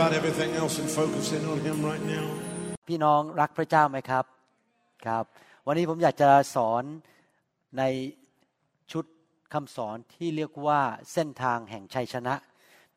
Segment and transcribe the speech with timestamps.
[0.00, 2.26] about everything else and focus in on Him right now.
[2.88, 4.24] พี่น้องรักพระเจ้าไหมครับ
[5.06, 5.24] ครับ
[5.66, 6.84] วันนี้ผมอยากจะสอน
[7.78, 7.82] ใน
[8.92, 9.04] ชุด
[9.54, 10.80] คำสอนที่เรียกว่า
[11.12, 12.34] เส้นทางแห่งชัยชนะ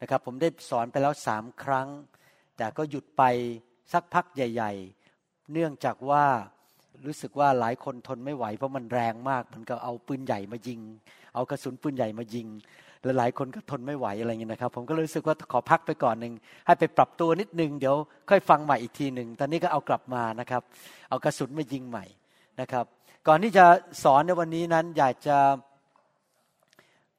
[0.02, 1.88] นะครับ ผมได้สอนไปแล้วสามครั้ง
[2.58, 3.24] แต่ก็หยุดไป
[3.94, 4.74] สักพักใหญ่
[5.12, 6.26] ๆ เนื่องจากว่า
[7.06, 10.82] รู้สึกว่าหลายคนทนไม่ไหวเพราะมันแรงมากมันก็เอาปืนใหญ่มายิง
[11.36, 12.48] เอากระสุนปืนใหญ่มายิง
[13.12, 16.34] ลหลายคนก็ทนไม่ไหวอะไรเงี้ยนะครับ ผมก็เลยรู้สึกว่าขอพักไปก่อนหนึ่ง
[16.66, 17.96] ให้ไปปรับตัวนิดนึงเดี๋ยว
[18.30, 20.62] ค่อยฟังใหม่อีกทีหนึ่งตอนนี้ก็เอากลับมานะครับ
[21.10, 22.06] เอากระสุนมายิงใหม่
[22.62, 22.86] นะครับ
[23.28, 23.66] ก่อนที่จะ
[24.04, 25.38] สอนในวันนี้นั้นอยากจะ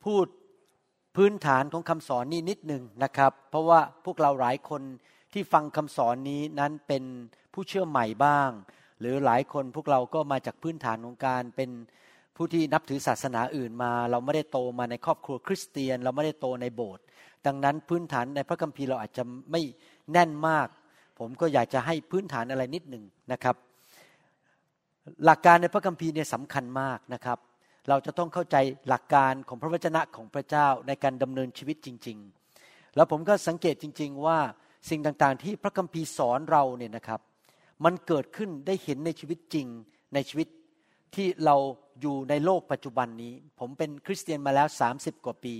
[0.05, 0.27] พูด
[1.17, 4.83] พื้นฐานของคำสอนนี้นิดหนึ่งนะครับ เพราะว่าพวกเราหลายคน
[5.33, 7.05] ที่ฟังคำสอนนี้นั้นเป็น
[7.53, 8.51] ผู้เชื่อใหม่บ้าง
[9.01, 11.71] หรือหลายคนพวกเราก็มาจากพื้นฐานของการเป็น
[12.37, 17.05] ผู้ที่นับถือศาสนาอื่นมา เราไม่ได้โตมาในครอบครัวคริสเตียน เราไม่ได้โตในโบสถ์
[17.47, 19.61] ดังนั้นพื้นฐานในพระคัมภีร์เราอาจจะไม่
[20.13, 20.69] แน่นมาก
[21.19, 23.57] ผมก็อยากจะให้พื้นฐานอะไรนิดหนึ่งนะครับ
[25.25, 27.39] หลักการในพระคัมภีร์เนี่ยสำคัญมากนะครับ
[27.89, 28.57] เราจะต้องเข้าใจ
[28.89, 32.19] หลักการของพระวจนะของพระเจ้าในการดำเนินชีวิตจริง
[32.57, 34.39] ๆ แล้วผมก็สังเกตจริง ๆ ว่า
[34.91, 37.21] สิ่งต่างๆ ที่พระคัมภีร์สอนเราเนี่ยนะครับ
[37.85, 39.67] มันเกิดขึ้นได้เห็นในชีวิตจริง
[40.15, 40.49] ในชีวิต
[41.15, 41.57] ที่เรา
[42.01, 45.57] อยู่ในโลกปัจจุบันนี้ ผมเป็นคริสเตียนมาแล้ว 30 กว่าปี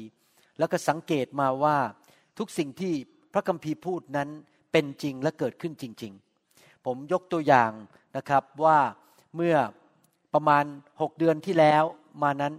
[0.59, 1.77] แล้วก็สังเกตมาว่า
[2.39, 2.93] ทุกสิ่งที่
[3.33, 4.29] พระคัมภีร์พูดนั้น
[4.73, 6.13] เป็นจริงและเกิดขึ้นจริง
[6.49, 7.71] ๆ ผมยกตัวอย่าง
[8.17, 8.79] นะครับว่า
[9.37, 9.57] เมื่อ
[10.35, 10.65] ประมาณ
[11.01, 11.85] หกเดือนที่แล้ว
[12.23, 12.55] มานั้น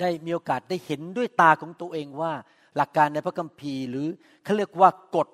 [0.00, 2.32] ได้มีโอกาสได้เห็นด้วยตาของตัวเองว่า
[2.76, 4.06] หลักการในพระคัมภีร์ หรือ
[4.44, 5.28] เขาเรียกว่ากฎ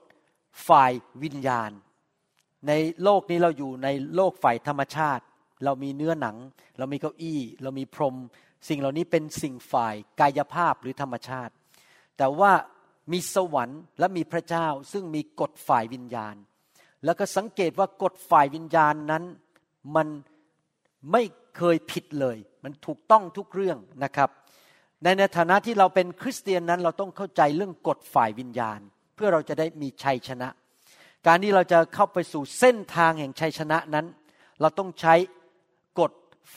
[0.69, 0.93] ฝ่าย
[1.23, 1.71] วิญญาณ
[2.69, 5.25] ในโลกนี้เราอยู่ในโลกฝ่ายธรรมชาติ
[5.65, 6.37] เรามีเนื้อหนัง
[6.79, 8.17] เรามีเก้าอี้ เรามีพรม
[8.69, 11.53] สิ่งเหล่านี้เป็นสิ่งฝ่ายกายภาพหรือธรรมชาติ
[12.17, 12.53] แต่ว่า
[13.13, 16.35] มีสวรรค์และมีพระเจ้าซึ่งมีกฎฝ่ายวิญญาณ
[17.05, 19.25] แล้วก็สังเกตว่ากฎฝ่ายวิญญาณนั้น
[19.97, 20.09] มัน
[21.13, 21.23] ไม่
[21.57, 24.31] เคยผิดเลย มันถูกต้องทุกเรื่องนะครับ
[25.03, 28.81] ในในฐานะที่เราเป็นคริสเตียนนั้นเราต้องเข้าใจเรื่องกฎฝ่ายวิญญาณ
[29.15, 30.49] เพื่อเราจะได้มีชัยชนะ
[31.27, 34.07] การที่เราจะเข้าไปสู่เส้นทางแห่งชัยชนะนั้น
[34.61, 35.15] เราต้องใช้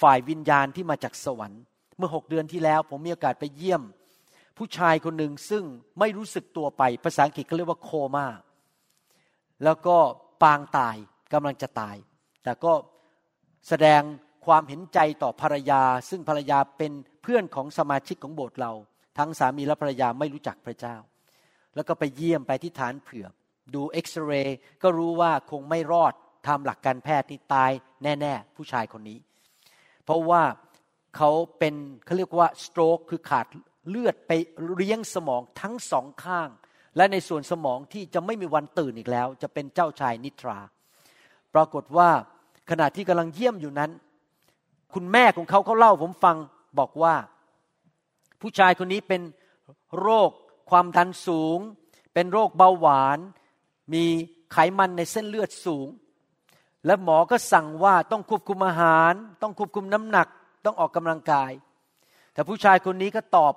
[0.01, 1.61] ฝ่ายวิญญาณที่มาจากสวรรค์
[1.97, 3.81] เมื่อหกเดือนที่แล้ว ผมมีโอกาสไปเยี่ยม
[4.57, 5.63] ผู้ชายคนหนึ่งซึ่ง
[5.99, 8.27] ไม่รู้สึกตัวไป ภาษาอังกฤษเขาเรียกว่าโคมา่า
[9.63, 9.97] แล้วก็
[10.43, 10.95] ปางตาย
[11.33, 11.95] กำลังจะตาย
[12.43, 12.73] แต่ก็
[13.67, 14.01] แสดง
[14.45, 16.91] ความเห็นใจต่อภรรยา ซึ่งภรรยาเป็น
[17.23, 18.71] เพื่อนของสมาชิกของโบสถ์เรา
[19.17, 20.95] ทั้งสามีและภรรยาไม่รู้จักพระเจ้า
[21.75, 23.25] แล้วก็ไปเยี่ยมไปที่ฐานเผื่อ
[23.73, 26.13] ดูเอ็กซเรย์ก็รู้ว่าคงไม่รอด
[26.47, 27.71] ทำหลักการแพทย์นี่ตาย
[28.03, 29.19] แน่ ๆ ผู้ชายคนนี้
[30.07, 30.43] เพราะว่า
[31.17, 31.29] เขา
[31.59, 31.75] เป็น
[32.05, 33.45] เขาเรียกว่าสโตรกคือขาด
[33.89, 34.31] เลือดไป
[34.75, 36.49] เลี้ยงสมองทั้งสองข้าง
[36.97, 40.59] และในส่วนสมองที่จะไม่มีวันตื่นอีกแล้ว จะเป็นเจ้าชายนิทรา
[41.53, 42.09] ปรากฏว่า
[42.69, 43.91] ขณะที่กำลังเยี่ยมอยู่นั้น
[44.93, 46.37] คุณแม่ของเขาเขาเล่าผมฟัง
[46.79, 47.15] บอกว่า
[48.41, 49.21] ผู้ชายคนนี้เป็น
[49.99, 50.31] โรค
[50.69, 51.59] ความดันสูง
[52.13, 53.19] เป็นโรคเบาหวาน
[53.93, 54.05] มี
[54.51, 55.87] ไขมันในเส้นเลือดสูง
[56.87, 60.27] และหมอก็สั่งว่าต้องควบคุมอาหาร ต้องควบคุมน้ำหนัก
[60.65, 61.51] ต้องออกกำลังกาย
[62.33, 63.53] แต่ผู้ชายคนนี้ก็ตอบ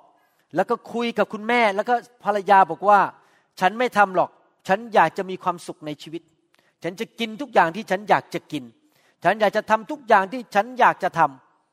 [0.55, 1.93] แล้วก็คุยกับคุณแม่ แล้วก็
[2.23, 2.99] ภรรยาบอกว่า
[3.59, 4.29] ฉันไม่ทำหรอก
[4.67, 6.21] ฉันอยากจะมีความสุขในชีวิต
[6.83, 8.63] ฉันจะกินทุกอย่างที่ฉันอยากจะกิน
[9.23, 11.21] ฉันอยากจะทำทุกอย่างที่ฉันอยากจะท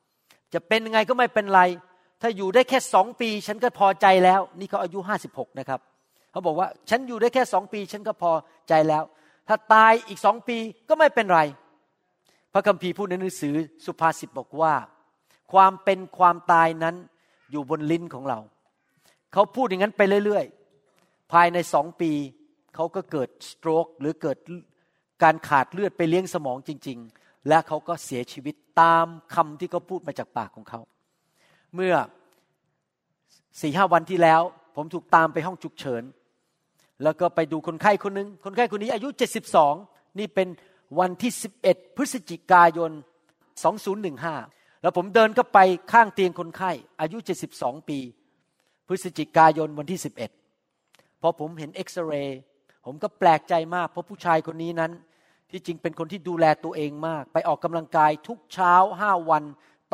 [0.01, 1.61] ำจะเป็นยังไงก็ไม่เป็นไร
[2.21, 5.79] ถ้าอยู่ได้แค่สองปี ฉันก็พอใจแล้ว นี่เขาอายุห้าสิบหกนะครับ
[6.31, 8.31] เขาบอกว่าฉันอยู่ได้แค่สองปี ฉันก็พอ
[8.69, 9.03] ใจแล้ว
[9.49, 10.57] ถ้าตายอีกสองปี
[10.89, 11.41] ก็ไม่เป็นไร
[12.53, 13.55] พระคัมภีร์พูดในหนังสือ
[13.85, 14.73] สุภาษิตบอกว่า
[15.53, 16.95] ความเป็นความตายนั้น
[17.51, 18.39] อยู่บนลิ้นของเรา
[19.33, 22.11] เขาพูดอย่างนั้นไปเรื่อยๆ ภายในสองปี
[22.75, 24.37] เขาก็เกิดสโตรกหรือเกิด
[25.23, 29.05] การขาดเลือดไปเลี้ยงสมองจริง ๆ และเขาก็เสียชีวิตตาม
[29.35, 30.81] คำที่เขาพูดมาจากปากของเขา
[31.75, 31.93] เมื่อ
[33.61, 34.41] สี่ห้าวันที่แล้ว
[34.75, 36.03] ผมถูกตามไปห้องฉุกเฉิน
[37.03, 39.09] แล้วก็ไปดูคนไข้คนนึง คนไข้คนนี้อายุ
[39.63, 40.47] 72 นี่เป็น
[40.99, 41.31] วันที่
[41.65, 42.91] 11 พฤศจิกายน
[43.85, 45.59] 2015 แล้วผมเดินก็ไป
[45.91, 47.17] ข้างเตียงคนไข้อายุ
[47.53, 47.99] 72 ปี
[48.87, 49.99] พฤศจิกายนวันที่
[50.59, 52.39] 11 พอผมเห็นเอ็กซเรย์
[52.85, 54.91] ผมก็แปลกใจมาก เพราะผู้ชายคนนี้นั้น
[55.51, 59.43] ที่จริงเป็นคนที่ดูแลตัวเองมาก ไปออกกำลังกายทุกเช้าห้าวัน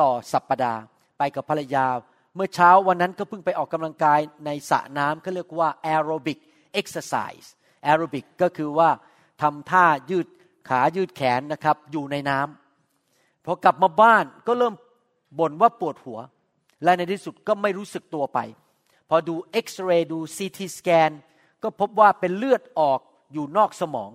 [0.00, 0.82] ต่อสัปปดาห์
[1.18, 1.86] ไปกับภรรยา
[2.34, 6.38] เมื่อเช้าวันนั้นก็เพิ่งไปออกกำลังกายในสระน้ำเขาเรียกว่าแอโรบิก
[6.76, 7.52] เอ็กซ์ไซส์
[7.82, 8.90] แอโรบิกก็คือว่า
[9.42, 10.26] ทำท่ายืด
[10.68, 14.74] ขายืดแขนนะครับอยู่ในน้ำพอกลับมาบ้านก็เริ่ม
[15.38, 16.18] บ่นว่าปวดหัว
[16.84, 18.38] และในที่สุดก็ไม่รู้สึกตัวไป
[19.08, 21.10] พอดูเอ็กซเรย์ดู CT scan
[21.62, 23.00] ก็พบว่าเป็นเลือดออก
[23.32, 24.10] อยู่นอกสมอง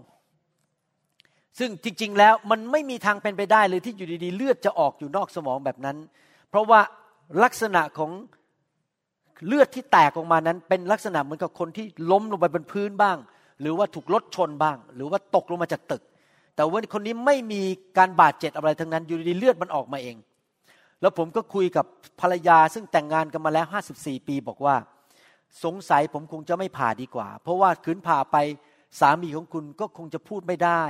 [1.59, 5.97] ซึ่งจริง ๆ แล้วมันไม่มีทางเป็นไปได้เลยที่อยู่ดีๆ เลือดจะออกอยู่นอกสมองแบบนั้น
[6.49, 6.81] เพราะว่า
[7.43, 8.11] ลักษณะของ
[9.47, 13.17] เลือดที่แตกออกมานั้น เป็นลักษณะเหมือนกับคนที่ล้มลงไปบนพื้นบ้าง
[13.61, 16.03] หรือว่าถูกรถชนบ้าง หรือว่าตกลงมาจากตึก
[16.55, 17.61] แต่ว่าคนนี้ไม่มี
[17.97, 20.17] การบาดเจ็บอะไรทั้งนั้นอยู่ดีเลือดมันออกมาเอง
[21.01, 21.85] แล้วผมก็คุยกับ
[22.21, 23.65] ภรรยาซึ่งแต่งงานกันมาแล้ว
[23.97, 24.75] 54ปีบอกว่า
[25.63, 28.37] สงสัยผมคงจะไม่ผ่าดีกว่า เพราะว่าขืนผ่าไป
[28.99, 30.83] สามีของคุณก็คงจะพูดไม่ได้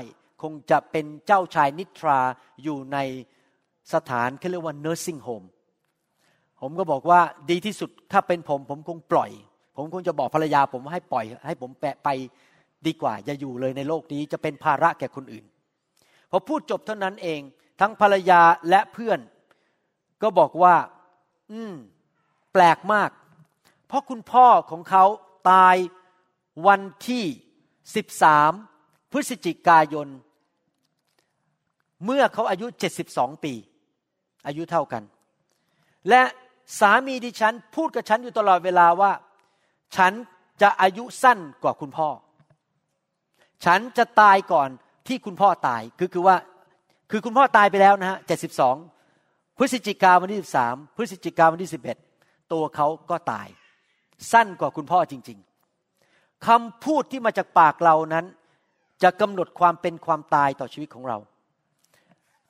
[0.44, 2.20] คงจะเป็นเจ้าชายนิทรา
[2.64, 2.98] อยู่ใน
[3.94, 5.48] สถานเขาเรียกว่า nursing home
[6.62, 9.32] ผมก็บอกว่าดีที่สุดถ้าเป็นผมผมคงปล่อย
[9.78, 12.10] ผมคงจะบอกภรรยาผมให้ปล่อย ให้ผมแปะไป
[12.88, 15.46] ดีกว่า อย่าอยู่เลยในโลกนี้จะเป็นภาระแก่คนอื่น
[16.32, 17.40] พอพูดจบเท่านั้นเอง
[17.80, 19.20] ทั้งภรรยาและเพื่อน
[20.22, 20.76] ก็บอกว่า
[21.52, 21.74] อืม
[22.54, 23.10] แปลกมาก
[23.88, 25.04] เพราะคุณพ่อของเขา
[25.52, 25.76] ตาย
[26.68, 27.26] วันที่
[28.18, 30.08] 13 พฤศจิกายน
[32.06, 32.68] เมื่อเขาอายุ
[33.06, 33.54] 72 ปี
[34.48, 35.04] อายุเท่ากัน
[36.10, 36.22] และ
[36.80, 39.12] สามีดิฉันพูดกับฉันอยู่ตลอดเวลาว่า
[39.96, 40.12] ฉัน
[40.62, 42.10] จะอายุสั้นกว่าคุณพ่อ
[43.66, 44.70] ฉันจะตายก่อน
[45.08, 46.36] ที่คุณพ่อตายคือคือว่า
[47.12, 48.20] คือคุณพ่อตายไปแล้วนะฮะ
[48.88, 51.72] 72พฤศจิกาวันที่13พฤศจิกาวันที่
[52.12, 53.48] 11ตัวเขาก็ตาย
[54.32, 55.40] สั้นกว่าคุณพ่อจริง
[55.92, 58.26] ๆคำพูดที่มาจากปากเรานั้น
[59.04, 61.18] จะกำหนดความเป็นความตายต่อชีวิตของเรา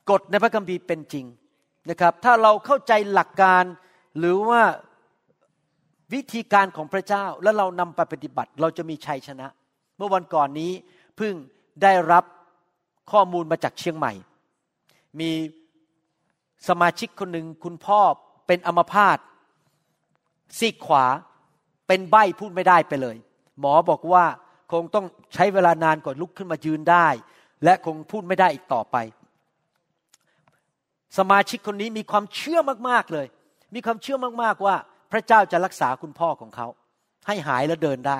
[0.10, 1.26] กฎในพระคัมภีร์เป็นจริง
[1.90, 3.64] นะครับ ถ้าเราเข้าใจหลักการ
[4.18, 4.62] หรือว่า
[6.14, 9.48] วิธีการของพระเจ้าแล้วเรานำไปปฏิบัติ เราจะมีชัยชนะ
[9.98, 10.72] เมื่อวันก่อนนี้
[11.18, 11.34] เพิ่ง
[11.84, 12.24] ได้รับ
[13.12, 14.14] ข้อมูลมาจากเชียงใหม่
[15.20, 15.32] มี
[16.68, 18.00] สมาชิกคนหนึ่งคุณพ่อ
[18.48, 19.18] เป็นอัมพาต
[20.60, 21.06] ซีกขวา
[21.88, 23.18] เป็นใบ้พูดไม่ได้ไปเลย
[23.60, 24.26] หมอบอกว่า
[24.72, 27.08] คงต้องใช้เวลานานก่อนลุกขึ้นมายืนได้
[27.64, 28.98] และคงพูดไม่ได้อีกต่อไป
[31.18, 32.60] สมาชิกคนนี้มีความเชื่อ
[32.90, 33.28] มากๆเลย
[33.74, 34.76] มีความเชื่อมากๆว่า
[35.12, 36.68] พระเจ้าจะรักษาคุณพ่อของเขา
[37.28, 38.20] ให้หายและเดินได้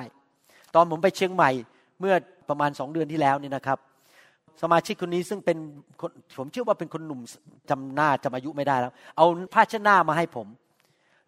[0.74, 1.50] ตอนผมไปเชียงใหม่
[2.00, 2.14] เมื่อ
[2.48, 3.78] ประมาณสองเดือนที่แล้วนี่นะครับ
[4.62, 5.58] สมาชิกคนนี้ซึ่งเป็น
[6.38, 7.20] ผมเชื่อว่าเป็นคนหนุ่ม
[7.70, 10.46] จำหน้าจำอายุไม่ได้แล้ว เอาผ้าเช็ดหน้ามาให้ผม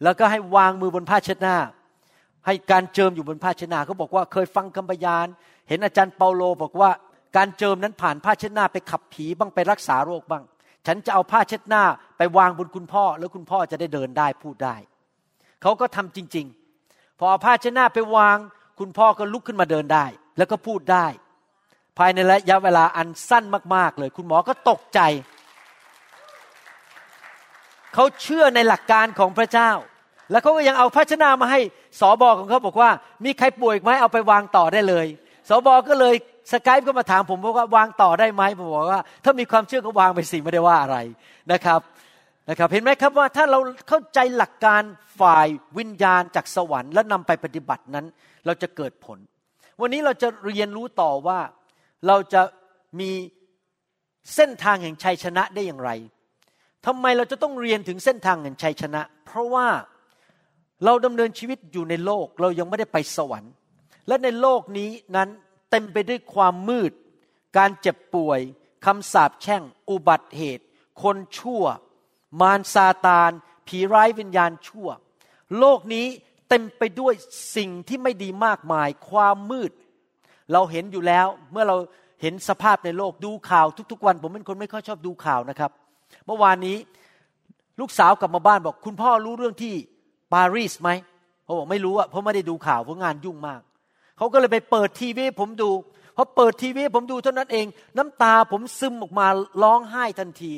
[0.02, 1.56] แล้วก็ให้วางมือบนผ้าเช็ดหน้า
[2.46, 5.26] ให้การเจิมอยู่บนผ้าเช็ดหน้าเขาบอกว่าเคยฟังคำพยาน
[5.68, 6.90] เห็นอาจารย์เปาโลบอกว่า
[7.36, 10.42] การเจิมนั้นผ่านผ้าเช็ดหน้าไปขับผีบ้างไปรักษาโรคบ้าง
[10.86, 11.84] ฉันจะเอาผ้าเช็ดหน้า
[12.18, 14.76] ไปวางบนคุณพ่อ แล้วคุณพ่อจะได้เดินได้พูดได้
[15.62, 16.46] เขาก็ทำจริง
[16.82, 18.36] ๆ พอเอาผ้าเช็ดหน้าไปวาง
[18.78, 20.06] คุณพ่อก็ลุกขึ้นมาเดินได้
[20.38, 21.06] แล้วก็พูดได้
[21.98, 25.00] ภายในระยะเวลาอันสั้นมาก ๆ เลย คุณหมอก็ตกใจ
[27.94, 29.70] เขาเชื่อในหลักการของพระเจ้า
[30.30, 31.60] แล้วเขาก็ยังเอาภาชนะมาให้
[32.00, 32.90] สอบอของเขาบอกว่า
[33.24, 35.06] มีใครป่วยไหมเอาไปวางต่อได้เลย
[35.48, 36.14] สอบอก็เลย
[36.52, 40.98] สกายก็มาถามผมบอกว่าวางต่อได้ไหมผมบอกว่า ถ้ามีความเชื่อก็วางไปสิไม่ได้ว่าอะไร
[41.52, 41.80] นะครับ
[42.48, 43.58] นะครับเห็นไหมครับว่าถ้าเรา
[43.88, 44.82] เข้าใจหลักการ
[45.20, 45.46] ฝ่าย
[45.78, 48.06] วิญญาณจากสวรรค์และนำไปปฏิบัตินั้น
[48.46, 49.18] เราจะเกิดผล
[49.80, 51.38] วันนี้เราจะเรียนรู้ต่อว่า
[52.06, 52.42] เราจะ
[53.00, 53.10] มี
[54.34, 55.90] เส้นทางแห่งชัยชนะได้อย่างไร
[56.86, 59.66] ทำไมเราจะต้องเรียนถึงเส้นทางแห่งชัยชนะ เพราะว่า
[60.84, 63.52] เราดำเนินชีวิตอยู่ในโลกเรายังไม่ได้ไปสวรรค์
[64.08, 65.28] และในโลกนี้นั้น
[65.76, 66.92] เต็มไปด้วยความมืด
[67.56, 68.40] การเจ็บป่วย
[68.84, 70.64] คำสาปแช่ง อุบัติเหตุ
[71.02, 71.64] คนชั่ว
[72.40, 73.30] มารซาตาน
[73.66, 74.88] ผีร้ายวิญญาณชั่ว
[75.58, 76.06] โลกนี้
[76.48, 77.14] เต็มไปด้วย
[77.56, 79.70] สิ่งที่ไม่ดีมากมาย ความมืด
[80.52, 81.76] เราเห็นอยู่แล้วเมื่อเรา
[82.22, 85.70] เห็นสภาพในโลกดูข่าวทุกๆวัน ผมเป็นคนไม่ค่อยชอบดูข่าวนะครับ
[86.26, 86.76] เมื่อวานนี้
[87.80, 89.74] ลูกสาวกลับมาบ้านบอก คุณพ่อรู้เรื่องที่
[90.34, 90.90] ปารีสไหม
[91.44, 93.60] เขาบอกไม่รู้อะเพราะไม่ได้ดูข่าวเพราะงานยุ่งมาก
[94.16, 95.70] เขาก็เลยไปเปิดทีวีผมดู
[96.16, 97.66] พอเปิดทีวีผมดูเท่านั้นเอง
[97.96, 99.26] น้ำตาผมซึมออกมา
[99.62, 100.54] ร้องไห้ทันที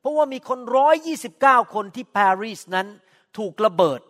[0.00, 2.86] เพราะว่ามีคนร้อยยี่สิบเก้าคนที่ปารีสนั้น
[3.38, 4.00] ถูกระเบิด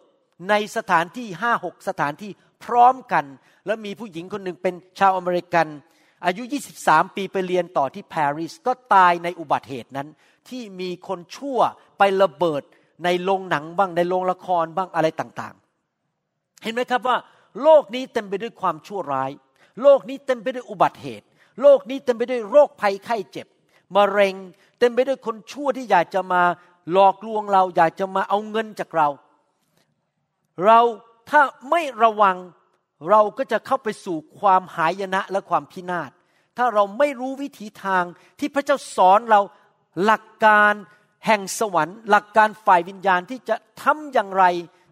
[0.50, 2.31] ในสถานที่ห้าหกสถานที่
[2.64, 3.25] พร้อมกัน
[3.67, 5.67] แล้วมีผู้หญิงคนหนึ่งเป็นชาวอเมริกัน
[6.26, 6.43] อายุ
[6.81, 10.09] 23 ปีไปเรียนต่อที่ปารีสก็ตายในอุบัติเหตุนั้น
[10.49, 11.59] ที่มีคนชั่ว
[11.99, 12.62] ไประเบิด
[13.05, 17.17] ในโรงหนังบ้างในโรงละครบ้างอะไรต่างๆ เห็นไหมครับว่า
[17.62, 19.31] โลกนี้เต็มไปด้วยความชั่วร้าย
[19.83, 21.27] โลกนี้เต็มไปด้วยอุบัติเหตุ
[21.62, 23.47] โลกนี้เต็มไปด้วยโรคภัยไข้เจ็บ
[23.97, 24.35] มะเร็ง
[24.79, 26.43] เต็มไปด้วยคนชั่วที่อยากจะมา
[26.93, 29.09] หลอกลวงเรา อยากจะมาเอาเงินจากเรา
[30.65, 30.81] เรา
[31.31, 32.37] ถ้าไม่ระวัง
[33.11, 36.11] เราก็จะเข้าไปสู่ความหายนะและความพินาศ
[36.57, 38.05] ถ้าเราไม่รู้วิถีทาง
[38.38, 39.41] ที่พระเจ้าสอนเรา
[40.05, 40.73] หลักการ
[41.27, 44.45] แห่งสวรรค์ หลักการฝ่ายวิญญาณที่จะทำอย่างไร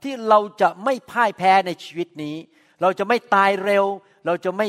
[0.02, 2.36] ที่เราจะไม่พ่ายแพ้ในชีวิตนี้
[2.82, 3.84] เราจะไม่ตายเร็ว
[4.26, 4.68] เราจะไม่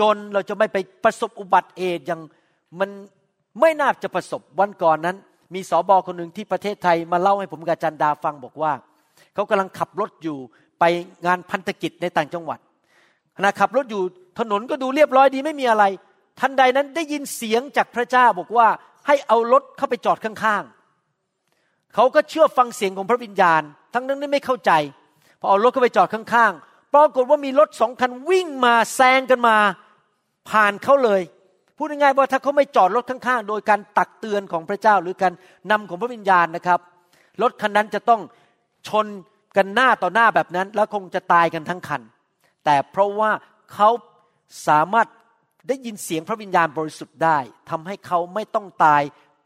[0.00, 2.20] จน เราจะไม่ไปประสบอุบัติเหตุอย่าง
[2.80, 2.90] มัน
[3.60, 5.16] ไม่น่าจะประสบวันก่อนนั้น
[5.54, 8.72] มีสอบอคนหนึ่งที่ประเทศไทยมาเล่าให้ผมกับจันดาฟังบอกว่า
[9.34, 10.38] เขากำลังขับรถอยู่
[10.80, 10.84] ไป
[11.26, 12.58] งานพันธกิจในต่างจังหวัด
[13.36, 14.02] ขณะขับรถอยู่
[14.38, 15.84] ถนนก็ดูเรียบร้อยดีไม่มีอะไร
[16.40, 18.68] ทันใดนั้นได้ยินเสียงจากพระเจ้าบอกว่า
[19.06, 20.77] ให้เอารถเข้าไปจอดข้างๆ
[22.00, 23.62] เขาก็เชื่อฟังเสียงของพระวิญญาณ
[23.94, 24.72] ทั้งนั้นไม่เข้าใจ
[25.40, 29.56] พอเอารถเข้าไปจอดข้างๆ ปรากฏว่ามีรถสองคันวิ่งมาแซงกันมา
[30.50, 31.22] ผ่านเขาเลย
[31.76, 35.32] พูดง่ายๆว่าถ้าเขาไม่จอดรถข้างๆ โดยการตักเตือนของพระเจ้าหรือการ
[35.70, 36.80] นำของพระวิญญาณนะครับ
[37.42, 38.20] รถคันนั้นจะต้อง
[38.88, 39.06] ชน
[39.56, 42.02] กันหน้าต่อหน้าแบบนั้น แล้วคงจะตายกันทั้งคัน
[42.64, 43.30] แต่เพราะว่า
[43.72, 43.88] เขา
[44.68, 45.06] สามารถ
[45.68, 47.38] ได้ยินเสียงพระวิญญาณบริสุทธิ์ได้
[47.70, 49.02] ทำให้เขาไม่ต้องตาย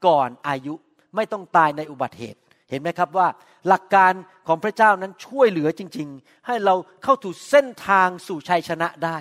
[0.06, 0.74] ก่อนอายุ
[1.16, 2.38] ไม่ต้องตายในอุบัติเหตุ
[2.72, 3.28] เห็นไหมครับว่า
[3.68, 4.12] หลักการ
[4.48, 9.18] ของพระเจ้านั้นช่วยเหลือจริง ๆ ให้เราเข้าถูกเส้นทางสู่ชัยชนะได้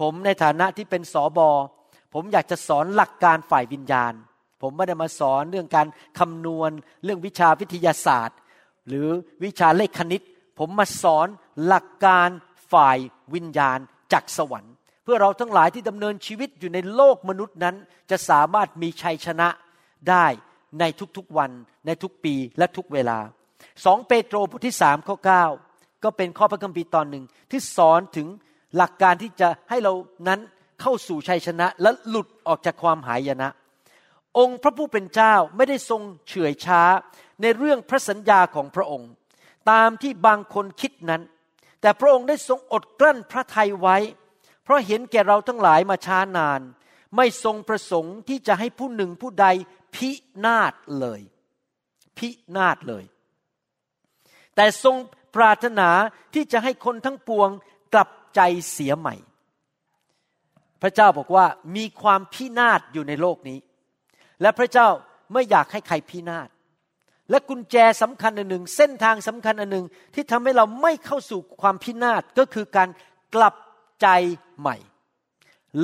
[0.00, 1.50] ผมในฐานะที่เป็นสอบอ
[2.14, 4.12] ผมอยากจะสอนหลักการฝ่ายวิญญาณ
[4.62, 5.86] ผมไม่ได้มาสอนเรื่องการ
[6.18, 6.70] คำนวณ
[7.04, 8.38] เรื่องวิชาวิทยาศาสตร์
[8.88, 9.08] หรือ
[9.44, 10.22] วิชาเลขคณิต
[10.58, 11.26] ผมมาสอน
[11.66, 12.28] หลักการ
[12.72, 12.98] ฝ่าย
[13.34, 13.78] วิญญาณ
[14.12, 17.76] จากสวรรค์ เพื่อเราทั้งหลายที่ดำเนินชีวิตอยู่ในโลกมนุษย์นั้น
[18.10, 19.48] จะสามารถมีชัยชนะ
[20.08, 20.26] ได้
[20.80, 20.84] ใน
[21.16, 21.50] ทุกๆวัน
[21.86, 23.18] ในทุกปีและทุกเวลา
[23.84, 25.16] สองเปโตรบทที่สามข้อ
[25.60, 28.26] 9ก็เป็นข้อพระคัมภีร์ตอนหนึ่งที่สอนถึง
[28.76, 29.92] หลักการที่จะให้เรา
[30.28, 30.40] นั้น
[30.80, 33.48] เข้าสู่ชัยชนะและหลุดออกจากความหายนะ
[34.38, 36.82] องค์พระผู้เป็นเจ้าไม่ได้ทรงเฉื่อยช้า
[37.42, 39.10] ในเรื่องพระสัญญาของพระองค์
[39.70, 41.22] ตามที่บางคนคิดนั้น
[41.80, 43.96] แต่พระองค์ได้ทรงอดกลั้นพระทัยไว้
[44.64, 46.60] เพราะเห็นแก่เราทั้งหลายมาช้านาน
[47.16, 49.46] ไม่ทรงประสงค์ที่จะให้ผู้หนึ่งผู้ใด
[49.96, 50.10] พิ
[50.46, 51.20] นาศเลย
[52.18, 53.04] พินาศเลย
[54.54, 54.96] แต่ทรง
[55.36, 55.88] ปรารถนา
[56.34, 57.48] ที่จะให้คนทั้งปวง
[57.94, 58.40] กลับใจ
[58.72, 59.14] เสียใหม่
[60.82, 61.46] พระเจ้าบอกว่า
[61.76, 63.58] มีความพินาศอยู่ในโลกนี้
[64.42, 64.88] และพระเจ้า
[65.32, 66.48] ไม่อยากให้ใครพินาศ
[67.30, 72.88] และกุญแจสำคัญอันหนึ่ง เส้นทางสำคัญอันหนึ่งที่ทำให้เราไม่เข้าสู่ความพินาศก็คือการ
[73.34, 73.54] กลับ
[74.02, 74.08] ใจ
[74.60, 74.76] ใหม่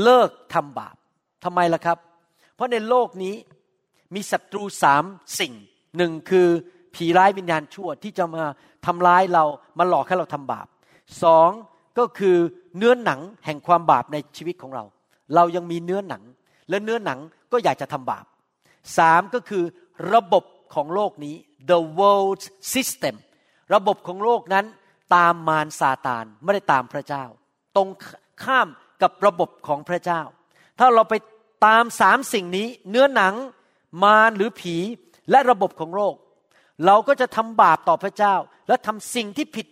[0.02, 0.96] เลิกทำบาป
[1.44, 1.98] ทำไมล่ะครับ
[2.54, 3.34] เพราะในโลกนี้
[4.14, 5.04] มีศัตรูสาม
[5.40, 5.52] สิ่ง
[5.96, 6.48] หนึ่งคือ
[6.94, 8.44] ผีร้ายวิญญาณชั่วที่จะมา
[8.86, 9.44] ทำร้ายเรา
[9.78, 10.66] มาหลอกให้เราทำบาป
[11.22, 11.50] สอง
[11.98, 12.36] ก็คือ
[12.76, 14.84] เนื้อหนังแห่งความบาปในชีวิตของเรา
[15.34, 16.22] เรายังมีเนื้อหนัง
[16.68, 17.18] และเนื้อหนัง
[17.52, 18.24] ก็อยากจะทำบาป
[18.98, 19.64] สามก็คือ
[20.14, 21.36] ระบบของโลกนี้
[21.70, 22.42] the world
[22.74, 23.14] system
[23.74, 24.66] ระบบของโลกนั้น
[25.14, 27.24] ตามมารซาตานไม่ได้ตามพระเจ้า
[27.76, 27.88] ตรง
[28.44, 28.68] ข้าม
[29.02, 30.22] กับระบบของพระเจ้า
[30.78, 31.14] ถ้าเราไป
[31.66, 33.34] ตามสามสิ่งนี้ เนื้อหนัง
[34.02, 34.76] มารหรือผี
[35.30, 36.14] และระบบของโลก
[36.86, 38.34] เราก็จะทำบาปต่อพระเจ้า
[38.68, 39.66] และทำสิ่งที่ผิด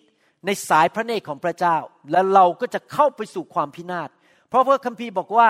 [0.47, 1.77] ในสายพระเนตรของพระเจ้า
[2.11, 4.09] และเราก็จะเข้าไปสู่ความพินาศ
[4.49, 5.49] เพราะพระคัมภีร์บอกว่า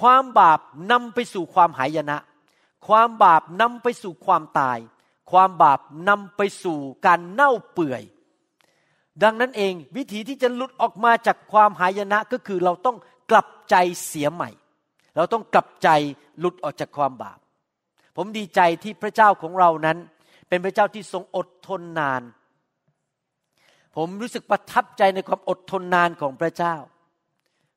[0.00, 0.60] ความบาป
[0.92, 2.18] นำไปสู่ความหายนะ
[2.88, 4.78] ความบาปนำไปสู่ความตาย
[5.30, 8.02] ความบาปนำไปสู่การเน่าเปื่อย
[9.22, 12.96] ดังนั้นเองวิธีที่จะหลุดออกมาจากความหายนะก็คือเราต้อง
[13.30, 13.74] กลับใจ
[14.06, 14.50] เสียใหม่
[15.16, 15.88] เราต้องกลับใจ
[16.38, 17.38] หลุดออกจากความบาป
[18.16, 19.98] ผมดีใจที่พระเจ้าของเรานั้น
[20.48, 22.22] เป็นพระเจ้าที่ทรงอดทนนาน
[23.96, 26.74] ผมรู้สึกประทับใจในความอดทนนานของพระเจ้า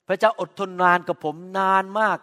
[0.08, 2.18] พระเจ้าอดทนนานกับผมนานมาก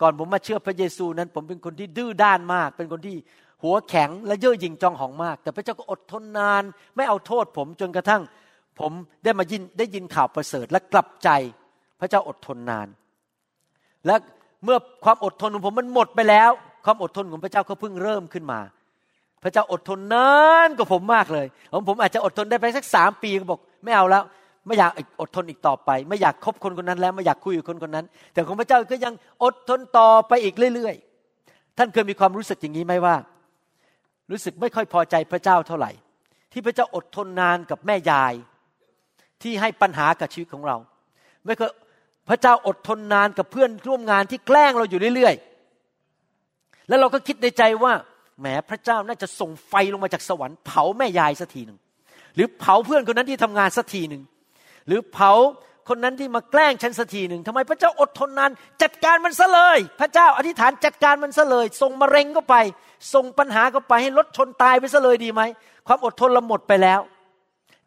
[0.00, 3.16] ก่อนผมมาเชื่อพระเยซูนั้น ผมเป็นคนที่ดื้อด้านมาก เป็นคนที่
[3.62, 6.62] หัวแข็งและเย่อหยิ่งจองหองมาก แต่พระเจ้าก็อดทนนาน
[6.96, 8.22] ไม่เอาโทษผมจนกระทั่ง
[8.80, 8.92] ผม
[9.24, 11.28] ได้มายินได้ยินข่าวประเสริฐและกลับใจ
[12.00, 12.88] พระเจ้าอดทนนาน
[14.06, 14.14] และ
[14.64, 16.50] เมื่อความอดทนของผมมันหมดไปแล้ว
[16.84, 18.60] ความอดทนของพระเจ้าก็เพิ่งเริ่มขึ้นมา
[19.42, 20.30] พระเจ้าอดทนนา
[20.66, 24.24] นกว่าผมมากเลยผมผมอาจจะอดทนได้ไปสักสามปีก็บอก ไม่เอาแล้ว
[24.66, 29.14] ไม่อยากอดทนอีกต่อไป ไม่อยากคบคนคนนั้นแล้วไม่อยากคุยกับคนคนนั้น แต่ของพระเจ้าก็ยัง
[29.44, 33.16] อดทนต่อไปอีกเรื่อยๆ ท่านเคยมีความรู้สึกอย่างนี้ไหมว่า
[34.30, 35.90] รู้สึกไม่ค่อยพอใจพระเจ้าเท่าไหร่
[36.52, 38.34] ที่พระเจ้าอดทนนานกับแม่ยาย
[39.42, 40.76] ที่ให้ปัญหากับชีวิตของเรา
[41.44, 41.70] ไม่เคย
[42.28, 45.53] พระเจ้าอดทนนานกับเพื่อนร่วมงานที่แกล้งเราอยู่เรื่อยๆ
[46.88, 47.92] แล้วเราก็คิดในใจว่า
[48.40, 51.78] แหมพระเจ้าน่าจะส่งไฟลงมาจากสวรรค์เผาแม่ยายสักทีหนึ่ง
[52.34, 54.22] หรือเผาเพื่อนคนนั้นที่ทำงานสักทีหนึ่ง
[54.86, 55.32] หรือเผา
[55.88, 58.50] คนนั้นที่มาแกล้งฉันสักทีหนึ่งทำไมพระเจ้าอดทนนาน
[58.82, 62.56] จัดการมันซะเลย พระเจ้าอธิษฐานจัดการมันซะเลยส่งมะเร็งก็ไป
[63.14, 65.42] ส่งปัญหาก็ไปให้รถชนตายไปซะเลยดีไหม
[65.86, 67.00] ความอดทนเราหมดไปแล้ว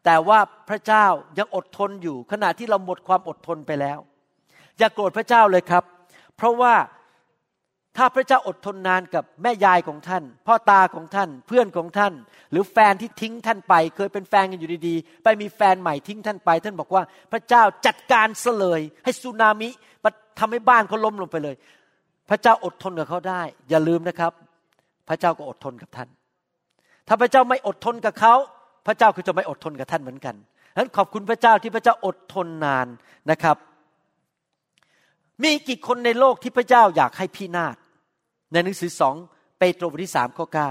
[0.04, 0.38] แต่ว่า
[0.68, 1.06] พระเจ้า
[1.38, 3.98] ยังอดทนอยู่ขณะที่เราหมดความอดทนไปแล้ว
[4.78, 5.84] อย่ากโกรธพระเจ้าเลยครับ
[6.36, 6.74] เพราะว่า
[7.96, 12.12] ถ้าพระเจ้าอดทนนานกับแม่ยายของท่าน พ่อตาของท่านเพื่อนของท่าน
[12.50, 17.02] หรือแฟนที่ทิ้งท่านไป เคยเป็นแฟนกันอยู่ดีๆ ไปมีแฟนใหม่ทิ้งท่านไป ท่านบอกว่า
[17.32, 19.68] พระเจ้าจัดการเสลย ให้สุนามิ
[20.38, 21.56] ทำให้บ้านเขาล้มลงไปเลย
[22.30, 24.32] พระเจ้าอดทนกับเขาได้ อย่าลืมนะครับ
[25.08, 26.08] พระเจ้าก็อดทนกับท่าน
[27.08, 28.34] ถ้าพระเจ้าไม่อดทนกับเขา
[28.86, 30.34] พระเจ้าคือจะไม่อดทนกับท่านเหมือนกัน
[30.72, 32.86] ฉะนั้นขอบคุณพระเจ้าที่พระเจ้าอดทนนาน
[33.30, 33.56] นะครับ
[35.42, 37.76] มีกี่คนในโลกที่พระเจ้าอยากให้พินาศ
[38.52, 39.16] ในหนังสือสอง
[39.58, 40.70] เปโตรบทที่สามข้อเก้า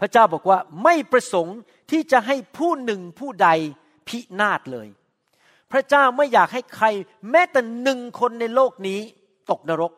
[0.00, 1.58] พระเจ้าบอกว่าไม่ประสงค์
[1.90, 3.48] ที่จะให้ผู้หนึ่งผู้ใด
[4.08, 4.88] พินาศเลย
[5.72, 6.86] พระเจ้าไม่อยากให้ใคร
[7.30, 9.00] แม้แต่หนึ่งคนในโลกนี้
[9.50, 9.92] ตกนรก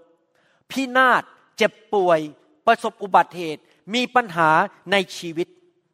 [0.70, 1.23] พินาศ
[1.56, 2.20] เจ็บป่วย
[2.66, 3.62] ประสบอุบัติเหตุ
[3.94, 4.50] มีปัญหา
[4.92, 5.49] ในชีวิต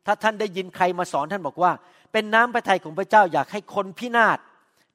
[0.07, 1.73] ถ้าท่านได้ยินใครมาสอนท่านบอกว่า
[2.13, 4.39] เป็นน้ำพระทัยของพระเจ้าอยากให้คนพินาศ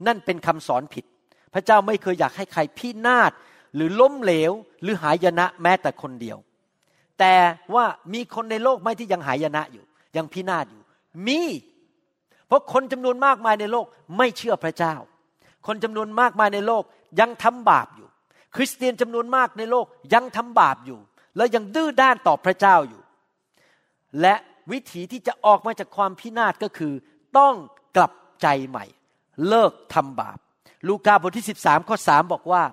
[0.08, 1.06] นั่นเป็นคำสอนผิด
[1.54, 3.32] พระเจ้าไม่เคยอยากให้ใครพินาศ
[3.76, 6.38] หรือล้มเหลว หรือหายนะแม้แต่คนเดียว
[7.20, 7.36] แต่
[7.74, 9.84] ว่ามีคนในโลกไหมที่ยังหายนะอยู่
[10.18, 10.82] ยังพินาศอยู่
[11.28, 11.42] มี
[12.48, 13.86] เพราะคนจำนวนมากมายในโลก
[14.18, 14.96] ไม่เชื่อพระเจ้า
[15.68, 16.84] คนจำนวนมากมายในโลก
[17.20, 18.08] ยังทำบาปอยู่
[18.56, 21.00] คริสเตียนจำนวนมากในโลกยังทำบาปอยู่
[21.38, 23.02] แล้วยังดื้อด้านต่อพระเจ้าอยู่
[24.22, 24.36] และ
[24.72, 26.94] วิธีที่จะออกมาจากความพินาศก็คือ
[27.38, 27.56] ต้อง
[27.96, 28.86] กลับใจใหม่
[29.48, 30.40] เลิกทำบาป
[30.88, 32.64] ลูกาบทที่ 13 ข้อ 3 บอกว่า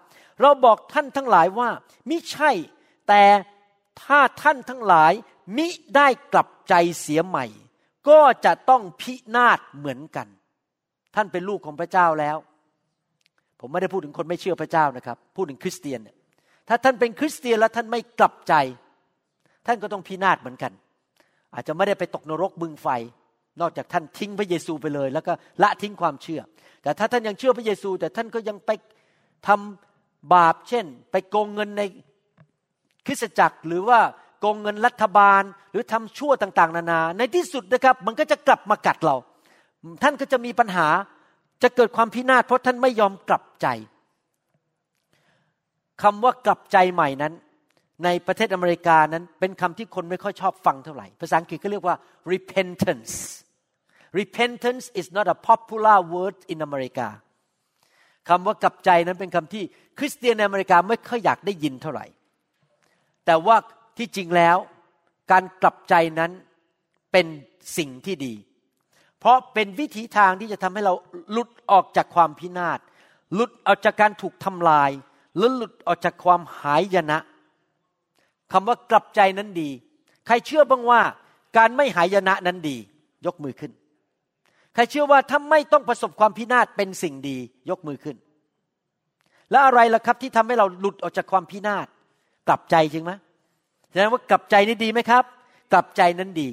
[0.41, 1.69] เราบอกท่านทั้งหลายว่า
[2.09, 2.51] มิใช่
[3.09, 3.23] แต่
[4.03, 5.13] ถ้าท่านทั้งหลาย
[5.57, 5.67] มิ
[5.97, 7.47] ได้กลับใจเสียใหม่
[8.09, 10.27] ก็จะต้องพินาศเหมือนกัน
[11.15, 12.37] ท่านเป็นลูกของพระเจ้าแล้ว
[13.61, 16.01] ผมไม่ได้พูดถึงคนไม่เชื่อพระเจ้านะครับ พูดถึงคริสเตียน
[16.69, 18.55] ถ้าท่านเป็นคริสเตียนแล้วท่านไม่กลับใจ
[19.67, 20.73] ท่านก็ต้องพินาศเหมือนกัน
[21.55, 22.89] อาจจะไม่ได้ไปตกนรกบึงไฟ
[23.61, 26.41] นอกจากท่านทิ้งพระเยซูไปเลย แล้วก็ละทิ้งความเชื่อ
[26.83, 28.71] แต่ถ้าท่านยังเชื่อพระเยซู แต่ท่านก็ยังไป
[29.47, 31.83] ทำบาปเช่น ไปโกงเงินใน
[33.07, 33.99] คริสตจักรหรือว่า
[34.41, 35.43] โกงเงินรัฐบาล
[35.73, 39.17] หรือทำชั่วต่างๆ นานา ในที่สุดนะครับ มันก็จะกลับมากัดเรา
[40.03, 40.89] ท่านก็จะมีปัญหา
[41.63, 43.67] จะเกิดความพินาศเพราะท่านไม่ยอมกลับใจ
[46.03, 47.33] คำว่ากลับใจใหม่นั้น
[48.05, 51.97] ในประเทศอเมริกานั้นเป็นคำที่คนไม่ค่อยชอบฟังเท่าไหร่ ภาษาอังกฤษก็เรียกว่า
[52.33, 53.13] repentance
[54.13, 57.09] repentance is not a popular word in America
[58.29, 59.65] คำว่ากลับใจนั้นเป็นคำที่
[59.99, 62.07] คริสเตียนในอเมริกาไม่ค่อยอยากได้ยินเท่าไหร่
[63.27, 63.57] แต่ว่า
[63.99, 64.57] ที่จริงแล้ว
[65.31, 66.31] การกลับใจนั้น
[67.13, 67.27] เป็น
[67.77, 68.35] สิ่งที่ดี
[69.21, 70.95] เพราะเป็นวิธีทางที่จะทำให้เรา
[71.33, 72.79] หลุดออกจากความพินาศ
[73.35, 74.91] หลุดออกจากการถูกทำลาย
[75.37, 77.19] หรือหลุดออกจากความหายยนะ
[78.53, 79.71] คำว่ากลับใจนั้นดี
[80.27, 81.01] ใครเชื่อบ้างว่า
[81.57, 82.77] การไม่หายยนะนั้นดี
[83.27, 83.73] ยกมือขึ้น
[84.79, 87.37] ครเชื่อว่าถ้าไม่ต้องประสบความพินาศเป็นสิ่งดี
[87.71, 88.17] ยกมือขึ้น
[89.51, 91.87] แล้วอะไรล่ะครับที่ทำให้เราหลุดออกจากความพินาศ
[92.49, 93.13] กลับใจจริงไหม
[93.91, 95.25] แสดงว่ากลับใจนี่ดีไหมครับ
[95.73, 96.49] กลับใจนั้นดี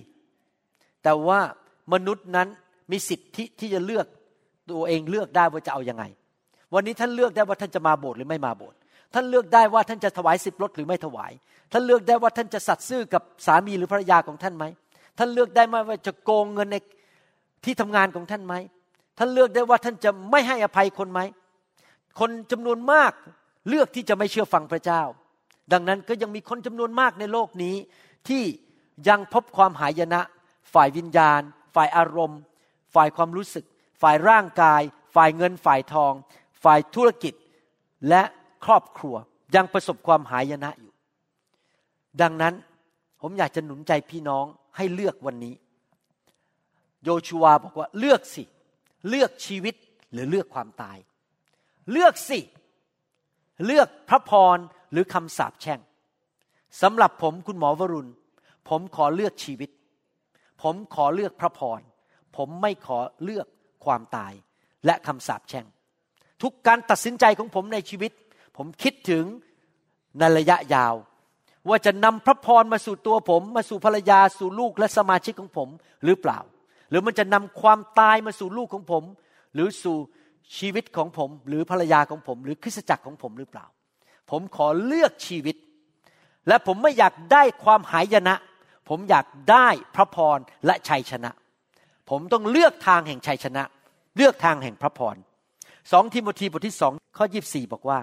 [1.03, 1.39] แต่ว่า
[1.93, 2.47] มนุษย์นั้น
[2.91, 4.05] มีสิทธิที่จะเลือก
[4.69, 6.03] ตัวเองเลือกได้ว่าจะเอาอยัางไง
[6.73, 8.77] วันนี้ท่านเลือกได้ว่าท่านจะมาโบสถ์หรือไม่มาโบสถ์
[9.13, 11.31] ท่านเลือกได้ว่าท่านจะถวายสิบรถหรือไม่ถวาย
[11.71, 14.65] ท่านเลือกได้ว่าท่านจะสัตย์ซื่อกับสามีหรือภรรยาของท่านไหม
[15.17, 16.75] ท่านเลือกได้ไหมว่าจะโกงเงินใน
[17.65, 18.55] ที่ทำงานของท่านไหม
[19.17, 21.19] ท่านเลือกได้ว่าท่านจะไม่ให้อภัยคนไหม
[22.19, 23.11] คนจำนวนมาก
[23.69, 25.01] เลือกที่จะไม่เชื่อฟังพระเจ้า
[25.71, 27.75] ดังนั้นก็ยังมีคนจำนวนมากในโลกนี้
[28.27, 28.43] ที่
[29.09, 30.21] ยังพบความหายนะ
[30.73, 31.41] ฝ่ายวิญญาณ
[31.75, 32.39] ฝ่ายอารมณ์
[32.95, 33.65] ฝ่ายความรู้สึก
[34.01, 34.81] ฝ่ายร่างกาย
[35.15, 36.13] ฝ่ายเงินฝ่ายทอง
[36.63, 37.33] ฝ่ายธุรกิจ
[38.09, 38.23] และ
[38.65, 39.15] ครอบครัว
[39.55, 40.93] ยังประสบความหายนะอยู่
[42.21, 42.53] ดังนั้น
[43.21, 44.45] ผมอยากจะหนุนใจพี่น้อง
[44.77, 45.53] ให้เลือกวันนี้
[47.05, 48.43] โยชูวาบอกว่าเลือกสิ
[49.09, 49.75] เลือกชีวิต
[50.13, 50.97] หรือเลือกความตาย
[51.91, 52.39] เลือกสิ
[53.65, 54.57] เลือกพระพร
[54.91, 55.79] หรือคำสาปแช่ง
[56.81, 58.11] สำหรับผมคุณหมอวรุณ
[58.69, 59.69] ผมขอเลือกชีวิต
[60.61, 61.81] ผมขอเลือกพระพร
[62.35, 63.47] ผมไม่ขอเลือก
[63.85, 64.33] ความตาย
[64.85, 65.65] และคำสาปแช่ง
[66.41, 68.11] ทุกการตัดสินใจของผมในชีวิต
[68.57, 69.25] ผมคิดถึง
[70.19, 70.93] ในระยะยาว
[71.69, 75.69] ว่าจะนำพระพรมาสู่ตัวผม มาสู่ภรรยาสู่ลูกและสมาชิกของผม
[76.03, 76.39] หรือเปล่า
[76.95, 79.03] รือมันจะนำความตายมาสู่ลูกของผม
[79.53, 79.97] หรือสู่
[80.57, 83.65] ชีวิตของผม หรือภรรยาของผม หรือคริสตจักรของผมหรือเปล่า
[84.31, 85.55] ผมขอเลือกชีวิต
[86.47, 88.35] และผมไม่อยากได้ความหายนะ
[88.89, 91.31] ผมอยากได้พระพรและชัยชนะ
[92.09, 93.63] ผมต้องเลือกทางแห่งชัยชนะ
[94.17, 95.15] เลือกทางแห่งพระพร
[95.91, 97.99] สองทิโมธีบทที่สองข้อยีบสี่บอกว่า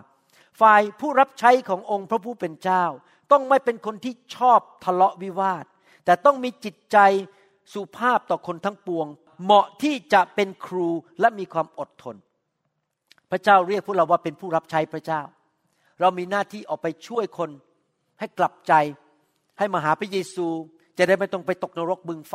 [0.60, 2.84] ฝ่ายผู้รับใช้ขององค์พระผู้เป็นเจ้า
[3.32, 5.64] ต้องไม่เป็นคนที่ชอบทะเลาะวิวาท
[6.04, 6.98] แต่ต้องมีจิตใจ
[7.72, 9.06] สุภาพต่อคนทั้งปวง
[9.42, 10.88] เหมาะที่จะเป็นครู
[11.20, 12.16] และมีความอดทน
[13.30, 15.22] พระเจ้าเรียกพวกเราว่าเป็นผู้รับใช้พระเจ้า
[16.00, 17.50] เรามีหน้าที่ออกไปช่วยคน
[18.18, 18.72] ให้กลับใจ
[19.58, 20.46] ให้มาหาพระเยซู
[20.98, 22.34] จะได้ไม่ต้องไปตกนรกบึงไฟ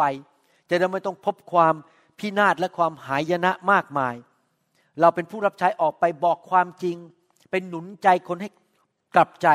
[0.69, 1.75] จะได้ไม่ต้องพบความ
[2.19, 4.15] พินาศและความหายนะมากมาย
[4.99, 6.97] เราเป็นผู้รับใช้ออกไปบอกความจริง
[7.51, 8.49] เป็นหนุนใจคนให้
[9.15, 9.47] กลับใจ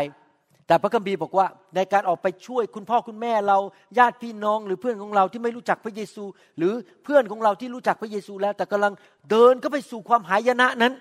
[0.73, 3.59] แต่พระคัมภีร์บอกว่าในการออกไปช่วยคุณพ่อคุณแม่เรา
[3.99, 6.25] ญาติพี่น้องหรือเพื่อนของเราที่ไม่รู้จักพระเยซู
[6.59, 6.73] หรือ
[7.05, 8.93] เพื่อนของเราที่รู้จักพระเยซูแล้ว แต่กำลัง
[9.31, 10.93] เดินก็ไปสู่ความหายนะนั้น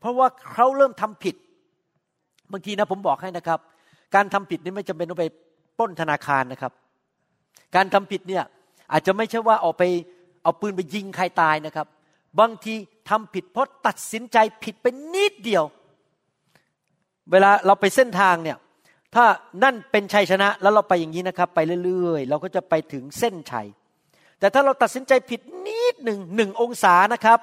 [0.00, 1.34] เพราะว่าเขาเริ่มทำผิด
[2.52, 3.58] บางทีนะผมบอกให้นะครับ
[4.14, 5.26] การทำผิดนี่ไม่จำเป็นต้องไป
[5.78, 6.72] ป้นธนาคารนะครับ
[7.76, 8.44] การทำผิดเนี่ย
[8.92, 9.82] อาจจะไม่ใช่ว่าออกไป
[10.42, 11.86] เอาปืนไปยิงใครตายนะครับ
[12.40, 12.74] บางที
[13.10, 15.64] ทำผิดเพราะตัดสินใจผิดไปนิดเดียว
[17.30, 18.58] เวลาเราไปเส้นทางเนี่ย
[19.14, 19.24] ถ้า
[19.62, 23.66] นั่นเป็นชัยชนะแล้วเราไปอย่างนี้นะครับ ไปเรื่อยๆ เราก็จะไปถึงเส้นชัย
[24.38, 27.38] แต่ถ้าเราตัดสินใจผิดนิดหนึ่งหนึ่งองศานะครับ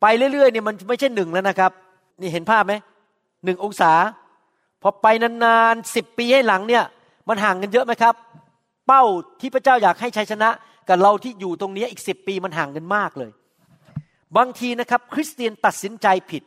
[0.00, 1.72] ไปเรื่อยๆเนี่ยมันไม่ใช่หนึ่งแล้วนะครับ
[2.20, 2.74] นี่เห็นภาพไหม
[3.44, 3.92] หนึ่งองศา
[4.82, 6.84] พอไปนานๆสิบปีให้หลังเนี่ย
[7.28, 8.14] มันห่างกันเยอะไหมครับ
[8.86, 9.02] เป้า
[9.40, 10.50] ที่พระเจ้าอยากให้ชัยชนะ
[10.88, 13.30] กับเราที่อยู่ตรงนี้อีกสิบปีมันห่างกันมากเลย
[14.36, 16.42] บางทีนะครับ คริสเตียนตัดสินใจผิด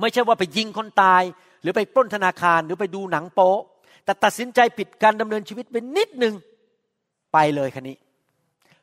[0.00, 1.22] ไม่ใช่ว่าไปยิงคนตาย
[1.64, 3.52] หรือไปปล้นธนาคารหรือไปดูหนังโป๊
[4.04, 6.34] แต่ตัดสินใจผิดการดำเนินชีวิตเป็นนิดหนึ่ง
[7.32, 7.96] ไปเลยคันนี้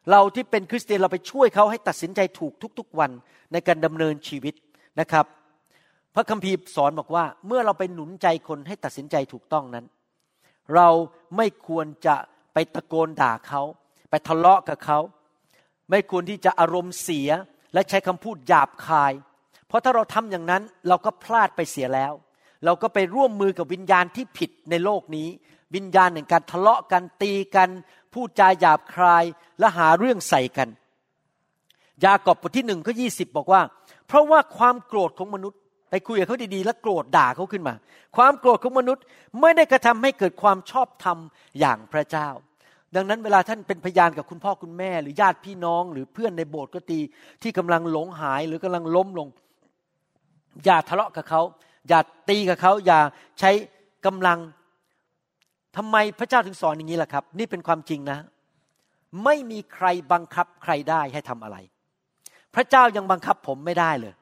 [0.10, 3.12] เราที่เป็นคริสเตียนเราไปช่วยเขาให้ตัดสินใจถูกทุกๆวัน
[3.52, 4.54] ในการดำเนินชีวิต
[5.00, 5.26] นะครับ
[6.16, 9.86] พระคัมภีร์สอนบอกว่า เมื่อเราไปหนุนใจคนให้ตัดสินใจถูกต้องนั้น
[10.76, 10.90] เรา
[11.38, 12.16] ไม่ควรจะ
[12.54, 13.62] ไปตะโกนด่าเขา
[14.10, 15.00] ไปทะเลาะกับเขา
[15.90, 17.30] ไม่ควรที่จะอารมณ์เสีย
[17.74, 19.14] และใช้คำพูดหยาบคาย
[19.68, 22.14] เพราะถ้าเราทำอย่างนั้นเราก็พลาดไปเสียแล้ว
[22.66, 25.28] เราก็ไปร่วมมือกับวิญญาณที่ผิดในโลกนี้
[25.76, 27.70] วิญญาณแห่งการทะเลาะกันตีกัน
[28.14, 29.24] พูดจาหยาบคาย
[29.60, 30.70] และหาเรื่องใส่กัน
[32.06, 33.62] ยากอบบทที่หนึ่งข้อยีบอกว่า
[34.08, 37.74] เพราะว่าความโกรธของมนุษย์ ไปคุยกับเขาดีๆ แล้วโกรธด่าเขาขึ้นมา
[38.18, 39.04] ความโกรธของมนุษย์
[39.42, 41.18] ไม่ได้กระทำให้เกิดความชอบธรรม
[41.60, 42.28] อย่างพระเจ้า
[42.96, 47.00] ดังนั้นเวลาท่านเป็นพยานกับคุณพ่อคุณแม่ หรือญาติพี่น้อง หรือเพื่อนในโบสถ์ก็ตี
[47.42, 49.28] ที่กำลังหลงหายหรือกำลังล้มลง
[50.66, 51.42] อย่าทะเลาะกับเขา
[51.88, 53.00] อย่าตีกับเขาอย่า
[53.40, 53.52] ใช้
[54.06, 54.40] กำลัง
[55.78, 58.20] ทำไมพระเจ้าถึงสอนอย่างนี้ล่ะครับ นี่เป็นความจริงนะ
[59.24, 61.58] ไม่มีใครบังคับใครได้ให้ทำอะไร
[62.56, 64.14] พระเจ้ายังบังคับผมไม่ได้เลย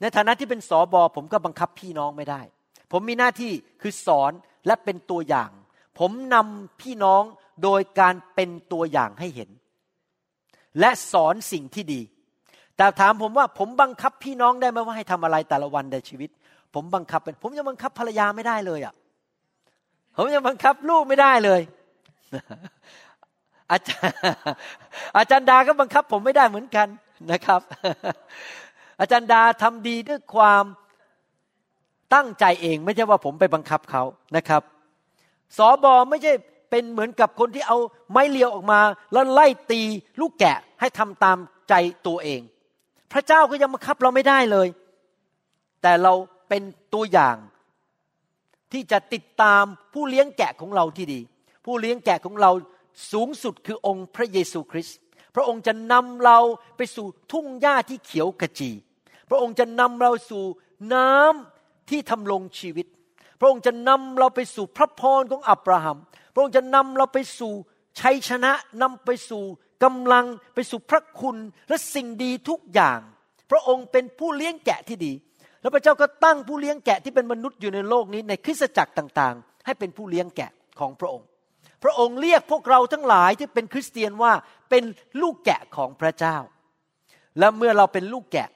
[0.00, 2.40] ในฐานะที่เป็นสอบอผมก็บังคับพี่น้องไม่ได้
[2.92, 4.32] ผมมีหน้าที่คือสอน
[4.66, 5.50] และเป็นตัวอย่าง
[5.98, 7.22] ผมนำพี่น้อง
[7.62, 9.50] โดยการเป็นตัวอย่างให้เห็น
[10.80, 12.00] และสอนสิ่งที่ดี
[12.76, 16.30] แต่ถามผมว่าผมบังคับพี่น้องได้ไหมว่าให้ทำอะไรแต่ละวันในชีวิต
[16.74, 18.94] ผมบังคับเป็นผมยังบังคับภรรยาไม่ได้เลยอะ
[20.16, 21.60] ผมยังบังคับลูกไม่ได้เลย
[23.70, 24.14] อาจารย์
[25.16, 26.88] อาจารย์ดาก็บังคับ ผมไม่ได้เหมือนกัน
[27.32, 27.60] นะครับ
[29.00, 30.64] อาจารย์ดาทำดีด้วยความ
[32.14, 34.02] ตั้งใจเองไม่ใช่ว่าผมไปบังคับเขา
[34.36, 34.62] นะครับ
[35.58, 36.32] สอบอไม่ใช่
[36.70, 37.78] เป็นเหมือนกับคนที่เอา
[38.10, 38.80] ไม้เลียวออกมา
[39.12, 39.82] แล้วไล่ตี
[40.20, 41.74] ลูกแกะให้ทำตามใจ
[42.06, 42.40] ตัวเอง
[43.12, 44.68] พระเจ้าก็ยังบังคับเราไม่ได้เลย
[45.82, 46.12] แต่เรา
[46.54, 47.36] เป็นตัวอย่าง
[48.72, 51.20] ที่จะติดตามผู้เลี้ยงแกะของเราที่ดี
[51.64, 52.50] ผู้เลี้ยงแกะของเรา
[53.12, 54.96] สูงสุดคือองค์พระเยซูคริสต์
[55.34, 56.38] พระองค์จะนำเรา
[56.76, 58.70] ไปสู่ทุ่งหญ้าที่เขียวกระจี
[59.30, 60.44] พระองค์จะนำเราสู่
[60.94, 62.86] น้ำที่ทำลงชีวิต
[63.40, 65.98] พระองค์จะนำเราไปสู่พระพรของอับราฮัม
[66.34, 67.52] พระองค์จะนำเราไปสู่
[68.00, 69.44] ชัยชนะนำไปสู่
[69.84, 71.36] กำลังไปสู่พระคุณ
[71.68, 73.00] และสิ่งดีทุกอย่าง
[73.50, 75.12] พระองค์เป็นผู้เลี้ยงแกะที่ดี
[75.62, 81.26] แล้วพระเจ้าก็ตั้งผู้เลี้ยงแกะที่เป็นมนุษย์อยู่ในโลกนี้ในคริสตจักรต่างๆ ให้เป็นผู้เลี้ยงแกะของพระองค์
[81.82, 84.32] พระองค์เรียกพวกเราทั้งหลายที่เป็นคริสเตียนว่า
[84.70, 84.84] เป็น
[85.20, 86.36] ลูกแกะของพระเจ้า
[87.38, 88.48] และเมื่อเราเป็นลูกแกะ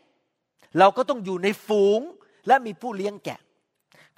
[0.78, 2.00] เราก็ต้องอยู่ในฝูง
[2.46, 3.38] และมีผู้เลี้ยงแกะ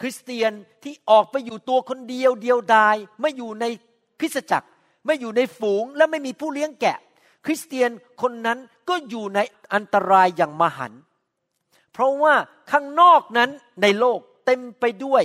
[0.00, 0.52] คริสเตียน
[0.84, 3.64] ที่ออกไปอยู่ตัวคนเดียวเดียวดายไม่อยู่ใน
[4.20, 4.68] คริสตจักร
[5.06, 6.98] ไม่อยู่ในฝูงและไม่มีผู้เลี้ยงแกะ
[7.46, 7.90] คริสเตียน
[8.22, 9.38] คนนั้นก็อยู่ใน
[9.74, 11.00] อันตรายอย่างมหันต์
[11.98, 12.34] เพราะว่า
[12.72, 13.50] ข้างนอกนั้น
[13.82, 15.24] ในโลกเต็มไปด้วย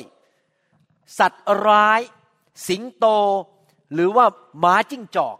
[1.19, 2.01] สัตว์ร้าย
[2.67, 3.05] สิงโต
[3.93, 4.25] หรือว่า
[4.59, 5.37] หมาจิ้งจอก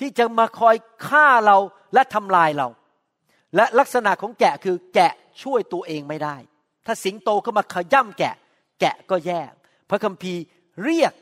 [0.00, 0.76] ที่จะมาคอย
[1.06, 1.58] ฆ่าเรา
[1.94, 2.68] และทำลายเรา
[3.56, 6.36] และลักษณะของแกะคือแกะช่วยตัวเองไม่ได้
[6.86, 8.34] ถ้าสิงโตเข้ามาขย่ำแกะ
[8.80, 9.40] แกะก็แย่
[9.90, 10.42] พระคัมภีร์
[10.84, 11.12] เรียก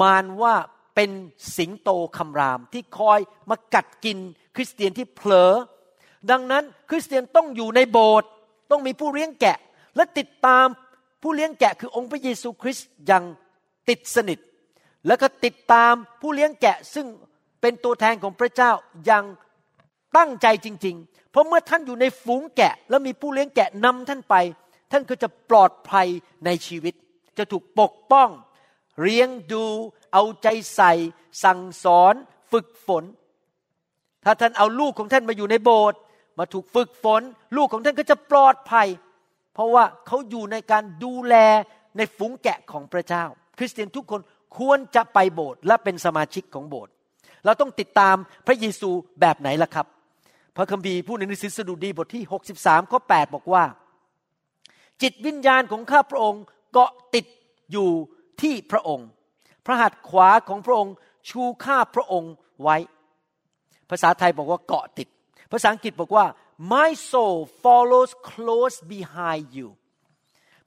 [0.00, 0.54] มารว่า
[0.94, 1.10] เป็น
[1.56, 4.18] สิงโตคำรามที่คอยมากัดกิน
[4.56, 5.52] คริสเตียนที่เผลอ
[6.30, 8.30] ดังนั้นคริสเตียนต้องอยู่ในโบสถ์
[8.70, 9.58] ต้องมีผู้เลี้ยงแกะ
[9.96, 10.66] และติดตาม
[11.22, 13.24] ผู้เลี้ยงแกะคือองค์พระเยซูคริสต์อย่าง
[13.88, 14.38] ติดสนิท
[15.06, 17.06] แล้วก็ติดตามผู้เลี้ยงแกะซึ่ง
[17.60, 18.70] เป็นตัวแทนของพระเจ้า
[19.06, 19.24] อย่าง
[20.16, 24.34] ตั้งใจจริง ๆ เพราะเมื่อท่านอยู่ในฝูงแกะ แล้วมีผู้เลี้ยงแกะนำท่านไป
[24.92, 26.08] ท่านก็จะปลอดภัย
[26.44, 26.94] ในชีวิต
[27.38, 28.28] จะถูกปกป้อง
[29.02, 29.64] เลี้ยงดู
[30.12, 30.92] เอาใจใส่
[31.44, 32.14] สั่งสอน
[32.52, 33.04] ฝึกฝน
[34.24, 35.98] ถ้าท่านเอาลูกของท่านมาอยู่ในโบสถ์
[36.38, 37.22] มาถูกฝึกฝน
[37.56, 38.88] ลูกของท่านก็จะปลอดภัย
[39.54, 41.34] เพราะว่าเขาอยู่ในการดูแล
[41.96, 43.24] ในฝูงแกะของพระเจ้า
[43.58, 44.20] คริสเตียนทุกคน
[44.58, 46.92] ควรจะไปโบสถ์และเป็นสมาชิกของโบสถ์
[47.44, 49.86] เราต้องติดตามพระเยซูแบบไหนล่ะครับ
[50.56, 52.24] พระคัมภีร์พูดในหนังสือสดุดีบทที่
[52.58, 53.64] 63ข้อ8บอกว่า
[55.02, 57.26] จิตวิญญาณของข้าพระองค์เกาะติด
[57.72, 57.90] อยู่
[58.42, 59.06] ที่พระองค์
[59.66, 60.94] พระหัตถ์ขวาของพระองค์
[61.30, 62.76] ชูข้าพระองค์ไว้
[63.90, 65.08] ภาษาไทยบอกว่าเกาะติด
[65.52, 66.26] ภาษาอังกฤษบอกว่า
[66.72, 69.68] my soul follows close behind you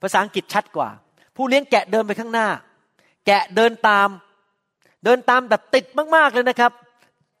[0.02, 0.88] ภาษาอังกฤษชัดกว่า
[1.36, 2.48] ผู้เลี้ยงแกะเดินไปข้างหน้า
[3.26, 4.08] แกะเดินตาม
[5.04, 5.84] เดินตามแบบติด
[6.16, 6.72] มากๆเลยนะครับ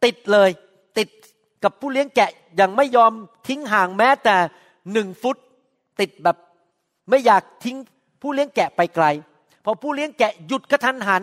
[0.04, 0.50] ติดเลย
[0.98, 1.08] ติด
[1.64, 3.12] กับผู้เลี้ยงแกะอย่างไม่ยอม
[3.48, 4.36] ทิ้งห่างแม้แต่
[4.92, 5.36] หนึ่งฟุต
[6.00, 6.36] ติดแบบ
[7.10, 7.76] ไม่อยากทิ้ง
[8.22, 9.06] ผู้เลี้ยงแกะไปไกล
[9.64, 11.22] พอผู้เลี้ยงแกะหยุดกระทันหัน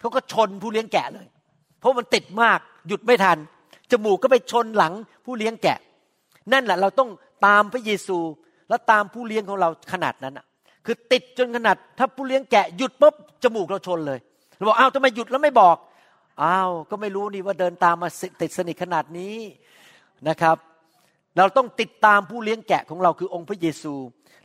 [0.00, 1.26] เขาก็ชนผู้เลี้ยงแกะเลย
[1.78, 3.38] เพราะมันติดมากหยุดไม่ทัน
[3.92, 4.92] จมูกก็ไปชนหลัง
[5.24, 5.78] ผู้เลี้ยงแกะ
[6.52, 7.10] นั่นแหละเราต้อง
[7.46, 8.18] ตามพระเยซู
[8.68, 10.46] และตามผู้เลี้ยงของเราขนาดนั้นอะ
[10.86, 14.18] คือติดจนขนาดถ้าผู้เลี้ยงแกะหยุดปุ๊บจมูกเราชนเลย
[14.56, 15.76] เราบอกอ้าวทำไมหยุดแล้วไม่บอก
[16.42, 18.08] อ้าวก็ไม่รู้นี่ว่าเดินตามมา
[18.40, 19.36] ติดสนิทขนาดนี้
[20.28, 20.56] นะครับ
[21.38, 23.94] เราต้องติดตามผู้เลี้ยงแกะของเราคือองค์พระเยซู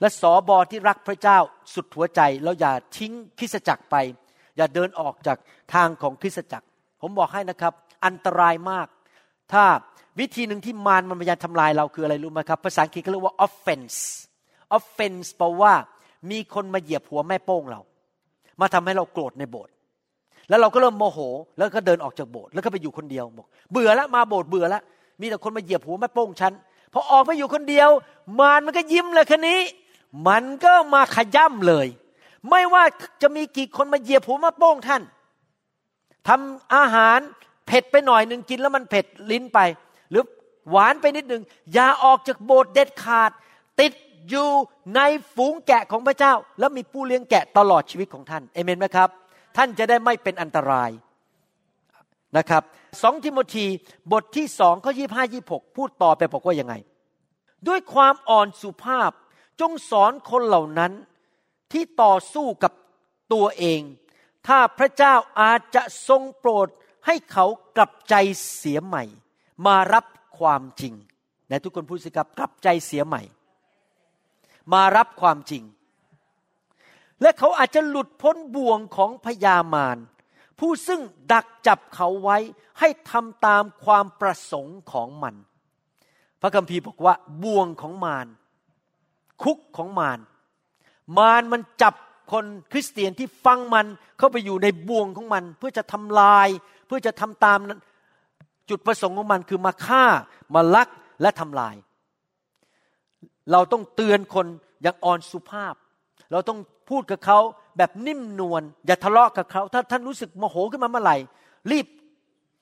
[0.01, 1.37] และสอบอที่รักพระเจ้า
[1.73, 3.95] สุดหัวใจแล้วอย่าทิ้งคริสจักรไป
[4.57, 5.37] อย่าเดินออกจาก
[5.73, 6.67] ทางของคริสจักร
[7.01, 7.73] ผมบอกให้นะครับ
[8.05, 8.87] อันตรายมาก
[9.53, 9.63] ถ้า
[10.19, 13.97] วิธีหนึ่งที่มารมันพยายามทำลายเราคืออะไรรู้ไหมครับ ภาษาอังกฤษเขาเรียกว่า offense
[14.77, 15.73] offense แปลว่า
[16.31, 17.81] มีคนมาเหยียบหัวแม่โป้งเรา
[18.61, 19.73] มาทำให้เราโกรธในโบสถ์
[20.49, 21.19] แล้วเราก็เริ่มโมโห
[21.57, 24.81] แล้วก็เดินออกจากโบสถ์แล้วก็ไปอยู่คนเดียวบอกเบื่อแล้วมาโบสถ์เบื่อแล้ว
[25.21, 26.53] มีแต่คนมาเหยียบหัวแม่โป้งฉัน
[26.93, 27.89] พอออกไปอยู่คนเดียว
[28.39, 29.59] มารมันก็ยิ้มเลยคันนี้
[30.27, 31.87] มันก็มาขย่ำเลย
[32.49, 32.83] ไม่ว่า
[33.21, 35.01] จะมีกี่คนมาเหยียบหัวแมาโป้งท่าน
[36.27, 37.19] ทำอาหาร
[37.67, 39.59] เผ็ดไปหน่อยหนึ่งกินแล้วมันเผ็ดลิ้นไป
[40.11, 40.23] หรือ
[40.71, 43.31] หวานไปนิดหนึ่งอย่าออกจากโบสถ์เด็ดขาด
[43.79, 43.93] ติด
[44.29, 44.49] อยู่
[44.95, 45.01] ใน
[45.35, 49.09] ฝูงแกะของพระเจ้า แล้วมีผู้เลี้ยงแกะตลอดชีวิตของท่านเอเมนไหมครับ
[49.57, 50.89] ท่านจะได้ไม่เป็นอันตราย
[52.37, 52.63] นะครับ
[53.01, 53.65] สองทิโมธี
[54.11, 56.73] บทที่สองข้อยี่ห้ายี่หกพูดต่อไปบอกว่ายังไง
[57.67, 59.11] ด้วยความอ่อนสุภาพ
[59.61, 60.91] จงสอนคนเหล่านั้น
[61.71, 62.71] ที่ต่อสู้กับ
[63.33, 63.81] ตัวเอง
[64.47, 66.67] ถ้าพระเจ้าอาจจะทรงโปรด
[67.05, 67.45] ให้เขา
[67.77, 68.15] กลับใจ
[68.57, 69.03] เสียใหม่
[69.67, 70.05] มารับ
[70.39, 70.93] ความจริง
[71.49, 73.21] นทุกคนพูดสิครับกลับใจเสียใหม่
[74.73, 75.63] มารับความจริง
[77.21, 79.97] และเขาอาจจะหลุดพ้นบ่วงของพยามาร
[80.59, 82.37] ผู้ซึ่งดักจับเขาไว้
[82.79, 85.35] ให้ทำตามความประสงค์ของมัน
[86.41, 88.27] พระคัมภีร์บอกว่าบ่วงของมาร
[89.43, 90.19] คุกของมาร
[91.17, 91.95] มารมันจับ
[92.31, 93.85] คนคริสเตียนที่ฟังมัน
[94.17, 96.47] เข้าไปอยู่ในบ่วงของมัน เพื่อจะทำลาย
[96.85, 97.59] เพื่อจะทำตาม
[98.69, 100.05] จุดประสงค์ของมันคือมาฆ่า
[100.55, 100.89] มาลัก
[101.21, 101.75] และทำลาย
[103.51, 104.45] เราต้องเตือนคน
[104.81, 105.73] อย่างอ่อนสุภาพ
[106.31, 107.39] เราต้องพูดกับเขา
[107.77, 111.17] แบบนิ่มนวลอย่าทะเลาะกับเขา ถ้าท่านรู้สึกโมโหขึ้นมาเมื่อไหร่
[111.71, 111.87] รีบ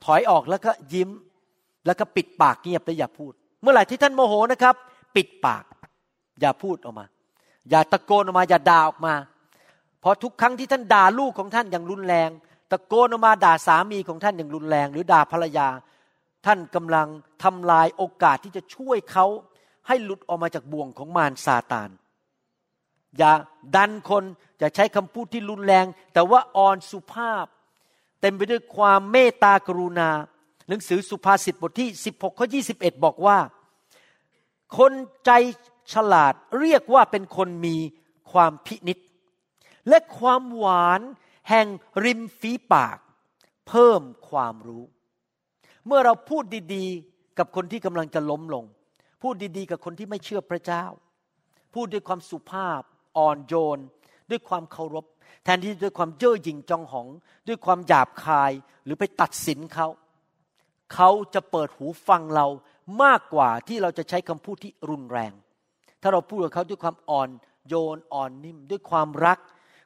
[0.06, 1.10] ถอยออกแล้วก็ยิ้ม
[1.86, 4.76] แล้วก็ปิดปากเงียบแล้วอย่าพูด เมื่อไหร่ที่ท่านโมโหนะครับ
[5.16, 5.64] ปิดปาก
[6.42, 7.06] อย่าพูดออกมา
[7.70, 9.16] อย่าตะโกนออกมา อย่าด่าออกมา
[10.02, 12.30] เพราะทุกครั้งที่ท่านด่าลูกของท่านอย่างรุนแรง
[12.74, 15.68] ตะโกนออกมาด่าสามีของท่านอย่างรุนแรง หรือด่าภรรยา
[16.46, 17.08] ท่านกำลัง
[17.44, 19.26] ทำลายโอกาสที่จะช่วยเขา
[19.88, 21.90] ให้หลุดออกมาจากบ่วงของมารซาตาน
[23.18, 23.32] อย่า
[23.76, 24.24] ดันคน
[24.60, 27.46] อย่าใช้คำพูดที่รุนแรง แต่ว่าอ่อนสุภาพ
[28.22, 30.10] เต็มไปด้วยความเมตตากรุณา
[30.68, 33.38] หนังสือสุภาษิตบทที่ 16ข้อ21 บอกว่า
[34.78, 34.92] คน
[35.26, 35.32] ใจ
[35.94, 37.78] ฉลาดเรียกว่าเป็นคนมี
[38.32, 38.98] ความพินิษ
[39.90, 41.02] และความหวาน
[41.50, 41.68] แห่ง
[42.06, 42.98] ริมฝีปาก
[43.68, 44.84] เพิ่มความรู้
[45.86, 46.44] เมื่อเราพูด
[46.76, 48.66] ดีๆ กับคนที่กำลังจะล้มลง
[49.22, 50.86] พูดดีๆ กับคนที่ไม่เชื่อพระเจ้า
[51.74, 52.82] พูดด้วยความสุภาพ
[53.18, 53.80] อ่อนโยน
[54.30, 55.06] ด้วยความเคารพ
[55.44, 57.08] แทนที่ด้วยความเย่อหยิ่งจองหอง
[57.48, 58.52] ด้วยความหยาบคาย
[58.84, 59.88] หรือไปตัดสินเขา
[60.94, 62.48] เขาจะเปิดหูฟังเรา
[63.04, 65.34] มากกว่าที่เราจะใช้คำพูดที่รุนแรง
[66.02, 67.30] ถ้าเราพูดกับเขาด้วยความอ่อน
[67.68, 69.40] โยนอ่อนนิ่ม ด้วยความรัก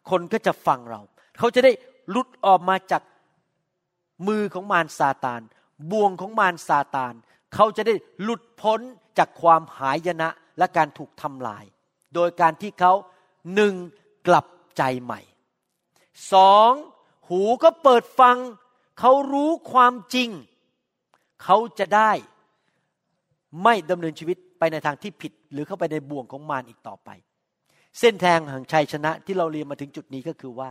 [0.10, 1.02] คนก็จะฟังเรา
[1.38, 1.72] เขาจะได้
[2.10, 3.04] หลุดออกมาจาก
[4.28, 5.42] มือของมารซาตาน
[5.92, 7.14] บ่วงของมารซาตาน
[7.54, 8.80] เขาจะได้หลุดพ้น
[9.18, 11.66] จากความหายนะและการถูกทำลาย
[12.16, 12.94] โดยการที่เขา
[13.56, 13.74] หนึ่ง
[14.28, 14.48] กลับ
[14.78, 15.22] ใจใหม่
[16.34, 16.72] สอง
[17.30, 18.38] หูก็เปิดฟัง
[19.00, 20.30] เขารู้ความจริง
[21.44, 22.12] เขาจะได้
[23.64, 27.10] ไม่ดำเนินชีวิตไปในทางที่ผิด หรือเข้าไปในบ่วงของมารอีกต่อไป
[28.00, 30.70] เส้นทางแห่งชัยชนะที่เราเรียนมาถึงจุดนี้ก็คือว่า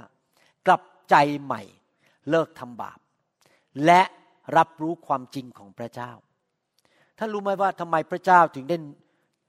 [1.11, 1.63] ใจใหม่
[2.31, 2.99] เลิกทำบาป
[3.85, 4.03] และ
[4.57, 6.11] รับรู้ความจริงของพระเจ้า
[7.19, 8.77] ท่านรู้ไหมว่าทำไมพระเจ้าถึงได้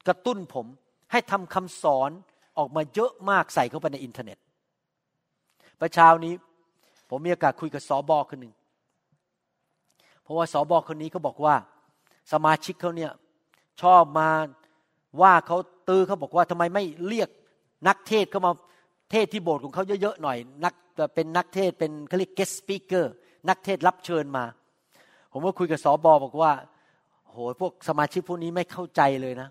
[0.08, 0.66] กระตุ้นผม
[1.12, 2.12] ให้ทำคำสอน
[2.58, 4.38] ออกมาเยอะมากใส่เข้าไปในอินเทอร์เน็ต
[5.80, 6.34] ประเช้านี้
[7.10, 8.54] ผมมีโอกาสคุยกับสอบอคนหนึ่ง
[10.24, 11.56] เพราะว่าสอบอคนนี้เขาบอกว่า
[12.32, 13.12] สมาชิกเขาเนี่ย
[13.82, 14.30] ชอบมา
[15.22, 15.58] ว่าเขา
[15.90, 17.30] ตือเขาบอกว่าทำไมไม่เรียก
[17.88, 18.52] นักเทศเข้ามา
[19.12, 20.74] เทศที่โบสถ์ของเขาเยอะๆหน่อยนัก
[21.16, 23.06] เป็นนักเทศเป็นเขาเรียก guest speaker
[23.50, 24.46] นักเทศรับเชิญมา
[25.32, 26.54] ผมก็คุยกับสอบอบอกว่า
[27.28, 29.50] โหพวกสมาชิกพวกนี้ไม่เข้าใจเลยนะ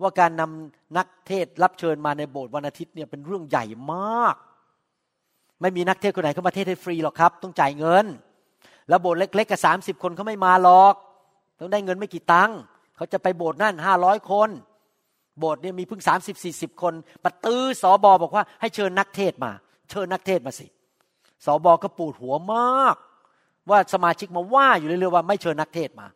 [0.00, 4.36] ว่าการนำนักเทศรับเชิญมาในโบสถ์วันอาทิตย์เนี่ยเป็นเรื่องใหญ่มาก
[5.60, 8.06] ไม่มีนักเทศคนไหนเข้ามาเทศให้ฟรีหรอกครับ ต้องจ่ายเงิน
[8.88, 10.94] แล้วโบสถ์เล็กๆกับสามสิบคนเขาไม่มาหรอก
[11.58, 12.58] ต้องได้เงินไม่กี่ตังค์
[12.96, 14.50] เขาจะไปโบสถ์นั่นห้าร้อยคน
[15.38, 19.52] โบสถ์เนี่ยมีเพิ่งสามสิบสี่สิบคนปตื้อสอบอบอกว่าให้เชิญนักเทศมา
[19.90, 20.66] เชิญนักเทศมาสิ
[21.44, 22.96] สอบอก็ปูดหัวมาก
[23.70, 26.06] ว่าสมาชิกมาว่าอยู่เรื่อยๆว่าไม่เชิญนักเทศมา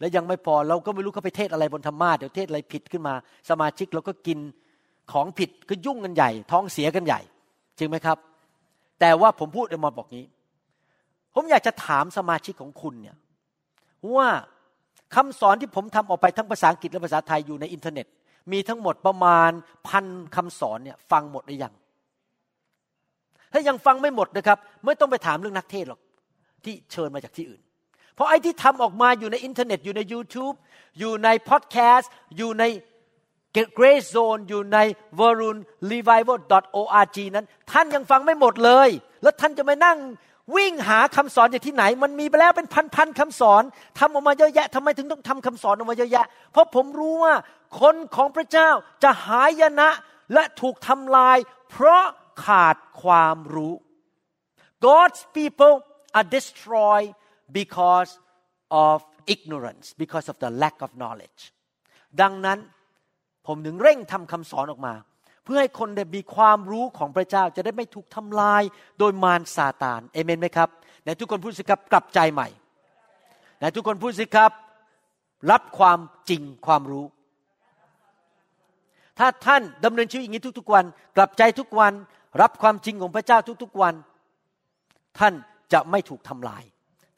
[0.00, 3.14] แล้วยังไม่พอเราก็ไม่รู้เขาไปเทศอะไรบนธรรมาเดี๋ยวเทศอะไรผิดขึ้นมา
[3.50, 4.38] สมาชิกเราก็กิน
[5.12, 7.20] ของผิดก็ยุ่งกันใหญ่ ท้องเสียกันใหญ่
[7.78, 8.18] จริงไหมครับ
[9.00, 10.24] แต่ว่าผมพูดออกมาบอกนี้
[11.34, 13.16] ผมอยากจะถามสมาชิกของคุณเนี่ย
[14.16, 14.28] ว่า
[15.14, 18.06] คำสอนที่ผมทำออกไปทั้งภาษาอังกฤษและภาษาไทยอยู่ในอินเทอร์เน็ต
[18.52, 19.50] มีทั้งหมดประมาณ
[19.88, 21.74] พันคำสอนเนี่ยฟังหมดหรือยัง
[23.52, 26.00] ถ้ายังฟังไม่หมดนะครับ ไม่ต้องไปถามเรื่องนักเทศน์หรอก
[26.64, 27.60] ที่เชิญมาจากที่อื่น
[28.14, 30.56] เพราะไอ้ที่ทำออกมาอยู่ในอินเทอร์เน็ตอยู่ใน YouTube
[30.98, 32.64] อยู่ในพอดแคสต์อยู่ใน
[33.78, 34.78] Grace Zone อยู่ใน
[35.20, 35.56] v a r u n
[35.92, 36.38] revival
[36.80, 38.88] org นั้น ท่านยังฟังไม่หมดเลย
[39.22, 39.98] แล้วท่านจะไปนั่ง
[40.56, 43.62] วิ่งหาคำสอนจากที่ไหน มันมีไปแล้วเป็นพันๆคำสอน
[43.98, 47.34] ทำออกมาเยอะแยะทำไมถึงต้องทำคำสอนออกมาเยอะแยะ เพราะผมรู้ว่า
[47.80, 48.70] คนของพระเจ้า
[49.02, 49.90] จะหายนะ
[50.34, 51.38] และถูกทำลาย
[51.70, 52.04] เพราะ
[52.44, 53.74] ขาดความรู้
[54.86, 55.74] God's people
[56.18, 57.10] are destroyed
[57.58, 58.10] because
[58.86, 58.96] of
[59.34, 61.42] ignorance because of the lack of knowledge
[62.20, 62.58] ดังนั้น
[63.46, 64.94] ผมถึงเร่งทำคำสอนออกมา
[65.44, 68.62] เพื่อให้คนได้มีความรู้ของพระเจ้าจะได้ไม่ถูกทำลาย
[68.98, 70.68] โดยมารซาตานเอเมนไหมครับ
[71.02, 72.48] ไหนทุกคนพูดสิครับกลับใจใหม่
[73.58, 74.52] ไหนทุกคนพูดสิครับ
[75.50, 75.98] รับความ
[76.30, 77.06] จริงความรู้
[79.18, 80.84] ถ้าท่านดำเนินชีวิตอย่างนี้ทุกๆวัน
[81.16, 81.92] กลับใจทุกวัน
[82.42, 83.94] รับความจริงของพระเจ้าทุกๆวัน
[85.18, 85.34] ท่าน
[85.72, 86.62] จะไม่ถูกทำลาย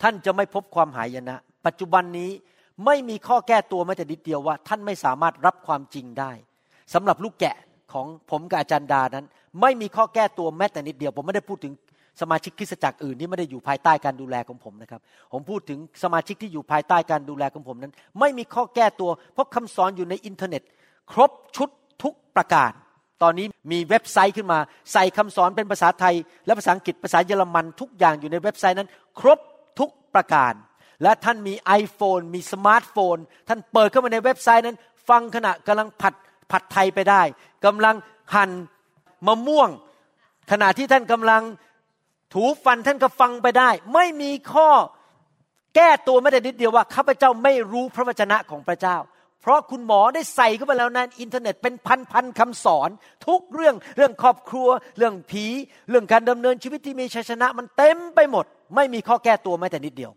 [0.03, 1.37] ท่านจะไม่พบความหายนะ
[1.67, 2.31] ปัจจุบันนี้
[2.85, 6.33] ไม่มีข้อแก้ตัวแม้แต่นิดเดียวว่า ท่านไม่สามารถรับความจริงได้
[6.95, 7.57] สำหรับลูกแกะ
[7.93, 9.27] ของผมกับอาจารย์ดานั้น
[9.61, 11.73] ไม่มีข้อแก้ตัวแม้แต่นิดเดียว ผมไม่ได้พูดถึง
[12.21, 15.01] สมาชิกคริสตจักรอื่นที่ไม่ได้อยู่ภายใต้การดูแลของผมนะครับ
[15.33, 20.63] ผมพูดถึงสมาชิกที่อยู่ภายใต้การดูแลของผมนั้น ไม่มีข้อแก้ตัว เพราะคำสอนอยู่ในอินเทอร์เน็ต
[21.13, 21.69] ครบชุด
[22.03, 22.73] ทุกประการ
[23.23, 24.59] ตอนนี้มีเว็บไซต์ขึ้นมา
[24.93, 26.15] ใส่คำสอนเป็นภาษาไทย
[26.47, 28.89] และภาษาอังกฤษภาษาเยอรมันทุกอย่างอยู่ในเว็บไซต์นั้น
[29.21, 29.39] ครบ
[29.79, 30.53] ทุกประการ
[31.03, 33.17] และท่านมี iPhone มีสมาร์ทโฟน
[33.49, 34.77] ท่านเปิดเข้ามาในเว็บไซต์นั้น
[35.09, 36.15] ฟังขณะกำลังผัด
[36.51, 37.23] ผัดไทยไปได้
[37.65, 37.97] กำลัง
[38.35, 38.51] หั่น
[39.27, 39.71] มะม่วง
[40.51, 41.43] ขณะที่ท่านกำลัง
[42.35, 44.69] ถูฟันท่านก็ฟังไปได้ ไม่มีข้อ
[45.77, 48.97] แก้ตัวไม่ได้นิดเดียวว่าข้าพเจ้าไม่รู้พระวจนะของพระเจ้า
[49.41, 51.75] เพราะคุณหมอได้ใส่เข้าไปแล้วในอินเทอร์เน็ตเป็น
[52.13, 52.91] พันๆคำสอน
[53.27, 54.69] ทุกเรื่องเรื่องครอบครัว
[54.99, 55.45] เรื่องผี
[55.91, 58.45] เรื่องการดำเนินชีวิตที่มีชัยชนะมันเต็มไปหมด
[58.75, 60.13] ไม่มีข้อแก้ตัวแม้แต่นิดเดียว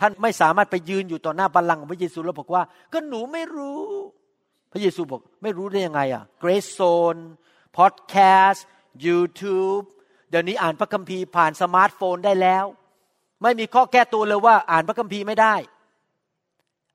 [0.00, 3.82] ท่านไม่สามารถไปยืนอยู่ต่อหน้าบัลลังก์ของพระเยซูแล้วบอกว่า ก็หนูไม่รู้
[4.72, 7.20] พระเยซูบอกไม่รู้ได้ยังไงอะ Grace Zone
[7.78, 8.60] Podcast
[9.06, 9.84] YouTube
[10.30, 12.64] เดี๋ยวนี้อ่านพระคัมภีร์ผ่านสมาร์ทโฟนได้แล้ว
[13.42, 15.54] ไม่มีข้อแก้ตัวเลยว่าอ่านพระคัมภีร์ไม่ได้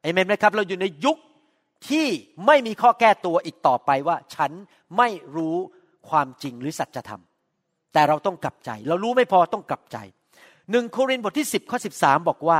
[0.02, 1.18] เอเมนไหมครับ เราอยู่ในยุค
[1.90, 2.08] ที่
[2.46, 4.52] ไม่มีข้อแก้ตัวอีกต่อไปว่า ฉัน
[4.98, 5.58] ไม่รู้
[6.10, 7.22] ความจริงหรือสัจธรรม
[7.94, 9.98] แต่เราต้องกลับใจ เรารู้ไม่พอต้องกลับใจ
[10.72, 12.60] หนึ่งโครินธ์บทที่ 10 ข้อ 13 บอกว่า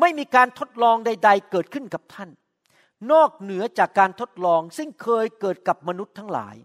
[0.00, 2.30] ไม่มีการทดลองใด ๆ เกิดขึ้นกับท่าน
[3.12, 6.56] นอกเหนือจากการทดลองซึ่งเคยเกิดกับมนุษย์ทั้งหลาย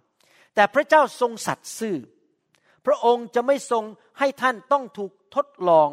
[0.56, 1.98] แต่พระเจ้าทรงสัตย์ซื่อ
[2.86, 3.84] พระองค์จะไม่ทรง
[4.20, 5.90] ให้ท่านต้องถูกทดลอง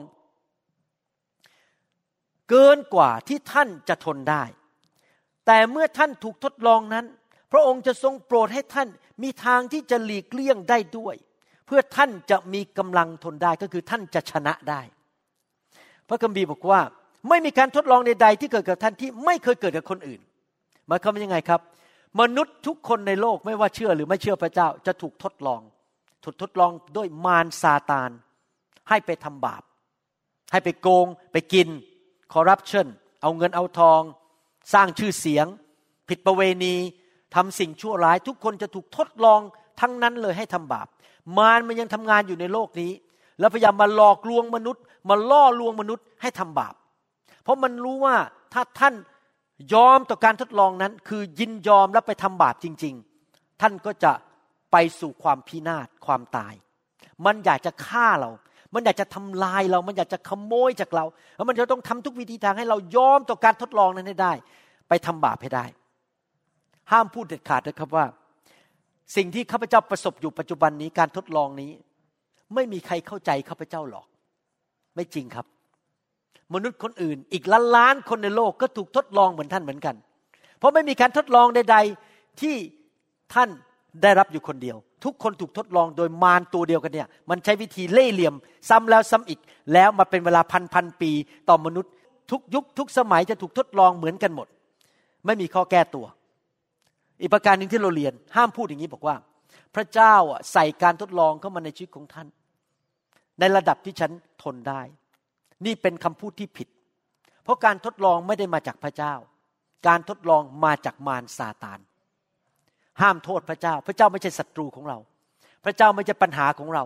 [2.50, 4.44] เกินกว่าที่ท่านจะทนได้
[5.46, 7.06] แต่เมื่อท่านถูกทดลองนั้น
[7.52, 8.88] พระองค์จะทรงโปรดให้ท่าน
[9.22, 11.14] มีทางที่จะหลีกเลี่ยงได้ด้วย
[11.66, 14.80] เพื่อท่านจะมีกำลังทนได้ก็คือท่านจะชนะได้
[16.08, 16.80] พระคัมภีร์บอกว่า
[17.28, 20.20] ไม่มีการทดลองใดๆที่เกิดกับท่านที่ไม่เคยเกิดกับคนอื่น
[20.86, 21.60] หมายความว่ายังไงครับ
[22.20, 25.60] มนุษย์ทุกคนในโลกไม่ว่าเชื่อหรือไม่เชื่อพระเจ้าจะถูกทดลอง
[26.24, 28.10] ถูกทดลองด้วยมารซาตาน
[28.88, 29.62] ให้ไปทำบาป
[30.52, 31.68] ให้ไปโกง ไปกิน
[32.32, 32.86] คอร์รัปชัน
[33.22, 34.00] เอาเงินเอาทอง
[34.72, 35.46] สร้างชื่อเสียง
[36.08, 36.74] ผิดประเวณี
[37.34, 39.40] ทำสิ่งชั่วร้าย ทุกคนจะถูกทดลอง
[39.80, 40.86] ทั้งนั้นเลยให้ทำบาป
[41.38, 42.92] มารมันยังทำงานอยู่ในโลกนี้
[43.40, 46.74] แล้วพยายามมาหลอกลวงมนุษย์ มาล่อลวงมนุษย์ให้ทำบาป
[47.42, 48.16] เพราะมันรู้ว่า
[48.52, 48.94] ถ้าท่าน
[49.72, 52.94] ยอมต่อการทดลองนั้น คือยินยอมแล้วไปทำบาปจริง
[53.28, 54.12] ๆ ท่านก็จะ
[54.72, 56.54] ไปสู่ความพินาศความตาย
[57.26, 58.30] มันอยากจะฆ่าเรา
[58.74, 61.04] มันอยากจะทำลายเรา มันอยากจะขโมยจากเรา
[61.36, 64.32] แล้วมันจะต้องทำทุกวิธีทางให้เรายอมต่อการทดลองนั้นให้ได้
[64.88, 65.64] ไปทำบาปให้ได้
[66.90, 68.06] ห้ามพูดเด็ดขาดนะครับว่า
[69.16, 71.72] สิ่งที่ข้าพเจ้าประสบอยู่ปัจจุบันนี้การทดลองนี้
[72.54, 74.06] ไม่มีใครเข้าใจข้าพเจ้าหรอก
[74.94, 75.46] ไม่จริงครับ
[76.52, 79.94] มนุษย์คนอื่น อีกล้านล้านคนในโลกก็ถูกทดลองเหมือนท่านเหมือนกัน
[80.58, 81.76] เพราะไม่มีการทดลองใด
[82.08, 82.56] ๆที่
[83.34, 83.48] ท่าน
[84.02, 88.34] ได้รับอยู่คนเดียว ทุกคนถูกทดลองโดยมารตัวเดียวกันเนี่ย มันใช้วิธีเล่ห์เหลี่ยม
[88.68, 89.40] ซ้ำแล้วซ้ำอีก
[89.72, 91.10] แล้วมาเป็นเวลาพันพันปี
[91.48, 91.92] ต่อมนุษย์
[92.30, 94.48] ทุกยุคทุกสมัยจะถูกทดลองเหมือนกันหมด
[95.26, 96.06] ไม่มีข้อแก้ตัว
[97.20, 99.16] อีกประการหนึ่งที่เราเรียน ห้ามพูดอย่างนี้บอกว่า
[99.74, 100.14] พระเจ้า
[100.52, 102.26] ใส่การทดลองเข้ามาในชีวิตของท่าน
[103.40, 104.10] ในระดับที่ฉัน
[104.42, 104.80] ทนได้
[105.66, 106.68] นี่เป็นคำพูดที่ผิด
[107.44, 109.14] เพราะการทดลองไม่ได้มาจากพระเจ้า
[109.86, 111.78] การทดลองมาจากมารซาตาน
[113.00, 114.98] ห้ามโทษพระเจ้า พระเจ้าไม่ใช่ศัตรูของเรา
[115.64, 116.84] พระเจ้าไม่ใช่ปัญหาของเรา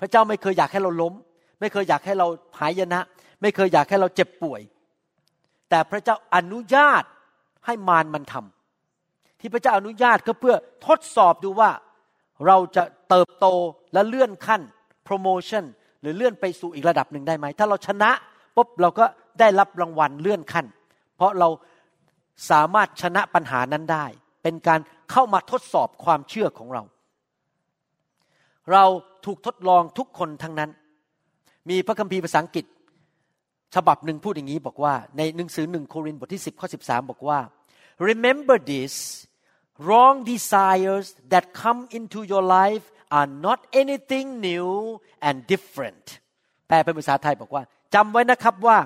[0.00, 1.14] พระเจ้าไม่เคยอยากให้เราล้ม
[1.60, 2.26] ไม่เคยอยากให้เรา
[2.60, 3.00] หายนะ
[3.42, 4.60] ไม่เคยอยากให้เราเจ็บป่วย
[5.70, 7.04] แต่พระเจ้าอนุญาต
[7.66, 10.56] ให้มารมันทำที่พระเจ้าอนุญาตก็เพื่อ
[10.86, 11.70] ทดสอบดูว่า
[12.46, 13.46] เราจะเติบโต
[13.92, 14.62] และเลื่อนขั้น
[15.04, 15.64] โปรโมชั่น
[16.02, 18.10] หรือเลื่อนไปสู่อีกระดับหนึ่งได้ไหม ถ้าเราชนะ
[18.56, 19.04] ปุ๊บเราก็
[19.40, 20.66] ได้รับรางวัลเลื่อนขั้น
[21.16, 21.48] เพราะเรา
[22.50, 24.06] สามารถชนะปัญหานั้นได้
[24.42, 24.80] เป็นการ
[25.10, 26.82] เข้ามาทดสอบความเชื่อของเรา
[28.72, 28.84] เรา
[29.26, 30.70] ถูกทดลองทุกคนทั้งนั้น
[31.70, 32.66] มีพระคัมภีร์ภาษาอังกฤษ
[33.74, 37.38] ฉบับหนึ่งพูดอย่างนี้บอกว่า ในหนังสือหนึ่งโครินธ์บทที่ 10ข้อ13 บอกว่า
[38.08, 38.92] remember this
[39.86, 42.84] wrong desires that come into your life
[43.18, 44.68] are not anything new
[45.26, 46.06] and different
[46.68, 47.62] แปลเป็นภาษาไทยบอกว่า
[47.94, 48.78] จำไว้นะครับว่า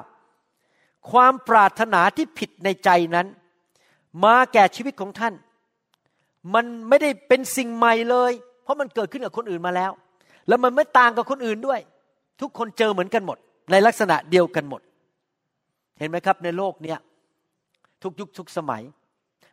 [1.11, 3.27] ความปรารถนาที่ผิดในใจนั้น
[4.24, 5.35] มาแก่ชีวิตของท่าน
[6.55, 9.91] มันไม่ได้เป็นสิ่งใหม่เลย เพราะมันเกิดขึ้นกับคนอื่นมาแล้ว
[10.49, 11.81] แล้วมันไม่ต่างกับคนอื่นด้วย
[12.41, 13.39] ทุกคนเจอเหมือนกันหมด
[13.70, 14.81] ในลักษณะเดียวกันหมด
[15.99, 16.99] เห็นไหมครับในโลกเนี้ย
[18.03, 18.83] ทุกยุคทุกสมัย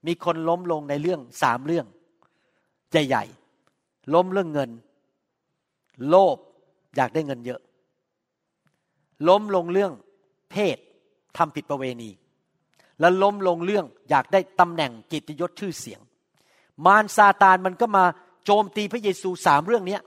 [0.07, 1.85] มีคนล้มลงในเรื่องสามเรื่อง
[2.91, 3.42] ใหญ่ๆ
[4.13, 4.69] ล้มเรื่องเงิน
[6.09, 6.37] โลภ
[6.95, 7.61] อยากได้เงินเยอะ
[9.27, 9.93] ล้มลงเรื่อง
[10.51, 10.77] เพศ
[11.37, 12.09] ทำผิดประเวณี
[12.99, 16.01] แล้วล้มลงเรื่องอยากได้ตำแหน่งกิตยศชื่อเสียง
[16.85, 18.05] มารซาตานมันก็มา
[18.45, 19.97] โจมตีพระเยซูสามเรื่องนี้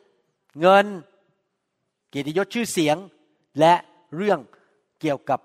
[0.60, 0.86] เงิน
[2.16, 2.96] กียรติยศชื่อเสียง
[3.60, 3.74] และ
[4.16, 4.38] เรื่อง
[5.00, 5.40] เกี่ยวกับ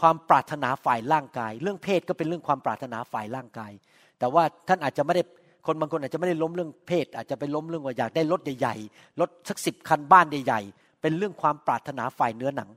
[0.00, 3.72] ความปรารถนาฝ่ายร่างกาย เรื่องเพศก็เป็นเรื่องความปรารถนาฝ่ายร่างกาย
[4.18, 5.22] แต่ว่าท่านอาจจะไม่ได้
[5.66, 12.70] คนบางคนอาจจะไม่ได้ล้มเรื่องเพศ อาจจะไปล้มเรื่องว่าอยากได้รถใหญ่ๆรถสักสิบคันบ้านใหญ่ๆเป็นเรื่องความปรารถนาฝ่ายเนื้อหนัง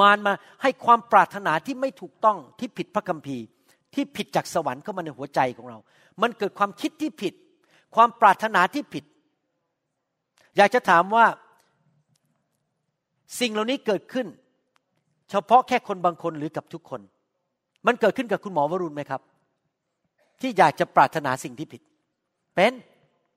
[0.00, 0.32] มารมา
[0.62, 3.44] ให้ความปรารถนาที่ไม่ถูกต้องที่ผิดพระคัมภีร์
[3.94, 5.78] ที่ผิดจากสวรรค์เข้ามาในหัวใจของเรา
[6.22, 7.34] มันเกิดความคิดที่ผิด
[7.94, 9.04] ความปรารถนาที่ผิด
[10.56, 11.26] อยากจะถามว่า
[13.40, 14.26] สิ่งเหล่านี้เกิดขึ้น
[15.30, 17.00] เฉพาะแค่คนบางคนหรือกับทุกคน
[17.86, 19.20] มันเกิดขึ้นกับคุณหมอวรุณไหมครับ
[20.40, 21.82] ที่อยากจะปรารถนาสิ่งที่ผิด
[22.54, 22.72] เป็น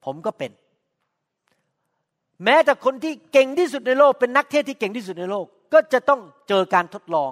[0.05, 0.51] ผมก็เป็น
[2.43, 7.31] แม้แต่คนที่เก่งที่สุดในโลก เป็นนักเทศที่เก่งที่สุดในโลก ก็จะต้องเจอการทดลอง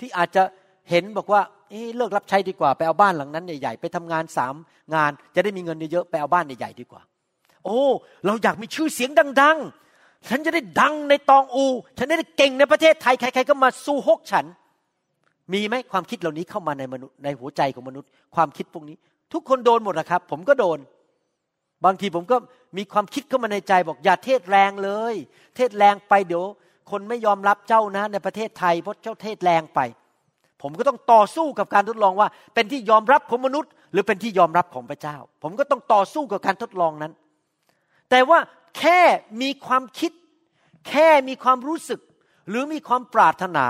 [0.00, 0.42] ที่อาจจะ
[0.90, 1.40] เห็นบอกว่า
[1.70, 4.54] เเลิกรับใช้ดีกว่า ไปเอาบ้านหลังนั้นใหญ่ๆ ไปทำงานสาม
[4.94, 7.02] งาน จะได้มีเงินเยอะๆไปเอาบ้านใหญ่ๆดีกว่า
[7.64, 7.80] โอ้
[8.26, 9.10] เราอยากมีชื่อเสียง
[9.42, 9.58] ดัง
[9.92, 11.64] ๆ ฉันจะได้ดังในตองอู
[11.98, 14.46] ฉันได้เก่งในประเทศไทยใครๆก็มาสู้ฮกฉัน
[15.52, 18.96] มีไหมความคิดเหล่านี้เข้ามาในมนุษย์ในหัวใจของมนุษย์ ความคิดพวกนี้
[19.32, 20.78] ทุกคนโดนหมดนะครับ ผมก็โดน
[21.84, 22.36] บางทีผมก็
[22.76, 25.14] มีความคิดเข้ามาในใจบอกอย่าเทศแรงเลย
[25.56, 26.44] เทศแรงไปเดี๋ยว
[26.90, 29.80] คนไม่ยอมรับเจ้านะ ในประเทศไทยเพราะเจ้าเทศแรงไป
[30.62, 37.12] ผมก็ต้องต่อสู้กับการทดลองว่า เป็นที่ยอมรับของมนุษย์ หรือเป็นที่ยอมรับของพระเจ้า ผมก็ต้องต่อสู้กับการทดลองนั้น
[38.10, 38.38] แต่ว่า
[38.78, 39.00] แค่
[39.42, 40.12] มีความคิด
[40.88, 42.00] แค่มีความรู้สึก
[42.48, 43.66] หรือมีความปรารถนา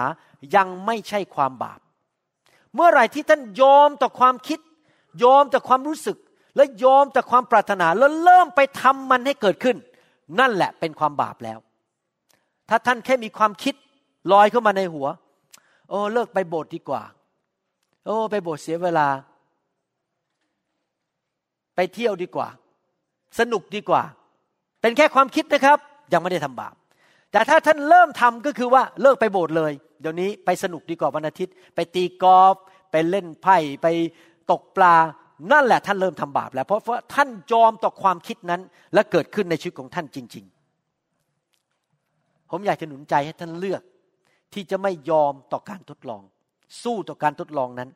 [0.55, 1.81] ยังไม่ใช่ความบาป
[2.75, 4.61] เมื่อไหร่ที่ท่านยอมต่อความคิด
[5.25, 6.17] ยอมต่อความรู้สึก
[6.57, 9.77] และยอมต่อความปรารถนาแล้วเริ่มไปทำมันให้เกิดขึ้น
[10.41, 11.59] นั่นแหละเป็นความบาปแล้ว
[12.69, 13.75] ถ้าท่านแค่มีความคิด
[14.33, 15.07] ลอยเข้ามาในหัว
[15.89, 17.03] โอ้เลิกไปโบสถ์ดีกว่า
[18.05, 19.09] โอ้ไปโบสถ์เสียเวลา
[21.77, 22.49] ไปเที่ยวดีกว่า
[23.39, 24.03] สนุกดีกว่า
[24.81, 25.79] เป็นแค่ความคิดนะครับ
[26.13, 26.75] ยังไม่ได้ทำบาป
[27.37, 32.57] แต่ถ้าท่านเริ่มทำก็คือว่าเลิกไปโบสถ์เลย เดี๋ยวนี้ไปสนุกดีกว่าวันอาทิตย์ ไปตีกอล์ฟ
[32.91, 33.87] ไปเล่นไพ่ไป
[34.51, 34.95] ตกปลา
[35.53, 38.61] นั่นแหละท่านเริ่มทำบาปแล้วเพราะว่าท่านยอมต่อความคิดนั้น
[38.95, 40.45] และเกิดขึ้นในชีวิตของท่านจริง
[41.69, 43.83] ๆ ผมอยากจะหนุนใจให้ท่านเลือก
[44.55, 46.23] ที่จะไม่ยอมต่อการทดลอง
[46.83, 47.91] สู้ต่อการทดลองนั้น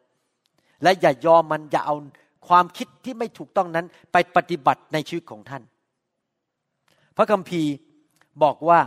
[0.83, 1.97] และอย่ายอมมันอย่าเอา
[2.49, 5.63] ความคิดที่ไม่ถูกต้องนั้น ไปปฏิบัติในชีวิตของท่าน
[7.17, 7.73] พระคัมภีร์
[8.43, 8.81] บอกว่า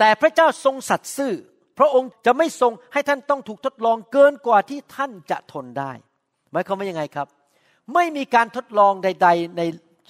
[0.00, 1.32] แต่พระเจ้าทรงสัตย์ซื่อ
[1.78, 5.92] พระองค์จะไม่ทรงให้ท่านต้องถูกทดลองเกินกว่าที่ท่านจะทนได้
[6.52, 7.26] หมายความว่ายังไงครับ
[7.94, 9.62] ไม่มีการทดลองใด ๆ ใน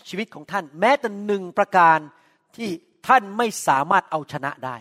[0.09, 1.99] ชีวิตของท่าน แม้แต่หนึ่งประการ
[2.57, 2.69] ที่
[3.09, 4.77] ท่านไม่สามารถเอาชนะได้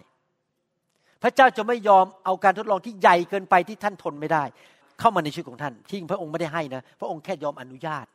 [1.23, 4.43] พระเจ้าจะไม่ยอมเอาการทดลองที่ใหญ่เกินไปที่ท่านทนไม่ได้
[4.99, 8.05] เข้ามาในชีวิตของท่านที่พระองค์ไม่ได้ให้นะ พระองค์แค่ยอมอนุญาต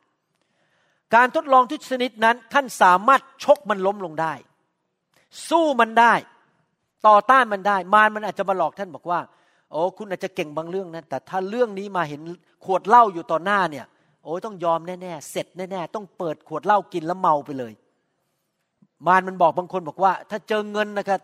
[1.15, 4.33] การทดลองทุกชนิดนั้นท่านสามารถชกมันล้มลงได้
[5.49, 6.13] สู้มันได้
[7.07, 9.19] ต่อต้านมันได้ มารมันอาจจะมาหลอกท่านบอกว่า
[9.71, 12.21] โอ้คุณอาจจะเก่งบางเรื่องนะแต่ถ้าเรื่องนี้มาเห็น
[12.65, 13.85] ขวดเหล้าอยู่ต่อหน้าเนี่ย
[14.23, 17.73] โอ้ต้องยอมแน่ๆเสร็จแน่ๆต้องเปิดขวดเหล้ากินแล้วเมาไปเลย
[19.07, 21.19] มารมันบอกบางคนบอกว่า ถ้าเจอเงินนะครับ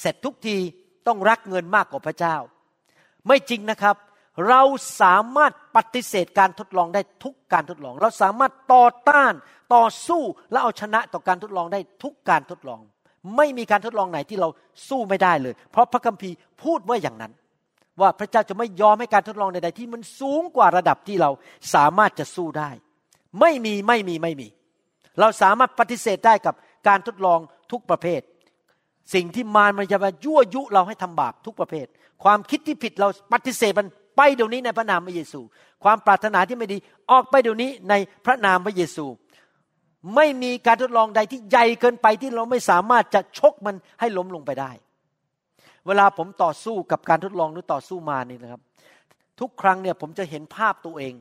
[0.00, 0.56] เสร็จทุกที
[1.06, 2.36] ต้องรักเงินมากกว่าพระเจ้า
[3.26, 3.96] ไม่จริงนะครับ
[4.48, 4.62] เรา
[5.00, 9.32] สามารถปฏิเสธการทดลองได้ทุกการทดลอง เราสามารถต่อต้าน
[9.74, 12.80] ต่อสู้และเอาชนะต่อการทดลองได้ทุกการทดลอง
[13.36, 14.48] ไม่มีการทดลองไหนที่เรา
[14.88, 17.32] สู้ไม่ได้เลย เพราะพระคัมภีร์พูดว่าอย่างนั้น
[18.00, 21.30] ว่าพระเจ้าจะไม่ยอมให้การทดลองใดๆที่มันสูงกว่าระดับที่เรา
[21.74, 22.70] สามารถจะสู้ได้
[23.40, 24.48] ไม่มีไม่มีไม่มี
[25.20, 26.54] เราสามารถปฏิเสธได้กับ
[26.88, 27.38] การทดลอง
[27.72, 28.20] ทุกประเภท
[29.14, 31.86] สิ่งที่มารมันจะมายั่วยุเราให้ทำบาปทุกประเภท
[32.24, 35.40] ความคิดที่ผิดเราปฏิเสธมันไปเดี๋ยวนี้ในพระนามพระเยซู
[35.84, 36.78] ความปรารถนาที่ไม่ดี
[37.10, 37.94] ออกไปเดี๋ยวนี้ใน
[38.26, 39.06] พระนามพระเยซู
[40.14, 44.70] ไม่มีการทดลองใดที่ใหญ่เกินไปที่เราไม่สามารถจะชกมันให้ล้มลงไปได้
[45.86, 48.62] เวลาผมต่อสู้กับการทดลองหรือต่อสู้มานี่นะครับ
[49.40, 51.14] ทุกครั้งเนี่ยผมจะเห็นภาพตัวเอง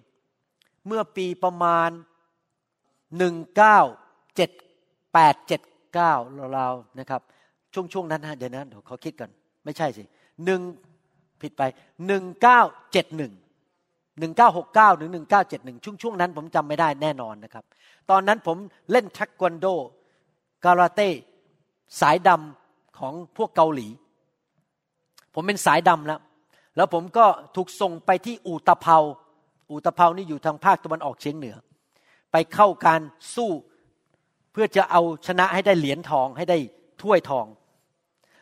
[0.87, 1.89] เมื่อปีประมาณ
[3.17, 3.79] หนึ่งเก้า
[4.35, 4.51] เจ็ด
[5.13, 5.61] แปดเจ็ด
[5.93, 6.13] เก้า
[6.57, 7.21] ราวๆนะครับ
[7.73, 9.29] ช่วงช่วงนั้นนะเดี๋ยวนะเดี๋ยวเขาคิดกัน
[9.63, 10.03] ไม่ใช่สิ
[10.45, 10.61] หนึ่ง
[11.41, 11.61] ผิดไป
[12.07, 12.61] หนึ่งเก้า
[12.91, 13.31] เจ็ดหนึ่ง
[14.19, 17.63] หนึ่งเก้าหกเก้าหรือหนึ่งเก้าเจ็ดหนึ่งช่วงช่วงนั้นผมจำไม่ได้แน่นอนนะครับ
[18.09, 18.57] ตอนนั้นผม
[18.91, 19.65] เล่นทักวันโด
[20.65, 21.09] การาเต้
[22.01, 23.87] สายดำของพวกเกาหลี
[25.33, 26.19] ผมเป็นสายดำแล้ว
[26.75, 28.97] แล้วผมก็ถูกส่งไปที่อูตะเภา
[29.69, 31.55] อูตะเภานี่อยู่ทางภาคตะวันออกเฉียงเหนือ
[32.31, 33.01] ไปเข้าการ
[33.35, 33.51] สู้
[34.51, 36.57] เพื่อจะเอาชนะให้ได้เหรียญทองให้ได้
[37.01, 37.45] ถ้วยทอง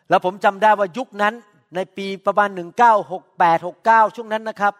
[0.09, 1.34] แล้วผมจำได้ว่ายุคนั้น
[1.76, 2.49] ในปีประมาณ
[3.11, 4.74] 1968 69 ช่วงนั้นนะครับ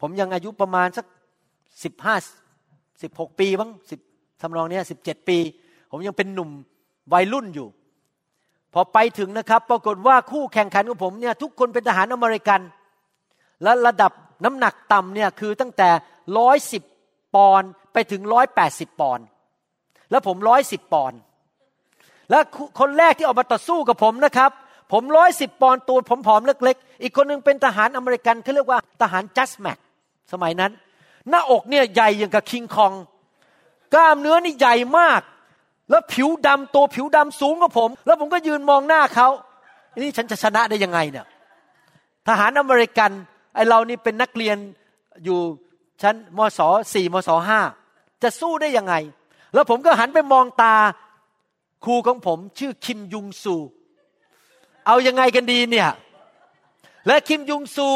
[0.00, 1.06] ผมยังอายุประมาณสัก
[1.82, 2.58] 15
[3.02, 4.00] 16ปีบ้างสิบ
[4.40, 5.38] ทำนองนี้สิบเจ็ดปี
[5.90, 6.50] ผมยังเป็นหนุ่ม
[7.12, 7.68] วัยรุ่นอยู่
[8.74, 12.60] พอไปถึงนะครับ ปรากฏว่าคู่แข่งขันของผมเนี่ยทุกคนเป็นทหารอเมริกัน
[13.62, 14.12] และระดับ
[14.44, 15.88] น้ำหนักต่ำเนี่ยคือตั้งแต่
[16.38, 16.82] ร้อยสิบ
[17.34, 19.24] ปอนด์ไปถึงร้อยแปดสิบปอนด์
[20.10, 21.18] แล้วผมร้อยสิบปอนด์
[22.30, 22.38] และ
[22.80, 24.50] คนแรกที่ออกมาต่อสู้กับผมนะครับ
[24.92, 29.78] ผมร้อยสิบปอนด์ตัวผมผอมเล็กๆ อีกคนนึงเป็นทหารอเมริกันเขาเรียกว่าทหารจัสแม็ก
[30.32, 30.72] สมัยนั้น
[31.28, 32.92] หน้าอกเนี่ยใหญ่อย่างกับคิงคอง
[33.94, 35.20] กล้ามเนื้อนี่ใหญ่มาก
[35.90, 39.28] แล้วผิวดำตัวผิวดำสูงกว่าผม แล้วผมก็ยืนมองหน้าเขา
[39.98, 41.26] นี่ฉันจะชนะได้ยังไงเนี่ย
[42.26, 43.10] ทหารอเมริกัน
[43.54, 44.56] ไอเรานี่เป็นนักเรียน
[45.24, 45.38] อยู่
[46.02, 46.60] ชั้นมศ
[46.92, 47.60] สี่มศห้า
[48.22, 48.94] จะสู้ได้ยังไง
[49.54, 50.74] แล้วผมก็หันไปมองตา
[51.84, 53.56] ครูของผมชื่อคิมยุงซู
[54.86, 55.90] เอายังไงกันดีเนี่ย
[57.06, 57.88] และคิมยุงซู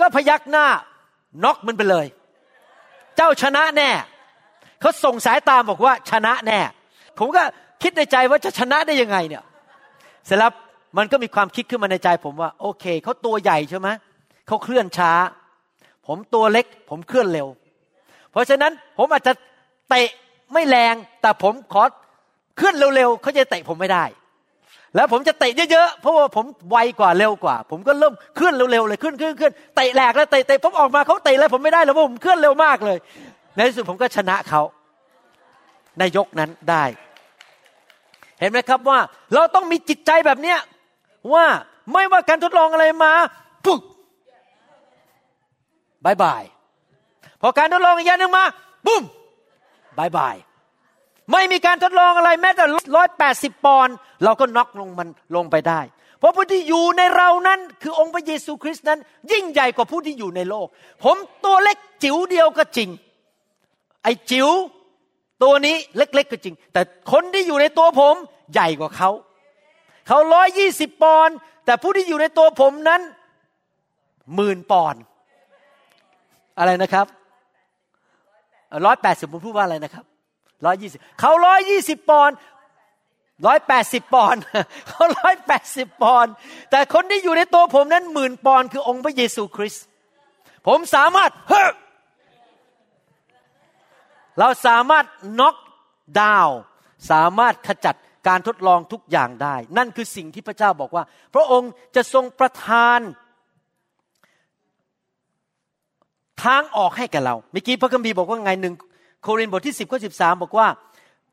[0.00, 0.66] ก็พยักหน้า
[1.44, 2.06] น็อกมันไปเลย
[3.16, 3.90] เจ้าชนะแน่
[4.80, 6.60] เขาส่งสายตามบอกว่าชนะแน่
[7.18, 7.42] ผมก็
[7.82, 9.44] คิดในใจว่าจะชนะได้ยังไงเนี่ย
[10.26, 10.52] เสร็จแล้ว
[10.98, 13.88] มันก็มีความคิดขึ้นมาในใจ ผมว่า โอเคเขาตัวใหญ่ใช่ไหม
[14.46, 15.12] เขาเคลื่อนช้า
[16.06, 17.48] ผมตัวเล็ก ผมเคลื่อนเร็ว
[18.30, 19.32] เพราะฉะนั้นผมอาจจะ
[19.90, 20.08] เตะ
[20.52, 21.82] ไม่แรง แต่ผมขอ
[22.56, 24.04] เคลื่อนเร็วๆเขาจะเตะผมไม่ได้
[24.96, 32.98] แล้วผมจะเตะเยอะๆ เพราะว่าผมไวกว่าเร็วกว่า ผมก็เริ่มเคลื่อนเร็วๆเลยขึ้นขึ้นขึ้นเตะแหลกแล้วเตะเตะผมออกมาเขาเตะแล้วผมไม่ได้แล้วเพราะผมเคลื่อนเร็วมากเลย
[33.54, 34.62] ในที่สุดผมก็ชนะเขา
[35.98, 36.84] ในยกนั้นได้
[38.40, 38.98] เห็นไหมครับว่า
[39.34, 40.58] เราต้องมีจิตใจแบบเนี้ย
[41.34, 41.44] ว่า
[41.92, 43.12] ไม่ว่าการทดลองอะไรมา
[43.64, 43.80] ปุ๊บ
[46.04, 46.42] bye bye
[47.40, 48.44] พอการทดลองอีกอย่างหนึ่งมา
[48.86, 49.04] บุ้ม
[49.98, 50.34] bye bye
[51.32, 52.64] ไม่มีการทดลองอะไรแม้แต่
[52.96, 55.80] ร้อยแปดสิบปอนด์เราก็น็อกลงมันลงไปได้
[56.18, 58.98] เพราะผู้ที่อยู่ในเรานั้นคือองค์พระเยซูคริสต์นั้น
[59.32, 60.66] ยิ่งใหญ่กว่าผู้ที่อยู่ในโลก
[61.04, 62.88] ผมตัวเล็กจิ๋วเดียวก็จริง
[64.02, 64.48] ไอ้จิ๋ว
[65.42, 66.80] ตัวนี้เล็กๆก็จริง แต่
[67.12, 68.14] คนที่อยู่ในตัวผม
[68.52, 69.10] ใหญ่กว่าเขา
[70.08, 73.00] เขาร้อยยี่สิบปอนด์แต่ผู้ที่อยู่ในตัวผมนั้น
[74.34, 75.02] หมื่นปอนด์
[76.58, 77.06] อะไรนะครับ
[78.86, 80.04] ร้อยแปดสิบผมพูดว่าอะไรนะครับ
[80.66, 82.30] ร้อยยี่สิบเขาร้อยยี่สิบปอน
[83.46, 84.36] ร้อยแปดสิบปอน
[84.88, 86.26] เขาร้อยแปดสิบปอน
[86.70, 89.84] แต่คนที่อยู่ในตัวผมนั้นหมื่นปอนคือองค์พระเยซูคริสต์
[90.66, 91.64] ผมสามารถเฮ้
[94.38, 95.04] เราสามารถ
[95.40, 95.56] น็อก
[96.20, 96.48] ดาว
[97.10, 97.96] สามารถขจัด
[98.28, 101.04] การทดลองทุกอย่างได้ นั่นคือสิ่งที่พระเจ้าบอกว่า
[101.34, 103.00] พระองค์จะทรงประทาน
[106.44, 108.74] ทางออกให้แก่เรา เมื่อกี้พระคัมภีร์บอกว่าไงหนึ่ง
[109.22, 110.68] โครินธ์บทที่ 10ข้อ13 บอกว่า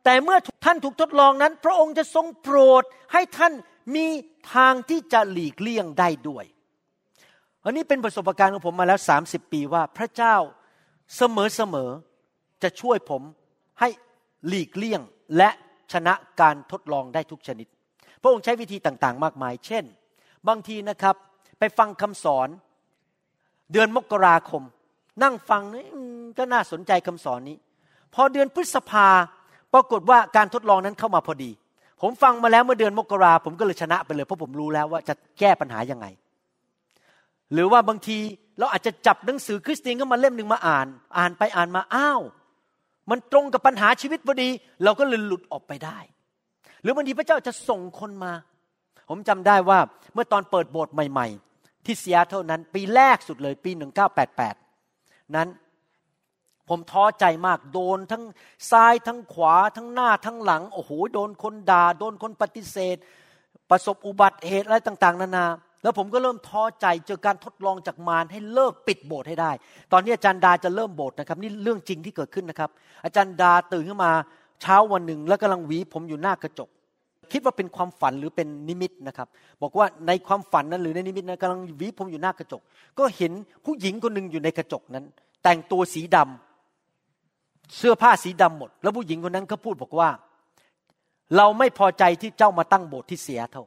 [0.03, 2.83] แต่เมื่อท่านถูกทดลองนั้น พระองค์จะทรงโปรด
[3.13, 3.53] ให้ท่าน
[3.95, 4.05] มี
[4.53, 6.45] ทางที่จะหลีกเลี่ยงได้ด้วย
[7.63, 10.35] อันนี้เป็นประสบการณ์ของผมมาแล้ว 30 ปีว่าพระเจ้า
[11.17, 11.89] เสมอเสมอ
[12.63, 13.21] จะช่วยผม
[13.79, 13.89] ให้
[14.47, 15.01] หลีกเลี่ยง
[15.38, 15.49] และ
[15.93, 17.67] ชนะการทดลองได้ทุกชนิด
[18.21, 19.85] พระองค์ใช้วิธีต่างๆ มากมาย เช่น
[20.47, 21.15] บางทีนะครับ
[21.59, 22.49] ไปฟังคำสอน
[23.71, 24.63] เดือนมกราคม
[25.23, 25.85] นั่งฟังนี่
[26.38, 27.57] ก็น่าสนใจคำสอนนี้
[28.14, 29.08] พอเดือนพฤษภา
[29.74, 31.51] ปรากฏว่าการทดลองนั้นเข้ามาพอดี
[32.01, 36.05] ผมฟังมาแล้วเมื่อเดือนมกราผมก็เลยชนะไปเลยเพราะผมรู้แล้วว่าจะแก้ปัญหายังไง
[37.53, 38.18] หรือว่าบางที
[38.60, 40.88] เราอาจจะจับหนังสือคริสเตียนก็มาเล่มหนึ่งมาอ่าน
[41.18, 42.22] อ่านไปอ่านมาอ้าว
[43.10, 44.49] มันตรงกับปัญหาชีวิตพอดี
[44.84, 45.97] เราก็เลยหลุดออกไปได้
[46.82, 48.34] หรือบางทีพระเจ้าจะส่งคนมา
[49.10, 49.80] ผมจำได้ว่า
[50.14, 51.28] เมื่อตอนเปิดโบสถ์ใหม่
[51.58, 53.72] ๆ ที่เซียเท่านั้น ปีแรกสุดเลยปี
[54.53, 55.47] 1988 นั้น
[56.70, 58.24] ผมท้อใจมากโดนทั้ง
[58.72, 62.97] ซ้ายทั้งขวาทั้งหน้าทั้งหลัง โอ้โหโดนคนด่า โดนคนปฏิเสธ
[63.70, 65.45] ประสบอุบัติเหตุอะไรต่าง ๆ นานา
[65.84, 69.51] แล้วผมก็เริ่มท้อใจเจอการทดลองจากมารให้เลิกปิดโบสถ์ให้ได้
[69.91, 72.70] ตอนนี้อาจารย์ดาจะเริ่มโบสถ์นะครับนี่เรื่องจริงที่เกิดขึ้นนะครับ
[73.05, 74.11] อาจารย์ดาตื่นขึ้นมา
[74.61, 76.70] เช้าวันหนึ่ง แล้วกำลังหวีผมอยู่หน้ากระจก
[77.32, 79.28] คิดว่าเป็นความฝันหรือเป็นนิมิตนะครับ
[79.61, 82.61] บอกว่าในความฝันนั้นหรือในนิมิตนั้นกำลังหวีผมอยู่หน้ากระจก
[82.99, 83.32] ก็เห็น
[83.65, 85.05] ผู้หญิงคนหนึ่งอยู่ในกระจกนั้น
[85.43, 86.47] แต่งตัวสีดำ
[87.76, 90.09] เสื้อผ้าสีดำหมด แล้วผู้หญิงคนนั้นก็พูดบอกว่า
[91.36, 93.63] เราไม่พอใจที่เจ้ามาตั้งโบสถ์ที่เสียเท่า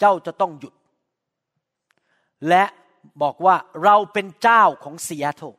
[0.00, 0.74] เจ้าจะต้องหยุด
[2.48, 2.64] และ
[3.22, 5.50] บอกว่าเราเป็นเจ้าของเสียเท่า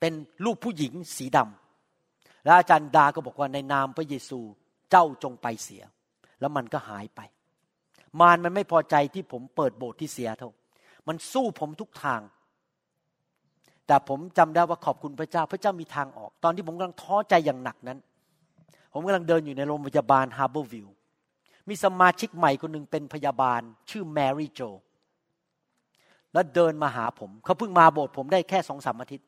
[0.00, 0.12] เป็น
[0.44, 4.40] ลูกผู้หญิงสีดำแล้วอาจารย์ดาก็บอกว่าในนามพระเยซู
[4.90, 5.82] เจ้าจงไปเสีย
[6.40, 7.20] แล้วมันก็หายไป
[8.20, 10.50] มารมันไม่พอใจที่ผมเปิดโบสถ์ที่เสียเท่า
[11.08, 12.20] มันสู้ผมทุกทาง
[13.86, 17.98] แต่ผมจำได้ว่าขอบคุณพระเจ้า พระเจ้ามีทางออก ตอนที่ผมกำลังท้อใจอย่างหนักนั้น
[18.92, 20.88] ผมกำลังเดินอยู่ในโรงพยาบาลฮาร์เบอร์วิว
[21.68, 23.60] มีสมาชิกใหม่คนหนึ่งเป็นพยาบาล
[23.90, 24.60] ชื่อแมรี่โจ
[26.32, 29.26] แล้วเดินมาหาผม เขาเพิ่งมาโบสถ์ผมได้แค่สองสามอาทิตย์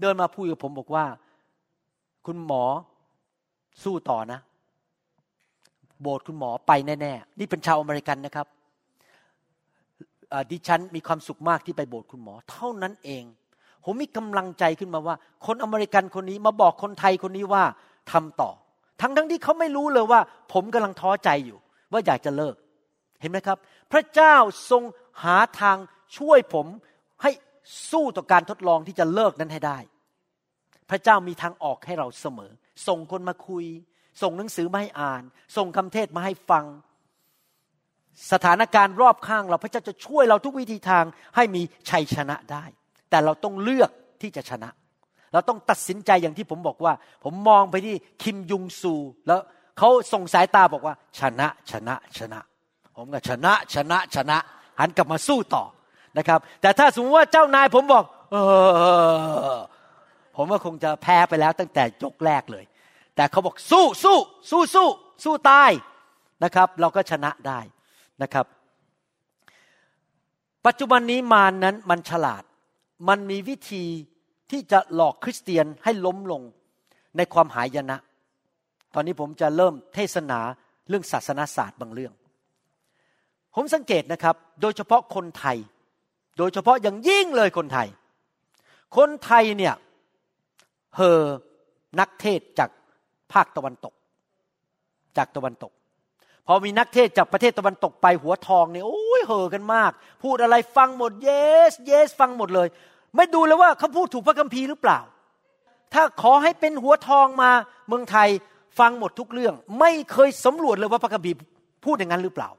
[0.00, 1.04] เดินมาพูดกับผมบอกว่า
[2.26, 2.64] คุณหมอ
[3.82, 4.40] สู้ต่อนะ
[6.02, 8.46] โบสถ์คุณหมอไปแน่ๆ นี่เป็นชาวอเมริกันนะครับ
[10.50, 13.24] ดิฉันมีความสุขมากที่ไปโบสถ์คุณหมอ เท่านั้นเอง
[13.86, 15.16] ผมมีกำลังใจขึ้นมาว่า
[15.46, 17.64] คนอเมริกันคนนี้มาบอกคนไทยคนนี้ว่า
[18.12, 18.50] ทำต่อ
[19.00, 20.20] ทั้งทั้งที่เขาไม่รู้เลยว่า
[20.52, 21.58] ผมกำลังท้อใจอยู่
[21.92, 22.56] ว่าอยากจะเลิก
[23.20, 23.58] เห็นไหมครับ
[23.92, 24.34] พระเจ้า
[24.70, 24.82] ทรง
[25.24, 25.76] หาทาง
[26.18, 26.66] ช่วยผม
[27.22, 27.30] ให้
[27.90, 29.78] สู้ต่อการทดลองที่จะเลิกนั้นให้ได้
[30.90, 32.52] พระเจ้ามีทางออกให้เราเสมอ
[32.86, 33.64] ส่งคนมาคุย
[34.22, 35.22] ส่งหนังสือมาให้อ่าน
[35.56, 36.64] ส่งคำเทศมาให้ฟัง
[38.32, 41.04] สถานการณ์รอบข้างเราพระเจ้าจะช่วยเราทุกวิธีทาง
[41.36, 42.64] ให้มีชัยชนะได้
[43.10, 43.90] แต่เราต้องเลือก
[44.22, 44.70] ที่จะชนะ
[45.32, 46.92] เราต้องตัดสินใจอย่างที่ผมบอกว่า
[47.24, 48.94] ผมมองไปที่คิมยุงซู
[49.26, 49.40] แล้ว
[49.78, 52.40] เขาส่งสายตาบอกว่า ชนะชนะชนะ
[52.96, 54.38] ผมก็ชนะชนะชนะ
[54.80, 55.64] หันกลับมาสู้ต่อ
[56.18, 58.36] นะครับ แต่ถ้าสมมติว่าเจ้านายผมบอก เอ
[59.54, 59.58] อ
[60.36, 62.64] ผมว่าคงจะแพ้ไปแล้วตั้งแต่ยกแรกเลย
[63.16, 64.18] แต่เขาบอกสู้สู้
[64.50, 64.88] สู้สู้
[65.24, 65.70] สู้ตาย
[66.44, 67.60] นะครับ เราก็ชนะได้
[68.22, 68.46] นะครับ
[70.66, 72.42] ปัจจุบันนี้มารนนั้นมันฉลาด
[73.08, 73.84] มันมีวิธี
[74.50, 76.42] ที่จะหลอกคริสเตียนให้ล้มลง
[77.16, 77.98] ในความหายนะ
[78.94, 80.40] ตอนนี้ผมจะเริ่มเทศนา
[80.88, 82.12] เรื่องศาสนาศาสตร์บางเรื่อง
[83.54, 85.56] ผมสังเกตนะครับ โดยเฉพาะคนไทย
[86.38, 87.88] โดยเฉพาะอย่างยิ่งเลยคนไทย
[88.96, 89.74] คนไทยเนี่ย
[90.96, 91.22] เฮอ
[92.00, 92.70] นักเทศจาก
[93.32, 93.94] ภาคตะวันตก
[95.16, 95.72] จากตะวันตก
[96.46, 99.90] พอมีนักเทศจากประเทศตะวันตกไปหัวทองเนี่ยโอ้ยเห่อกันมาก
[100.22, 102.68] พูดอะไรฟังหมด yes yes ฟังหมดเลย
[103.16, 104.98] ไม่ดูเลยว่าเขาพูดถูกพระคัมภีร์หรือเปล่า
[105.94, 107.50] ถ้าขอให้เป็นหัวทองมา
[107.88, 108.28] เมืองไทย
[108.78, 111.36] ฟังหมดทุกเรื่อง ไม่เคยสำรวจเลยว่าพระคัมภีร์
[111.84, 112.50] พูดอย่างนั้นหรือเปล่า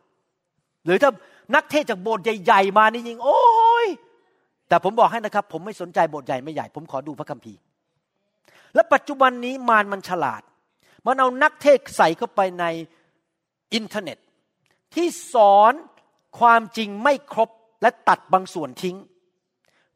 [0.85, 1.11] หรือถ้า
[1.55, 3.41] นักเทศจากโบสถ์ใหญ่ๆมานี่ยิง โอ้
[3.85, 3.87] ย
[4.69, 7.59] แต่ผมบอกให้นะครับ ผมไม่สนใจโบสถ์ใหญ่ไม่ใหญ่ ผมขอดูพระคัมภีร์
[8.75, 10.41] และปัจจุบันนี้มารมันฉลาด
[11.05, 12.65] มันเอานักเทศน์ใส่เข้าไปใน
[13.73, 14.17] อินเทอร์เน็ต
[14.95, 15.73] ที่สอน
[16.39, 17.49] ความจริงไม่ครบ
[17.81, 18.97] และตัดบางส่วนทิ้ง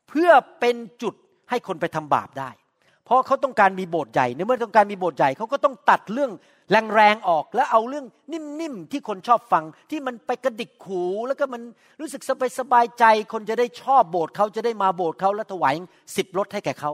[0.10, 1.14] เพื่อเป็นจุด
[1.50, 2.50] ให้คนไปทำบาปได้
[3.06, 6.32] เพราะเขาต้องการมีโบสถ์ใหญ่ในเมื่อต้องการมีโบสถ์ใหญ่เขาก็ต้องตัดเรื่อง
[6.96, 11.62] แรงๆออกแล้วเอาเรื่องนิ่มๆที่คนชอบฟังที่มันไปกระดิกขูแล้วก็มัน
[12.00, 15.74] รู้สึกสบายบายใจ คนจะได้ชอบโบสถ์เขาจะได้มาโบสถ์เขาและถวาย
[16.16, 16.92] สิบรถให้แก่เขา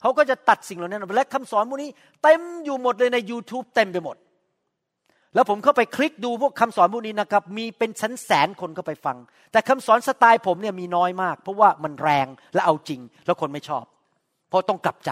[0.00, 1.90] เขาก็จะตัดสิ่งเหล่านั้นและคำสอนพวกนี้
[2.22, 4.16] เต็มอยู่หมดเลยใน YouTube เต็มไปหมด
[5.34, 9.16] แล้วผมเข้าไปคลิกดูพวกคำสอนพวกนี้นะครับ มีเป็นชั้นแสนคนเข้าไปฟัง
[9.52, 13.84] แต่คำสอนสไตล์ผมเนี่ยมีน้อยมาก เพราะว่ามันแรงและเอาจริง แล้วคนไม่ชอบ
[14.48, 15.10] เพราะต้องกลับใจ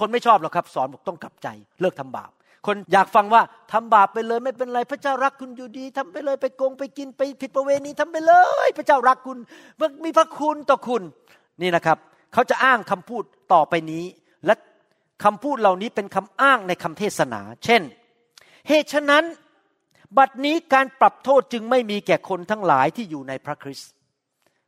[0.00, 1.48] คนไม่ชอบหรอกครับ สอนบอกต้องกลับใจ
[1.80, 2.30] เลิกทำบาป
[2.66, 3.42] คนอยากฟังว่า
[3.72, 8.34] ทำบาปไปเลยไม่เป็นไร พระเจ้ารักคุณอยู่ดีทำไปเลยไปโกงไปกินไปผิดประเวณีทำไปเล
[8.66, 9.38] ย พระเจ้ารักคุณ
[10.04, 11.02] มีพระคุณต่อคุณ
[11.62, 11.98] นี่นะครับ
[12.32, 14.04] เขาจะอ้างคำพูดต่อไปนี้
[14.46, 14.54] และ
[15.24, 17.82] คำพูดเหล่านี้เป็นคำอ้างในคำเทศนา เช่น
[18.68, 19.24] เหตุฉะนั้น
[20.18, 23.90] บัดนี้การปรับโทษจึงไม่มีแก่คนทั้งหลายที่อยู่ในพระคริสต์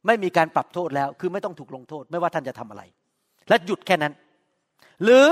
[0.06, 2.82] ไม่มีการปรับโทษแล้ว คือไม่ต้องถูกลงโทษ ไม่ว่าท่านจะทำอะไร
[3.48, 4.12] และหยุดแค่นั้น
[5.04, 5.28] หรือ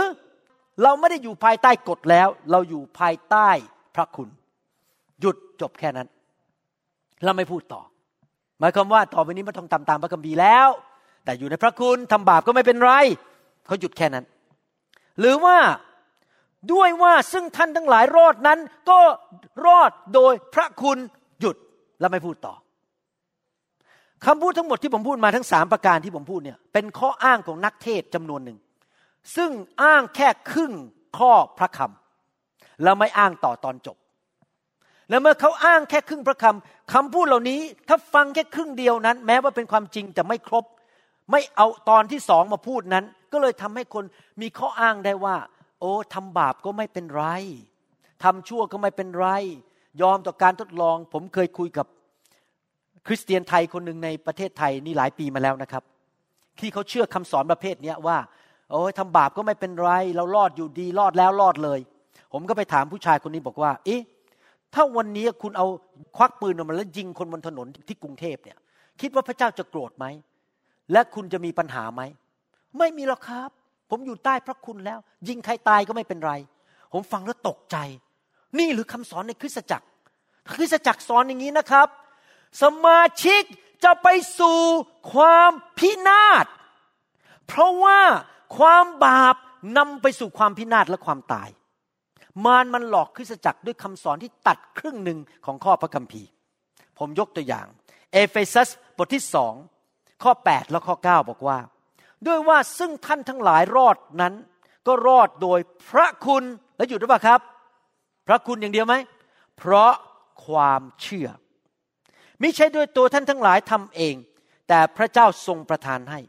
[0.83, 3.49] เราไม่ได้อยู่ภายใต้กฎแล้ว เราอยู่ภายใต้
[3.95, 4.29] พระคุณ
[5.21, 6.09] หยุดจบแค่นั้น
[7.25, 7.83] เราไม่พูดต่อ
[8.61, 10.69] หมายความว่าต่อไปนี้ไม่ต้องตามตามพระคัมภีร์แล้ว
[11.25, 12.93] แต่อยู่ในพระคุณทำบาปก็ไม่เป็นไร
[13.67, 14.25] เขาหยุดแค่นั้น
[15.21, 15.57] หรือว่า
[16.73, 18.59] ด้วยว่าซึ่งท่านทั้งหลายรอดนั้น
[18.91, 19.01] ก็
[19.67, 20.99] รอดโดยพระคุณ
[21.41, 21.57] หยุด
[22.01, 22.55] แล้วไม่พูดต่อ
[24.27, 28.59] คำพูดทั้งหมดที่ผมพูดมาทั้งสามประการที่ผมพูดเนี่ยเป็นข้ออ้างของนักเทศจำนวนหนึ่ง
[29.37, 29.51] ซึ่ง
[29.83, 30.73] อ้างแค่ครึ่ง
[31.19, 33.97] ข้อพระคำแล้วไม่อ้างต่อตอนจบ
[35.09, 40.65] แล้วเมื่อเขาอ้างแค่ครึ่งพระคำคำพูดเหล่านี้ถ้าฟังแค่ครึ่งเดียวนั้น แม้ว่าเป็นความจริงแต่ไม่ครบ
[41.31, 44.05] ไม่เอาตอนที่สองมาพูดนั้น ก็เลยทำให้คน
[44.41, 45.37] มีข้ออ้างได้ว่า
[45.83, 47.25] โอ้ทำบาปก็ไม่เป็นไร
[48.25, 49.27] ทำชั่วก็ไม่เป็นไร
[50.03, 51.87] ยอมต่อการทดลอง ผมเคยคุยกับ
[53.07, 55.83] คริสเตียนไทยคนหนึ่งในประเทศไทยนี่หลายปีมาแล้วนะครับ
[56.59, 58.19] ที่เขาเชื่อคำสอนประเภทนี้ว่า
[58.71, 61.81] โอ้ยทำบาปก็ไม่เป็นไร เรารอดอยู่ดีรอดแล้วรอดเลย
[62.33, 64.03] ผมก็ไปถามผู้ชายคนนี้บอกว่า เอ๊ะ
[64.75, 65.67] ถ้าวันนี้คุณเอา
[66.17, 68.59] ควักปืนออกมาแล้วยิงคนบนถนนที่กรุงเทพเนี่ย
[69.01, 70.07] คิดว่าพระเจ้าจะโกรธไหม
[70.93, 72.03] และคุณจะมีปัญหาไหม
[72.79, 73.51] ไม่มีหรอกครับ
[73.95, 76.33] ผมอยู่ใต้พระคุณแล้ว ยิงใครตายก็ไม่เป็นไร
[76.93, 77.77] ผมฟังแล้วตกใจ
[78.59, 79.87] นี่หรือคำสอนในคริสตจักร
[80.55, 81.89] คริสตจักรสอนอย่างนี้นะครับ
[82.63, 83.43] สมาชิก
[83.85, 84.61] จะไปสู่
[85.13, 86.47] ความพินาศ
[87.47, 88.01] เพราะว่า
[88.57, 89.37] ความบาป
[89.79, 91.49] นำไปสู่ความพินาศและความตาย
[92.45, 96.29] มารมันหลอกคริสตจักรด้วยคำสอนที่ตัดครึ่งหนึ่งของข้อพระคัมภีร์
[96.99, 97.67] ผมยกตัวอย่าง
[98.13, 99.55] เอเฟซัสบทที่สอง
[100.23, 101.59] ข้อ 8 และข้อ 9 บอกว่า
[102.27, 104.35] ด้วยว่าซึ่งท่านทั้งหลายรอดนั้น
[104.87, 105.61] ก็รอดโดย
[105.91, 106.45] พระคุณ
[106.77, 107.41] แล้วหยุดหรือเปล่าครับ
[108.27, 108.95] พระคุณอย่างเดียวไหม
[109.57, 109.93] เพราะ
[110.47, 111.29] ความเชื่อ
[112.41, 114.15] ไม่ใช่ด้วยตัวท่านทั้งหลายทำเอง
[114.69, 116.21] แต่พระเจ้าทรงประทานให้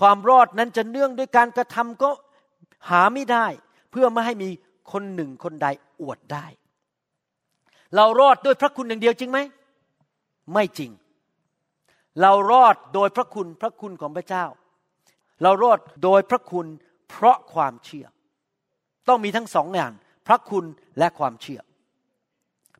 [0.00, 2.10] ความรอดนั้นจะเนื่องด้วยการกระทำก็
[2.90, 3.46] หาไม่ได้
[3.90, 4.48] เพื่อไม่ให้มี
[4.92, 5.66] คนหนึ่งคนใด
[6.02, 6.46] อวดได้
[7.96, 9.38] เรารอดด้วยพระคุณอย่างเดียวจริงไหม
[10.54, 10.90] ไม่จริง
[12.20, 14.44] เรารอดโดยพระคุณพระคุณของพระเจ้า
[15.42, 16.66] เรารอดโดยพระคุณ
[17.10, 18.06] เพราะความเชื่อ
[19.08, 19.92] ต้องมีทั้งสองอย่าง
[20.26, 20.64] พระคุณ
[20.98, 21.60] และความเชื่อ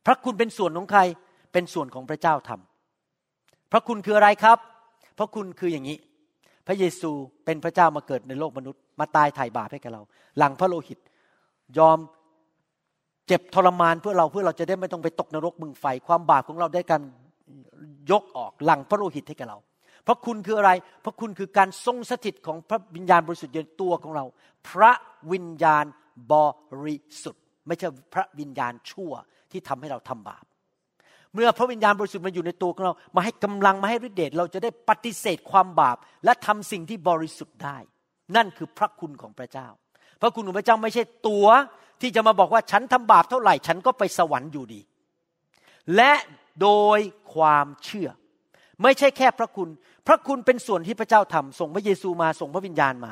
[0.05, 1.01] พระคุณเป็นส่วนของใคร
[1.53, 4.57] เป็นส่วนของพระเจ้าทำพระคุณคืออะไรครับ
[5.17, 5.97] พระคุณคืออย่างนี้
[6.67, 7.11] พระเยซู
[7.45, 10.01] เป็นพระเจ้ามาเกิดในโลกมนุษย์ มาตายไถ่บาปให้กับเรา
[10.37, 10.99] หลังพระโลหิต
[11.77, 11.97] ยอม
[13.27, 17.01] เจ็บทรมานเพื่อเราเพื่อเราจะได้ไม่ต้องไปตกนรกมึงไฟ ความบาปของเราได้การ
[18.11, 19.57] ยกออกหลังพระโลหิตให้กับเรา
[20.07, 20.71] พระคุณคืออะไร
[21.05, 24.25] พระคุณคือการทรงสถิตของพระวิญญาณบริสุทธิ์ในตัวของเรา
[24.69, 24.91] พระ
[25.31, 25.85] วิญญาณ
[26.31, 26.33] บ
[26.85, 29.11] ริสุทธิ์ ไม่ใช่พระวิญญาณชั่ว
[29.51, 30.43] ที่ทำให้เราทำบาป
[31.33, 37.77] เมื่อพระวิญญาณบริสุทธิ์มาอยู่ในตัวของเรา มาให้กำลังมาให้ฤทธิเดชเราจะได้ปฏิเสธความบาป และทำสิ่งที่บริสุทธิ์ได้
[38.35, 39.67] นั่นคือพระคุณของพระเจ้า
[40.21, 41.47] พระคุณของพระเจ้าไม่ใช่ตัว
[42.01, 44.81] ที่จะมาบอกว่าฉันทำบาปเท่าไหร่ฉันก็ไปสวรรค์อยู่ดี
[45.95, 46.13] และ
[46.61, 46.99] โดย
[47.33, 48.09] ความเชื่อ
[48.83, 49.69] ไม่ใช่แค่พระคุณ
[50.07, 53.11] พระคุณเป็นส่วนที่พระเจ้าทำส่งพระเยซูมาส่งพระวิญญาณมา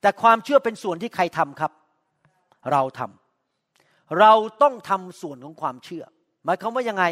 [0.00, 1.72] แต่ความเชื่อเป็นส่วนที่ใครทำครับ
[2.70, 4.32] เราทำเรา
[4.62, 6.04] ต้องทำส่วนของความเชื่อ
[6.44, 7.04] หมายความว่ายังไง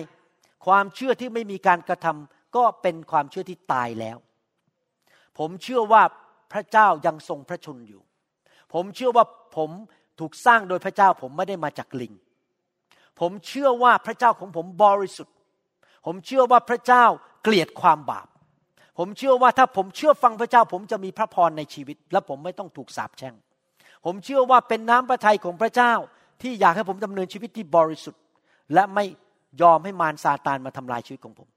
[0.66, 4.18] ความเชื่อที่ไม่มีการกระทำก็เป็นความเชื่อที่ตายแล้ว
[5.38, 6.02] ผมเชื่อว่า
[6.52, 8.02] พระเจ้ายังทรงพระชนอยู่
[8.72, 9.24] ผมเชื่อว่า
[9.56, 9.70] ผม
[10.20, 12.14] ถูกสร้างโดยพระเจ้าผมไม่ได้มาจากลิง
[13.20, 15.34] ผมเชื่อว่าพระเจ้าของผมบริสุทธิ์
[16.06, 17.04] ผมเชื่อว่าพระเจ้า
[17.42, 18.28] เกลียดความบาป
[18.98, 23.34] ผมเชื่อว่าถ้าผมเชื่อฟังพระเจ้า ผมจะมีพระพรในชีวิต และผมไม่ต้องถูกสาปแช่ง
[24.04, 25.92] ผมเชื่อว่าเป็นน้ำพระทัยของพระเจ้า
[26.42, 28.22] ที่อยากให้ผมดำเนินชีวิตที่บริสุทธิ์
[28.74, 29.04] และไม่
[29.62, 31.48] ยอมให้มารซาตานมาทำลายชีวิตของผม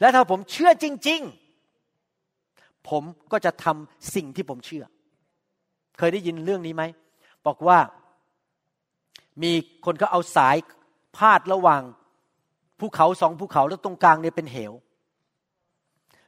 [0.00, 1.20] และถ้าผมเชื่อจริง
[2.04, 3.02] ๆ ผม
[3.32, 4.84] ก็จะทำสิ่งที่ผมเชื่อ
[5.98, 6.82] เคยได้ยินเรื่องนี้ไหม
[7.46, 7.78] บอกว่า
[9.42, 9.52] มี
[9.84, 10.56] คนก็เอาสาย
[11.16, 11.82] พาดระหว่าง
[12.80, 14.72] ภูเขาสองภูเขาแล้วตรงกลางเนี่ยเป็นเหว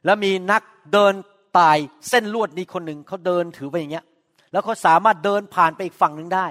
[0.05, 0.61] แล้วมีนัก
[0.93, 1.13] เดิน
[1.57, 1.77] ตาย
[2.09, 4.05] เส้นลวดนี้คนหนึ่งเขาเดินถือไปอย่างเงี้ย
[4.51, 6.47] แล้วเขาสามารถเดินผ่านไปอีกฝั่งหนึ่งได้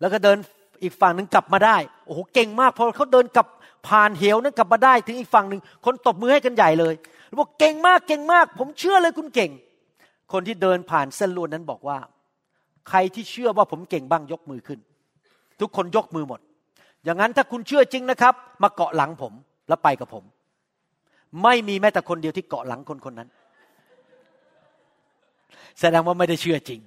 [0.00, 0.36] แล้วก็เดิน
[0.82, 3.46] อีกฝั่งหนึ่งกลับมาได้โอ้โหเก่งมากพอเขาเดินกลับ
[3.88, 6.94] ผ่านเหวนั้นกลับมาได้ถึงอีกฝั่งหนึ่งคนตบมือให้กันใหญ่เลย
[7.38, 9.50] บอกเก่งมากเก่งมาก ผมเชื่อเลยคุณเก่ง
[10.32, 11.98] คนที่เดินผ่านเส้นลวดนั้นบอกว่า
[12.88, 14.78] ใครที่เชื่อว่าผมเก่งบ้างยกมือขึ้น
[15.60, 16.40] ทุกคนยกมือหมด
[17.04, 19.32] อย่างนั้นถ้าคุณเชื่อจริงนะครับ มาเกาะหลังผม
[19.68, 20.24] แล้วไปกับผม
[21.42, 23.28] ไม่มีแม้แต่คนเดียวที่เกาะหลังคนคนนั้น
[25.80, 26.80] แสดงว่าไม่ได้เชื่อจริง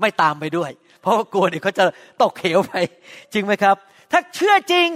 [0.00, 1.84] ไม่ตามไปด้วย เพราะกลัวเดี๋ยวเขาจะ
[2.22, 2.72] ตกเหวไป
[3.32, 3.76] จริงไหมครับ
[4.12, 4.88] ถ้าเชื่อจริง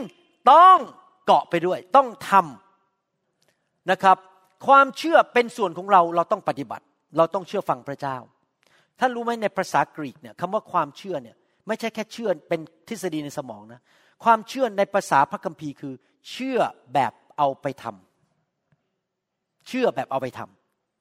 [0.52, 0.78] ต้อง
[1.26, 4.16] เกาะไปด้วย ต้องทำนะครับ
[4.66, 6.84] ความเชื่อเป็นส่วนของเราเราต้องปฏิบัติ
[7.16, 8.16] เราต้องเชื่อฟังพระเจ้า
[8.98, 11.36] ท่านรู้ไหมในภาษากรีกเนี่ยคำว่าความเชื่อเนี่ย
[11.66, 13.80] ไม่ใช่แค่เชื่อเป็นทฤษฎีในสมองนะ
[14.24, 15.94] ความเชื่อในภาษาพระคัมภีร์คือ
[16.30, 16.58] เชื่อ
[16.94, 20.40] แบบ เอาไปทำเชื่อแบบเอาไปท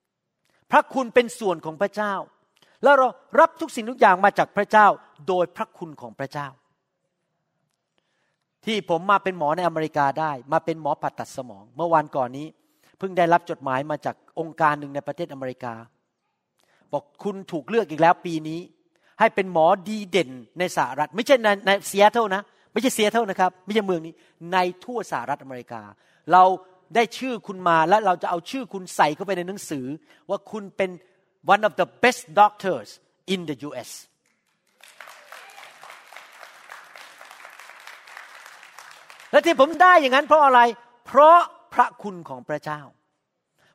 [0.05, 2.13] ำพระคุณเป็นส่วนของพระเจ้า
[2.83, 3.07] แล้วเรา
[3.39, 4.88] รับทุกสิ่งทุกอย่างมาจากพระเจ้า
[5.27, 6.47] โดยพระคุณของพระเจ้า
[8.65, 12.47] ที่ผมมาเป็นหมอในอเมริกาได้ มาเป็นหมอผ่าตัดสมอง เมื่อวานก่อนนี้
[12.97, 15.73] เพิ่งได้รับจดหมายมาจากองค์การหนึ่งในประเทศอเมริกา
[16.93, 18.59] บอกคุณถูกเลือกอีกแล้วปีนี้
[19.19, 20.29] ให้เป็นหมอดีเด่น
[20.59, 22.41] ในสหรัฐ ไม่ใช่ในในเซียเท่านะ
[22.73, 24.13] ไม่ใช่เซียเท่านะครับ ไม่ใช่เมืองนี้
[24.53, 25.81] ในทั่วสหรัฐอเมริกา
[26.32, 26.43] เรา
[26.95, 29.86] ได้ชื่อคุณมาและเราจะเอาชื่อคุณใส่เข้าไปในหนังสือ
[30.30, 30.89] ว่าคุณเป็น
[31.53, 32.89] one of the best doctors
[33.34, 33.91] in the U.S.
[39.32, 40.59] และที่ผมได้อย่างนั้นเพราะอะไร
[41.05, 41.39] เพราะ
[41.73, 42.82] พระคุณของพระเจ้า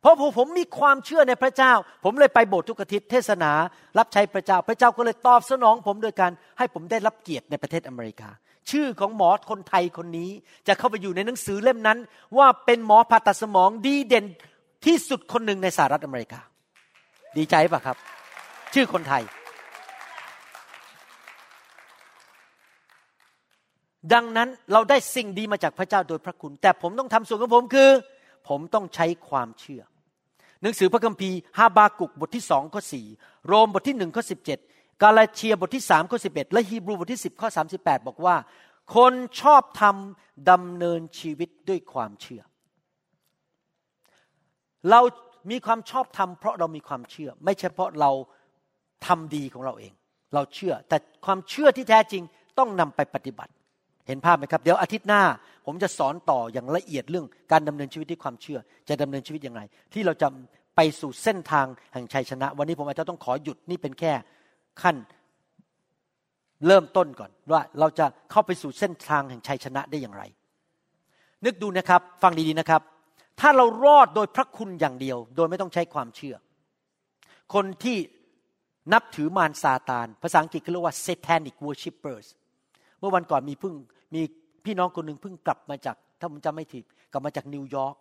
[0.01, 1.72] เพราะผมมีความเชื่อในพระเจ้า
[2.05, 3.53] ผมเลยไปโบสถ์ทุกอาทิตย์เทศนา
[3.98, 8.28] รับใช้พระเจ้า พระเจ้าก็เลยตอบสนองผมโดยการให้ผมได้รับเกียรติในประเทศอเมริกา
[8.70, 10.30] ชื่อของหมอคนไทยคนนี้
[10.68, 11.98] จะเข้าไปอยู่ในหนังสือเล่มนั้น
[12.38, 14.26] ว่าเป็นหมอผ่าตัดสมองดีเด่น
[14.84, 16.40] ที่สุดคนหนึ่งในสหรัฐอเมริกา
[17.36, 17.96] ดีใจปะครับ
[18.74, 19.22] ชื่อคนไทย
[24.14, 27.90] ดังนั้นเราได้สิ่งดีมาจากพระเจ้าโดยพระคุณ แต่ผมต้องทำส่วนของผมคือ
[28.48, 29.82] ผมต้องใช้ความเชื่อ
[30.62, 33.06] หนังสือพระคัมภีร์ฮาบากุกบทที่สองข้อสี่
[33.46, 34.58] โรมบทที่หนึ่งข้อสิบเจ็ด
[35.02, 38.36] กาลาเชียบทที่สามข้อสิบเอ็ดและฮีบรูบทที่สิบข้อสามสิบแปดบอกว่า
[38.94, 42.42] คนชอบทำดำเนินชีวิตด้วยความเชื่อ
[44.90, 45.00] เรา
[45.50, 48.11] มีความชอบธรรมเพราะเรามีความเชื่อ ไม่ใช่เพราะเรา
[49.06, 49.92] ทำดีของเราเอง
[50.34, 52.22] เราเชื่อ แต่ความเชื่อที่แท้จริง
[52.58, 53.52] ต้องนำไปปฏิบัติ
[54.11, 55.22] เห็นภาพไหมครับ เดี๋ยวอาทิตย์หน้า
[55.66, 58.58] ผมจะสอนต่ออย่างละเอียดเรื่องการดำเนินชีวิตด้วยความเชื่อ
[58.88, 60.28] จะดำเนินชีวิตอย่างไร ที่เราจะ
[60.76, 64.12] ไปสู่เส้นทางแห่งชัยชนะ วันนี้ผมอาจจะต้องขอหยุดนี่เป็นแค่
[64.82, 64.96] ขั้น
[66.66, 70.22] เริ่มต้นก่อนว่าเราจะเข้าไปสู่เส้นทางแห่งชัยชนะได้อย่างไร
[71.44, 72.82] นึกดูนะครับฟังดีๆนะครับ
[73.40, 76.36] ถ้าเรารอดโดยพระคุณอย่างเดียว โดยไม่ต้องใช้ความเชื่อ
[77.54, 77.96] คนที่
[78.92, 82.26] นับถือมารซาตาน ภาษาอังกฤษเขาเรียกว่า satanic worshippers
[82.98, 83.74] เมื่อวันก่อนมีพึ่ง
[84.14, 84.22] มี
[84.64, 87.94] พี่น้องคนหนึ่งเพิ่งกลับมาจาก ถ้าผมจำไม่ผิดกลับมาจากนิวยอร์ก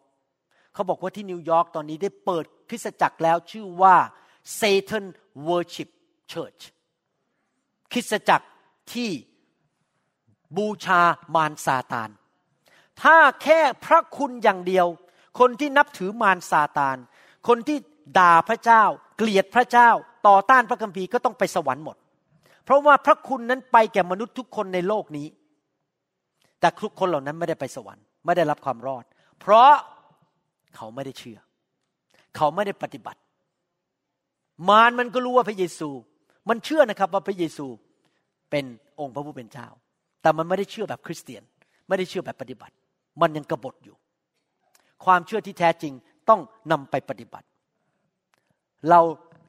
[0.74, 3.95] เขาบอกว่าที่นิวยอร์กตอนนี้ได้เปิดคริสตจักรแล้วชื่อว่า
[4.60, 5.05] Satan
[5.47, 5.89] Worship
[6.32, 6.62] Church
[7.91, 8.47] คริสตจักร
[8.93, 9.10] ที่
[10.57, 11.01] บูชา
[11.36, 12.10] มารซาตาน
[13.01, 14.88] ถ้าแค่พระคุณอย่างเดียว
[15.39, 16.97] คนที่นับถือมารซาตาน
[17.47, 17.78] คนที่
[18.18, 18.84] ด่าพระเจ้า
[19.18, 19.89] เกลียดพระเจ้า
[20.28, 21.97] ต่อต้านพระคัมภีร์ก็ต้องไปสวรรค์หมด
[22.66, 25.28] เพราะว่าพระคุณนั้นไปแก่มนุษย์ทุกคนในโลกนี้
[26.60, 29.05] แต่ทุกคนเหล่านั้นไม่ได้ไปสวรรค์ไม่ได้รับความรอด
[29.39, 29.72] เพราะ
[30.76, 31.39] เขาไม่ได้เชื่อ
[32.36, 33.20] เขาไม่ได้ปฏิบัติ
[34.70, 35.89] มารมันก็รู้ว่าพระเยซู
[36.49, 37.68] มันเชื่อนะครับว่าพระเยซู
[38.49, 38.66] เป็น
[38.99, 39.68] องค์พระผู้เป็นเจ้า
[40.22, 41.43] แต่มันไม่ได้เชื่อแบบคริสเตียน
[41.88, 42.74] ไม่ได้เชื่อแบบปฏิบัติ
[43.22, 43.95] มันยังกบฏอยู่
[45.05, 45.93] ความเชื่อที่แท้จริง
[46.30, 46.41] ต้อง
[46.72, 47.47] นำไปปฏิบัติ
[48.89, 49.01] เรา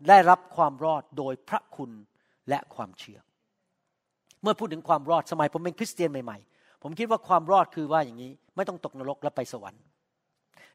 [0.09, 1.91] ได้รับความรอดโดยพระคุณ
[2.49, 3.19] และความเชื่อ
[4.43, 6.50] เมื่อพูดถึงความรอดสมัยผมเป็นคริสเตียนใหม่ๆ
[6.83, 9.83] ผมคิดว่าความรอดคือว่าอย่างนี้ ไม่ต้องตกนรกแล้วไปสวรรค์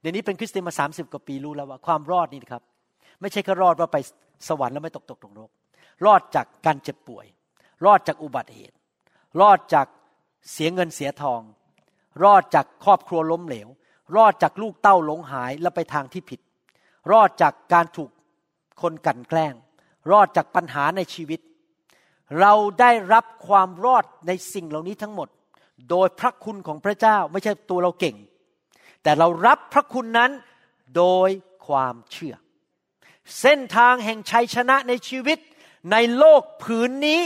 [0.01, 2.63] เดี๋ยวนี้เป็นคริสเตียนมาสามสิบกว่าปีรู้แล้วว่าความรอดนี่นครับ
[3.21, 3.97] ไม่ใช่แค่รอดว่าไป
[4.47, 5.51] สวรรค์แล้วไม่ตกตกนรก
[6.05, 7.25] รอดจากการเจ็บป่วย
[7.85, 8.75] รอดจากอุบัติเหตุ
[9.41, 9.87] รอดจาก
[10.51, 11.41] เสียเงินเสียทอง
[12.23, 13.67] รอดจากครอบครัวล้มเหลว
[14.15, 16.39] รอดจากลูกเต้าหลงหายแล้วไปทางที่ผิด
[17.11, 18.09] รอดจากการถูก
[18.81, 19.53] คนกันแกล้ง
[20.11, 21.39] รอดจากปัญหาในชีวิต
[22.39, 25.27] เราได้รับความรอดในสิ่งเหล่านี้ทั้งหมด
[25.89, 28.15] โดยพระคุณของพระเจ้าไม่ใช่ตัวเราเก่ง
[29.03, 30.31] แต่เรารับพระคุณนั้น
[30.97, 31.29] โดย
[31.67, 32.35] ความเชื่อ
[33.41, 35.37] เส้นทางแห่งชัยชนะในชีวิต
[35.91, 37.21] ในโลกผืนนี้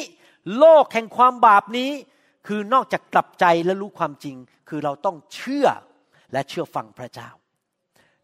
[0.58, 1.91] โลกแห่งความบาปนี้
[2.47, 4.36] คือนอกจากกลับใจและรู้ความจริง
[4.70, 5.68] คือเราต้องเชื่อ
[6.34, 7.30] และเชื่อฟังพระเจ้า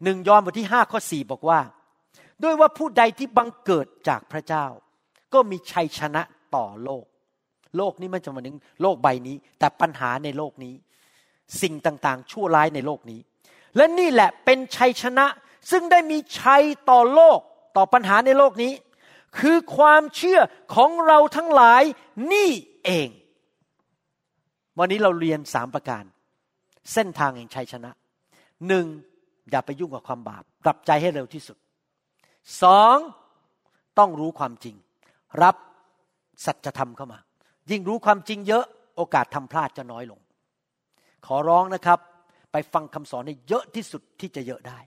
[0.02, 1.60] หนึ่งยอห์นบทที่ห้าข้อสี่บอกว่า
[2.42, 4.66] ด้วยว่าผู้ใดที่บังเกิดจากพระเจ้า
[5.32, 6.22] ก็มีชัยชนะ
[6.54, 7.06] ต่อโลก
[7.76, 10.74] โลกนี้ไม่จะมาถึงโลกใบนี้ แต่ปัญหาในโลกนี้
[11.62, 13.20] สิ่งต่างๆ ชั่วร้ายในโลกนี้
[13.76, 15.26] และนี่แหละเป็นชัยชนะ
[15.70, 17.40] ซึ่งได้มีชัยต่อโลก
[17.76, 18.72] ต่อปัญหาในโลกนี้
[19.38, 20.40] คือความเชื่อ
[20.74, 21.82] ของเราทั้งหลาย
[22.32, 22.50] นี่
[22.84, 23.08] เอง
[24.78, 26.04] วันนี้เราเรียนสามประการ
[26.92, 27.90] เส้นทางแห่งชัยชนะ
[28.68, 28.86] หนึ่ง
[29.50, 31.56] อย่าไปยุ่งกับความบาปกลับใจให้เร็วที่สุด
[32.62, 32.96] สอง
[33.98, 34.76] ต้องรู้ความจริง
[35.42, 35.56] รับ
[36.44, 37.18] สัจธรรมเข้ามา
[37.70, 38.64] ยิ่งรู้ความจริงเยอะ
[38.96, 40.20] โอกาสทำพลาดจะน้อยลง
[41.26, 41.98] ขอร้องนะครับ
[42.52, 44.78] ไปฟังคำสอนให้เยอะที่สุดที่จะเยอะได้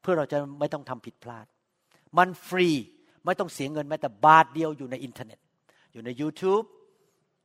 [0.00, 1.46] เพื่อเราจะไม่ต้องทำผิดพลาด
[2.18, 2.68] มันฟรี
[3.24, 5.38] ไม่ต้องเสียเงินแม้แต่บาทเดียวอยู่ในอินเทอร์เน็ต
[5.92, 6.64] อยู่ใน YouTube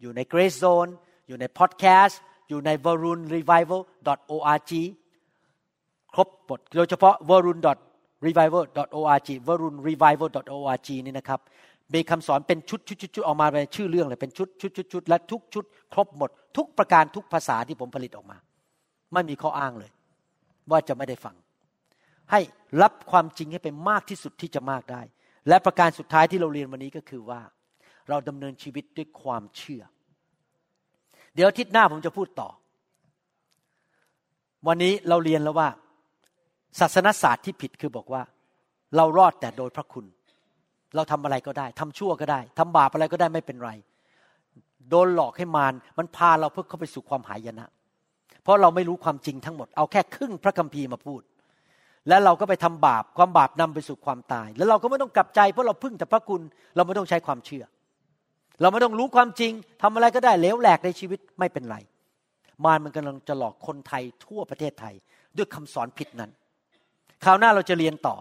[0.01, 0.91] อยู่ใน Grace Zone
[1.27, 3.81] อยู่ในพอดแคสต์อยู่ใน v a r u n revival
[4.35, 4.71] org
[6.13, 7.59] ครบหมดโดยเฉพาะ v a r u n
[8.25, 11.39] revival.org วรุณ revival.org นี่นะครับ
[11.93, 15.63] มีคำสอนเป็นชุดชุดชุดออกมาเป็นชื่อเรื่องเลยเป็นชุดชุดชุดชุดและทุกชุด
[15.93, 18.37] ครบหมด ทุกประการทุกภาษาที่ผมผลิตออกมา
[19.13, 19.91] ไม่มีข้ออ้างเลย
[20.71, 21.35] ว่าจะไม่ได้ฟัง
[22.31, 22.41] ให้
[22.81, 25.01] รับความจริงให้เป็นมากที่สุดที่จะมากได้
[25.47, 27.41] และประการสุดท้ายที่เราเรียนวันนี้ก็คือว่า
[28.09, 29.83] เราดำเนินชีวิตด้วยความเชื่อ
[31.35, 32.49] เดี๋ยวอาทิตย์หน้าผมจะพูดต่อ
[34.67, 35.69] วันนี้เราเรียนแล้วว่า
[36.79, 38.21] ศาสนศาสตร์ที่ผิดคือบอกว่า
[38.95, 40.05] เรารอดแต่โดยพระคุณ
[40.95, 43.71] เราทำอะไรก็ได้ทำชั่วก็ได้ทำบาปอะไรก็ได้ไม่เป็นไร
[44.89, 47.67] โดนหลอกให้มารมันพาเราเพื่อเข้าไปสู่ความหายนะ
[48.43, 51.21] เพราะเราไม่รู้ความจริงทั้งหมด เอาแค่ครึ่งพระคัมภีร์มาพูด
[52.07, 56.41] แล้วเราก็ไปทำบาปความบาปนำไปสู่ความตาย แล้วเราก็ไม่ต้องกลับใจเพราะเราพึ่งแต่พระคุณ
[56.75, 57.63] เราไม่ต้องใช้ความเชื่อ
[58.61, 61.77] เราไม่ต้องรู้ความจริงทำอะไรก็ได้เลวแหลกในชีวิตไม่เป็นไร
[62.65, 64.93] มารมันกำลังจะหลอกคนไทยทั่วประเทศไทย
[65.37, 66.31] ด้วยคำสอนผิดนั้น
[67.23, 68.15] คราวหน้าเราจะเรียนต่อ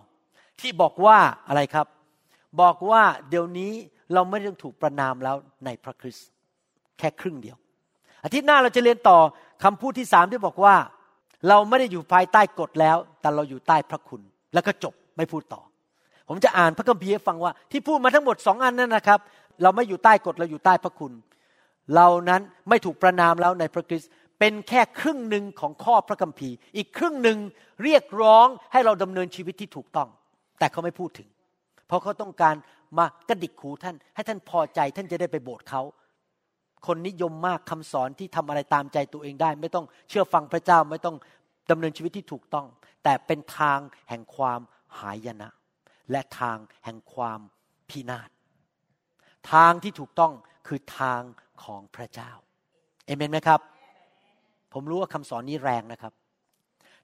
[0.61, 1.87] ที่บอกว่าอะไรครับ
[2.61, 3.73] บอกว่าเดี๋ยวนี้
[4.13, 6.29] เราไม่ต้องถูกประนามแล้วในพระคริสต์
[6.99, 7.57] แค่ครึ่งเดียว
[8.25, 9.19] อาทิตย์หน้าเราจะเรียนต่อ
[9.65, 10.75] คำพูดที่สามที่บอกว่า
[11.49, 14.21] เราไม่ได้อยู่ภายใต้กฎแล้ว แต่เราอยู่ใต้พระคุณ
[14.55, 15.63] แล้วก็จบไม่พูดต่อ
[16.29, 19.21] ผมจะอ่านพระคัมภีร์ให้ฟังว่า ที่พูดมาทั้งหมดสองอันนั้นนะครับ
[19.63, 21.13] เราไม่อยู่ใต้กฎเราอยู่ใต้พระคุณ
[21.95, 27.39] เรานั้นไม่ถูกประนามแล้วในพระคริสต์เป็นแค่ครึ่งหนึ่งของข้อพระคัมภีร์ อีกครึ่งหนึ่ง
[27.85, 30.09] เรียกร้องให้เราดำเนินชีวิตที่ถูกต้อง
[30.59, 31.29] แต่เขาไม่พูดถึง
[31.89, 32.57] เพราะเขาต้องการ
[32.99, 35.83] มากระดิกหูท่าน ให้ท่านพอใจท่านจะได้ไปโบสถ์เขา
[36.87, 41.17] คนนิยมมากคำสอนที่ทำอะไรตามใจตัวเองได้ ไม่ต้องเชื่อฟังพระเจ้าไม่ต้อง
[41.71, 42.67] ดำเนินชีวิตที่ถูกต้อง
[43.05, 43.79] แต่เป็นทาง
[44.09, 44.61] แห่งความ
[44.99, 45.49] หายนะ
[46.11, 47.41] และทางแห่งความ
[47.89, 48.31] พินาศ
[49.53, 50.33] ทางที่ถูกต้อง
[50.67, 51.21] คือทาง
[51.65, 52.31] ของพระเจ้า
[53.07, 53.61] เอเมนไหมครับ
[54.73, 56.13] ผมรู้ว่าคำสอนนี้แรงนะครับ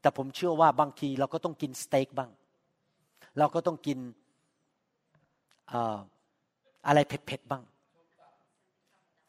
[0.00, 2.30] แต่ผมเชื่อว่าบางทีเราก็ต้องกินสเต็กบ้าง
[3.38, 3.98] เราก็ต้องกิน
[6.86, 7.62] อะไรเผ็ดๆบ้าง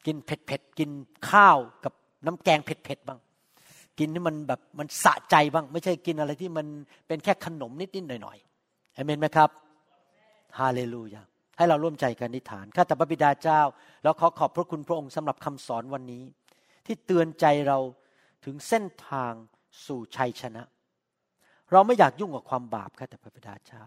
[0.06, 0.90] กินเผ็ดๆกิน
[1.30, 1.92] ข้าวกับ
[2.26, 3.20] น้ำแกงเผ็ดๆบ้าง
[3.98, 6.66] กินที่มันแบบมันสะใจบ้าง ไม่ใช่กินอะไรที่มัน
[7.06, 9.50] เป็นแค่ขนมนิดๆหน่อยๆเอเมนไหมครับ
[10.58, 11.22] ฮาเลลูยา
[11.56, 13.60] ให้เราร่วมใจกันนิฐานข้าแต่พระบิดาเจ้า
[14.02, 16.22] แล้วขอขอบพระคุณพระองค์สำหรับคำสอนวันนี้
[16.86, 17.78] ที่เตือนใจเรา
[18.44, 19.32] ถึงเส้นทาง
[19.86, 20.62] สู่ชัยชนะ
[21.72, 23.84] เราไม่อยากยุ่งกับความบาปค่ะแต่พระบิดาเจ้า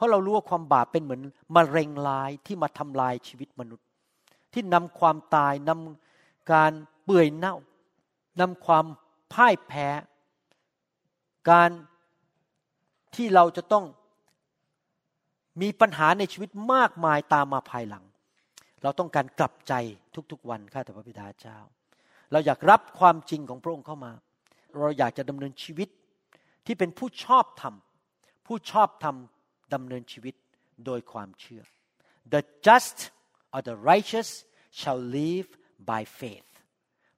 [0.00, 1.22] เพราะเรารู้ว่าความบาปเป็นเหมือน
[1.56, 3.86] มะเร็งลายที่มาทำลายชีวิตมนุษย์
[4.52, 6.72] ที่นำความตายนำการ
[7.04, 7.56] เปื่อยเน่า
[8.40, 8.84] นำความ
[9.32, 9.88] พ่ายแพ้
[11.50, 11.70] การ
[13.14, 13.84] ที่เราจะต้อง
[15.60, 18.04] มีปัญหาในชีวิตมากมายตามมาภายหลัง
[18.82, 19.72] เราต้องการกลับใจ
[20.32, 21.58] ทุกๆวันข้าแต่พระบิดาเจ้า
[22.32, 24.12] เราอยากรับความจริงของพระองค์เข้ามา
[24.78, 25.88] เราอยากจะดำเนินชีวิต
[26.66, 27.74] ที่เป็นผู้ชอบธรรม
[28.46, 29.16] ผู้ชอบธรรม
[29.74, 30.34] ดำเนินชีวิต
[30.86, 31.62] โดยความเชื่อ
[32.32, 32.98] the just
[33.54, 34.30] or the righteous
[34.78, 35.48] shall live
[35.90, 36.50] by faith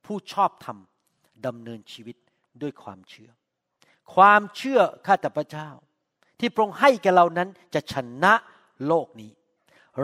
[0.04, 0.78] ผู้ชอบธรรม
[1.46, 2.16] ดำเนินชีวิต
[2.62, 3.30] ด้วยความเชื่อ
[4.14, 5.68] ความเชื่อข้าแต่พระเจ้า
[6.38, 7.94] ที่พระองค์ให้แก่เรานั้นจะช
[8.24, 8.34] นะ
[8.86, 9.30] โลกนี้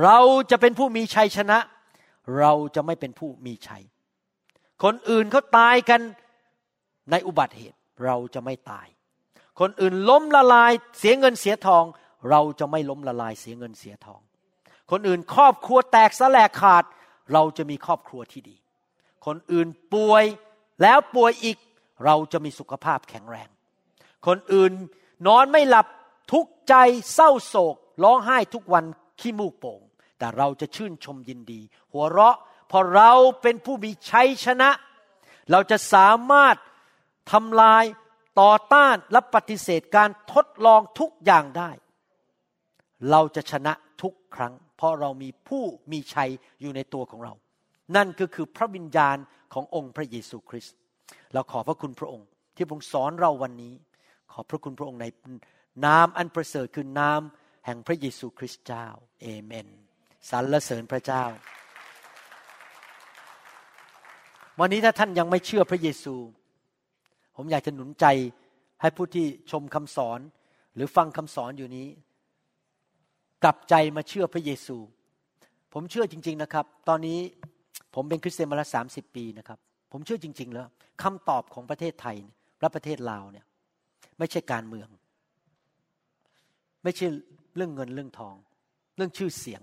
[0.03, 0.19] เรา
[0.51, 1.59] จะเป็นผู้มีชัยชนะ
[2.39, 3.85] เราจะไม่เป็นผู้มีชัย
[4.83, 6.01] คนอื่นเขาตายกัน
[7.11, 8.87] ในอุบัติเหตุเราจะไม่ตาย
[9.61, 11.85] คนอื่นล้มละลายเสียเงินเสียทอง
[12.31, 14.21] เราจะไม่ล้มละลายเสียเงินเสียทอง
[14.91, 16.85] คนอื่นครอบครัวแตกสลายขาด
[17.33, 18.57] เราจะมีครอบครัวที่ดี
[19.27, 20.25] คนอื่นป่วย
[20.83, 21.59] แล้วป่วยอีก
[22.05, 23.49] เราจะมีสุขภาพแข็งแรง
[24.27, 24.73] คนอื่น
[25.27, 25.87] นอนไม่หลับ
[26.33, 26.75] ทุกใจ
[27.15, 28.85] เศร้าโศก ร้องไห้ทุกวัน
[29.21, 29.81] ขี้มูกโป่ง
[30.19, 31.61] แต่เราจะชื่นชมยินดี
[31.93, 32.37] หัวเราะ
[32.71, 33.13] พอเรา
[33.43, 34.71] เป็นผู้มีชัยชนะ
[35.51, 36.57] เราจะสามารถ
[37.33, 37.85] ทำลาย
[38.41, 41.71] ต่อต้านและปฏิเสธการทดลองทุกอย่างได้
[43.11, 43.73] เราจะชนะ
[44.03, 46.31] ทุกครั้ง เพราะเรามีผู้มีชัย
[46.61, 47.35] อยู่ในตัวของเรา
[47.97, 49.17] นั่นก็คือพระวิญญาณ
[49.53, 50.77] ขององค์พระเยซูคริสต์
[51.35, 53.75] เราขอพระคุณพระองค์ ที่พระองค์สอนเราวันนี้
[54.33, 55.07] ขอพระคุณพระองค์ใน
[55.87, 57.21] นามอันประเสริฐคือนาม
[57.67, 58.87] แห่งพระเยซูคริสต์เจ้า
[59.23, 59.69] เอเมน
[60.31, 61.25] สรรเสริญพระเจ้า
[64.61, 66.15] วันนี้ถ้าท่านยังไม่เชื่อพระเยซู
[67.37, 68.07] ผมอยากจะหนุนใจ
[68.81, 70.21] ให้ผู้ที่ชมคำสอน
[70.75, 71.89] หรือฟังคำสอนอยู่นี้
[73.43, 74.77] กลับใจมาเชื่อพระเยซู
[75.73, 77.19] ผมเชื่อจริง ๆนะครับ ตอนนี้
[77.95, 79.59] ผมเป็นคริสเตียนมาแล้วสาสิบปีนะครับ
[79.93, 80.67] ผมเชื่อจริง ๆ แล้ว
[81.03, 82.17] คำตอบของประเทศไทย
[82.61, 83.47] และประเทศลาวเนี่ย
[84.19, 84.89] ไม่ใช่การเมือง
[86.85, 87.07] ไม่ใช่
[87.57, 88.35] เรื่องเงินเรื่องทอง
[88.97, 89.63] เรื่องชื่อเสียง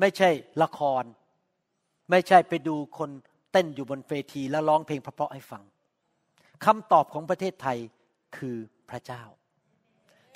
[0.00, 0.28] ไม่ใช่
[0.62, 1.04] ละคร
[2.10, 3.10] ไม่ใช่ไปดูคน
[3.52, 5.62] เต้นอยู่บนเวทีแล้วร้องเพลงเพราะๆให้ฟัง
[6.64, 7.78] คำตอบของประเทศไทย
[8.36, 8.56] คือ
[8.90, 9.22] พระเจ้า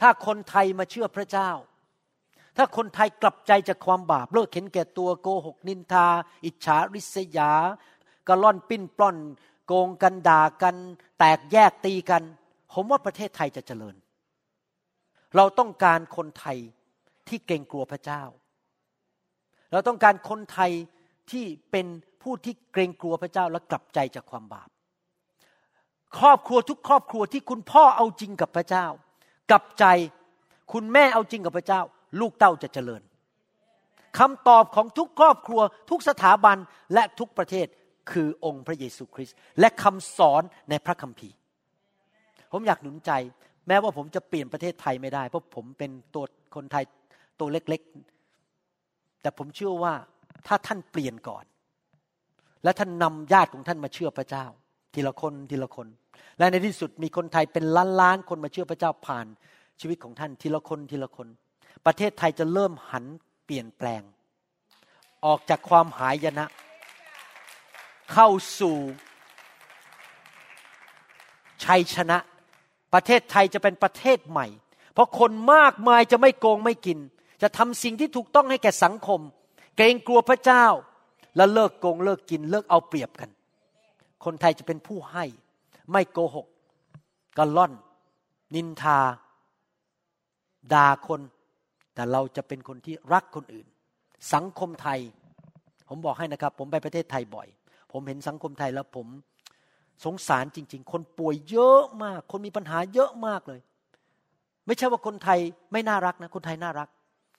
[0.00, 1.50] ถ้าคนไทยมาเชื่อพระเจ้า
[2.57, 6.07] ถ้าคนไทยกลับใจจากความบาปเลิกเห็นแก่ตัวโกหกนินทา
[6.44, 7.53] อิจฉาริษยา
[8.28, 9.16] กระล่อนปิ้นปล้อน
[9.66, 10.76] โกงกันด่ากัน
[11.18, 12.22] แตกแยกตีกัน
[12.72, 13.96] ผมว่าประเทศไทยจะเจริญ
[15.36, 16.59] เราต้องการคนไทย
[17.28, 18.22] ที่เกรงกลัวพระเจ้า
[19.72, 20.72] เราต้องการคนไทย
[21.30, 21.86] ที่เป็น
[22.22, 24.68] ผู้ที่เกรงกลัวพระเจ้าและกลับใจจากความบาป
[26.18, 28.86] ครอบครัวทุกครอบครัวที่คุณพ่อเอาจริงกับพระเจ้า
[29.50, 29.84] กลับใจ
[30.72, 31.80] คุณแม่เอาจริงกับพระเจ้า
[32.20, 33.02] ลูกเต้าจะเจริญ
[34.18, 35.60] คำตอบของทุกครอบครัว
[35.90, 36.56] ทุกสถาบัน
[36.94, 37.66] และทุกประเทศ
[38.10, 41.36] คือองค์พระเยซูคริสต์และคำสอนในพระคัมภีร์
[42.52, 43.10] ผมอยากหนุนใจ
[43.68, 46.24] แม้ว่าผมจะเปลี่ยนประเทศไทยไม่ได้ เพราะผมเป็นตัว
[46.56, 46.84] คนไทย
[47.40, 49.94] ตัวเล็กๆ แต่ผมเชื่อว่า
[50.46, 51.44] ถ้าท่านเปลี่ยนก่อน
[52.64, 54.46] และท่านนำญาติของท่านมาเชื่อพระเจ้า
[54.94, 55.86] ทีละคนทีละคน
[56.38, 59.26] และในที่สุดมีคนไทยเป็นล้านล้านคนมาเชื่อพระเจ้าผ่าน
[59.80, 61.28] ชีวิตของท่านทีละคนทีละคน
[61.86, 63.04] ประเทศไทยจะเริ่มหัน
[63.44, 64.02] เปลี่ยนแปลง
[65.24, 66.46] ออกจากความหายนะ
[68.12, 68.28] เข้า
[68.60, 68.76] สู่
[71.64, 72.18] ชัยชนะ
[72.94, 74.46] ประเทศไทยจะเป็นประเทศใหม่
[74.92, 76.98] เพราะคนมากมายจะไม่โกงไม่กิน
[77.42, 79.20] จะทำสิ่งที่ถูกต้องให้แก่สังคม
[79.76, 80.66] เกรงกลัวพระเจ้า
[81.36, 83.30] และเลิกโกงเลิกกิน เลิกเอาเปรียบกัน
[84.24, 85.24] คนไทยจะเป็นผู้ให้
[85.92, 86.47] ไม่โกหก
[87.38, 87.72] กันล่อน
[88.55, 88.98] นินทา
[90.72, 91.20] ด่าคน
[91.94, 93.66] แต่เราจะเป็นคนที่รักคนอื่น
[94.35, 95.01] สังคมไทย
[95.89, 97.48] ผมบอกให้นะครับ ผมไปประเทศไทยบ่อย
[97.93, 99.06] ผมเห็นสังคมไทยแล้วผม
[100.05, 103.60] สงสารจริง ๆ คนป่วยเยอะมาก คนมีปัญหาเยอะมากเลย
[104.66, 105.39] ไม่ใช่ว่าคนไทย
[105.73, 106.89] ไม่น่ารักนะ คนไทยน่ารัก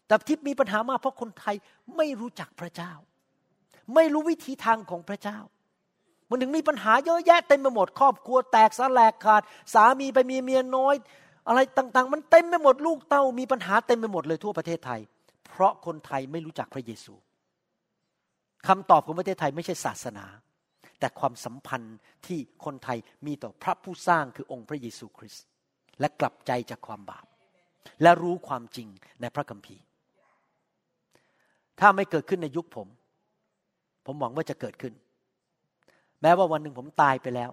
[0.07, 1.55] แต่ที่มีปัญหามากเพราะคนไทย
[1.97, 2.91] ไม่รู้จักพระเจ้า
[3.95, 5.37] ไม่รู้วิธีทางของพระเจ้า
[6.29, 9.41] มันถึงมีปัญหาเยอะแยะเต็มไปหมด ครอบครัวแตกสลายขาด
[9.73, 10.95] สามีไปมีเมียน้อย
[11.47, 14.99] อะไรต่างๆ มันเต็มไปหมดลูกเต้ามีปัญหาเต็มไปหมดเลยทั่วประเทศไทย
[15.47, 17.13] เพราะคนไทยไม่รู้จักพระเยซู
[18.67, 20.25] คำตอบของประเทศไทยไม่ใช่ศาสนา
[20.99, 25.45] แต่ความสัมพันธ์ที่คนไทยมีต่อพระผู้สร้างคือองค์พระเยซูคริสต์
[25.99, 27.25] และกลับใจจากความบาป
[28.01, 28.87] และรู้ความจริง
[29.21, 29.83] ในพระคัมภีร์
[31.79, 32.87] ถ้าไม่เกิดขึ้นในยุคผม
[34.05, 34.93] ผมหวังว่าจะเกิดขึ้น
[36.21, 37.51] แม้ว่าวันหนึ่งผมตายไปแล้ว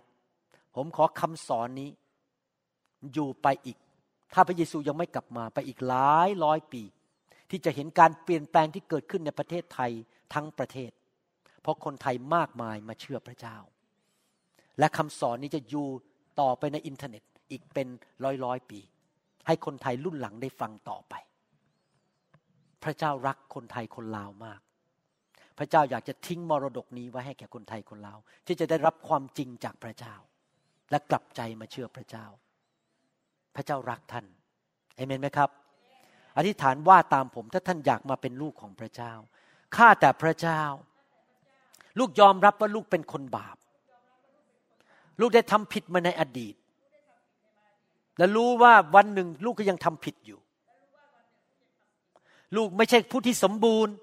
[0.77, 1.91] ผมขอคำสอนนี้
[3.13, 3.77] อยู่ไปอีก
[4.35, 6.83] ถ้าพระเยซูยังไม่กลับมาไปอีกหลายร้อยปี
[7.51, 9.91] ที่จะเห็นการเปลี่ยนแปลงที่เกิดขึ้นในประเทศไทย
[10.35, 10.91] ทั้งประเทศ
[11.63, 13.57] เพราะคนไทยมากมายมาเชื่อพระเจ้า
[14.79, 15.87] และคำสอนนี้จะอยู่
[16.41, 17.89] ต่อไปในอินเทอร์เน็ตอีกเป็น
[18.25, 18.81] ร้อยร้อยปี
[19.47, 21.15] ให้คนไทยรุ่นหลังได้ฟังต่อไป
[22.85, 24.61] พระเจ้ารักคนไทยคนลาวมาก
[25.59, 30.15] พระเจ้าอยากจะทิ้งมรดกนี้ไว้ให้แก่คนไทยคนลาวที่จะได้รับความจริงจากพระเจ้า
[30.91, 32.27] และกลับใจมาเชื่อพระเจ้า
[33.61, 34.27] ระเจ้ารักท่าน
[34.97, 35.51] เอเมนไหมครับ
[36.37, 39.13] อธิษฐานว่าตามผมถ้าท่านอยากมาเป็นลูกของพระเจ้า
[39.77, 40.63] ข้าแต่พระเจ้า
[41.99, 43.57] ลูกยอมรับว่าลูกเป็นคนบาป
[45.21, 46.55] ลูกได้ทำผิดมาในอดีต
[48.19, 50.39] และรู้ว่าวันหนึ่งลูกก็ยังทำผิดอยู่
[52.57, 53.95] ลูกไม่ใช่ผู้ที่สมบูรณ์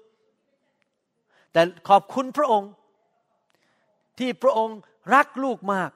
[1.52, 2.70] แต่ขอบคุณพระองค์
[4.18, 4.78] ที่พระองค์
[5.14, 5.90] รักลูกมาก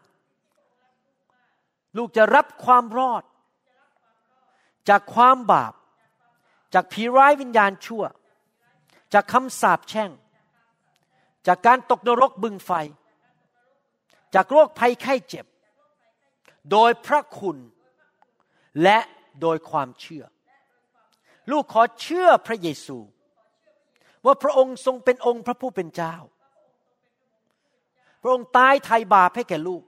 [1.96, 3.22] ลูกจะรับความรอด
[4.88, 5.72] จากความบาป
[6.74, 8.04] จากผีร้ายวิญญาณชั่ว
[9.14, 10.10] จากคำสาปแช่ง
[11.46, 12.70] จากการตกนรกบึงไฟ
[14.34, 15.46] จากโรคภัยไข้เจ็บ
[16.70, 17.56] โดยพระคุณ
[18.82, 18.98] และ
[19.40, 20.24] โดยความเชื่อ
[21.50, 22.98] ลูกขอเชื่อพระเยซู
[24.24, 26.14] ว่าพระองค์ทรงเป็นองค์พระผู้เป็นเจ้า
[28.22, 29.82] พระองค์ตายไถ่บาปให้แก่ลูก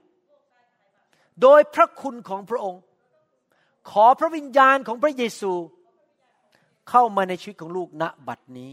[1.41, 2.81] โดยพระคุณของพระองค์
[3.91, 5.53] ขอพระวิญญาณของพระเยซู
[6.89, 8.71] เข้ามาในชีวิตของลูกณบัดนี้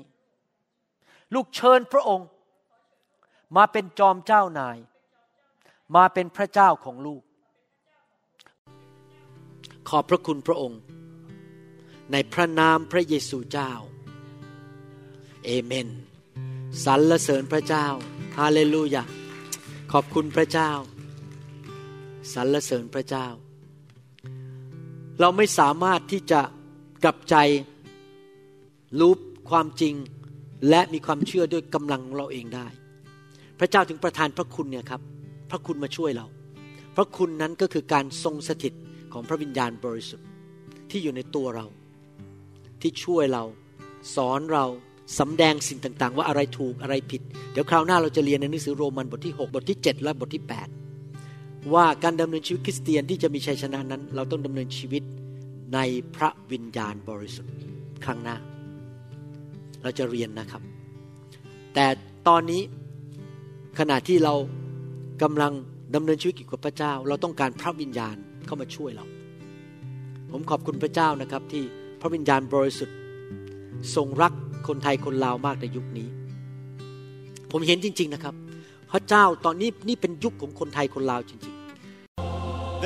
[1.34, 2.28] ลูกเชิญพระองค์
[3.56, 4.78] มาเป็นจอมเจ้านาย
[5.96, 7.22] มาเป็นพระเจ้าของลูก
[9.88, 10.80] ขอบพระคุณพระองค์
[12.12, 13.72] ในพระนามพระเยซูเจ้า
[15.44, 15.88] เอเมน
[16.84, 17.86] สรรเสริญพระเจ้า
[18.38, 19.04] ฮาเลลูยา
[19.92, 20.70] ขอบคุณพระเจ้า
[22.32, 23.26] สรรเสริญพระเจ้า
[25.22, 26.40] เราไม่สามารถที่จะ
[27.04, 27.36] กลับใจ
[29.00, 29.12] รู้
[29.50, 29.94] ความจริง
[30.68, 32.66] และมีความเชื่อด้วยกำลังของเราเองได้
[33.58, 35.00] พระเจ้าถึงประทานพระคุณเนี่ยครับ
[35.50, 36.26] พระคุณมาช่วยเรา
[36.96, 38.72] พระคุณนั้นก็คือการทรงสถิต
[39.12, 40.26] ของพระวิญญาณบริสุทธิ์
[40.90, 41.66] ที่อยู่ในตัวเรา
[42.80, 43.44] ที่ช่วยเรา
[44.14, 44.64] สอนเรา
[45.18, 47.20] สำแดงสิ่งต่าง ๆ ว่าอะไรถูกอะไรผิด
[47.52, 50.81] เดี๋ยวคราวหน้าเราจะเรียนในหนังสือโรมันบทที่ 6 บทที่ 7 และบทที่ 8
[51.74, 55.02] ว่าการดำเนินชีวิตคริสเตียนที่จะมีชัยชนะนั้น เราต้องดำเนินชีวิต
[55.74, 55.78] ใน
[56.16, 57.54] พระวิญญาณบริสุทธิ์
[58.04, 58.36] ครั้งหน้า
[59.82, 60.62] เราจะเรียนนะครับ
[61.74, 61.86] แต่
[62.28, 62.62] ตอนนี้
[63.78, 64.34] ขณะที่เรา
[65.22, 65.52] กำลัง
[65.94, 68.16] ดำเนินชีวิตกับพระเจ้า เราต้องการพระวิญญาณ
[68.46, 69.04] เข้ามาช่วยเรา
[70.30, 71.62] ผมขอบคุณพระเจ้านะครับที่
[72.00, 72.96] พระวิญญาณบริสุทธิ์
[73.94, 74.32] ทรงรัก
[74.68, 76.08] คนไทยคนลาวมากในยุคนี้
[77.50, 78.34] ผมเห็นจริง ๆนะครับ
[78.92, 81.54] พระเจ้าตอนนี้นี่เป็นยุคของคนไทยคนลาวจริง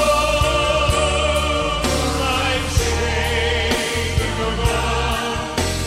[2.24, 5.34] my Savior God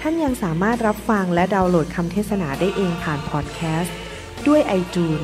[0.00, 3.96] ท่านยังสามารถรับฟังและดาวน์โหลดคำเทศนาได้เองผ่านพอดแคสต์
[4.48, 5.20] ด้วยไอจูน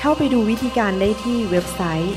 [0.00, 2.16] เข้าไปดูวิธีการได้ที่เว็บไซต์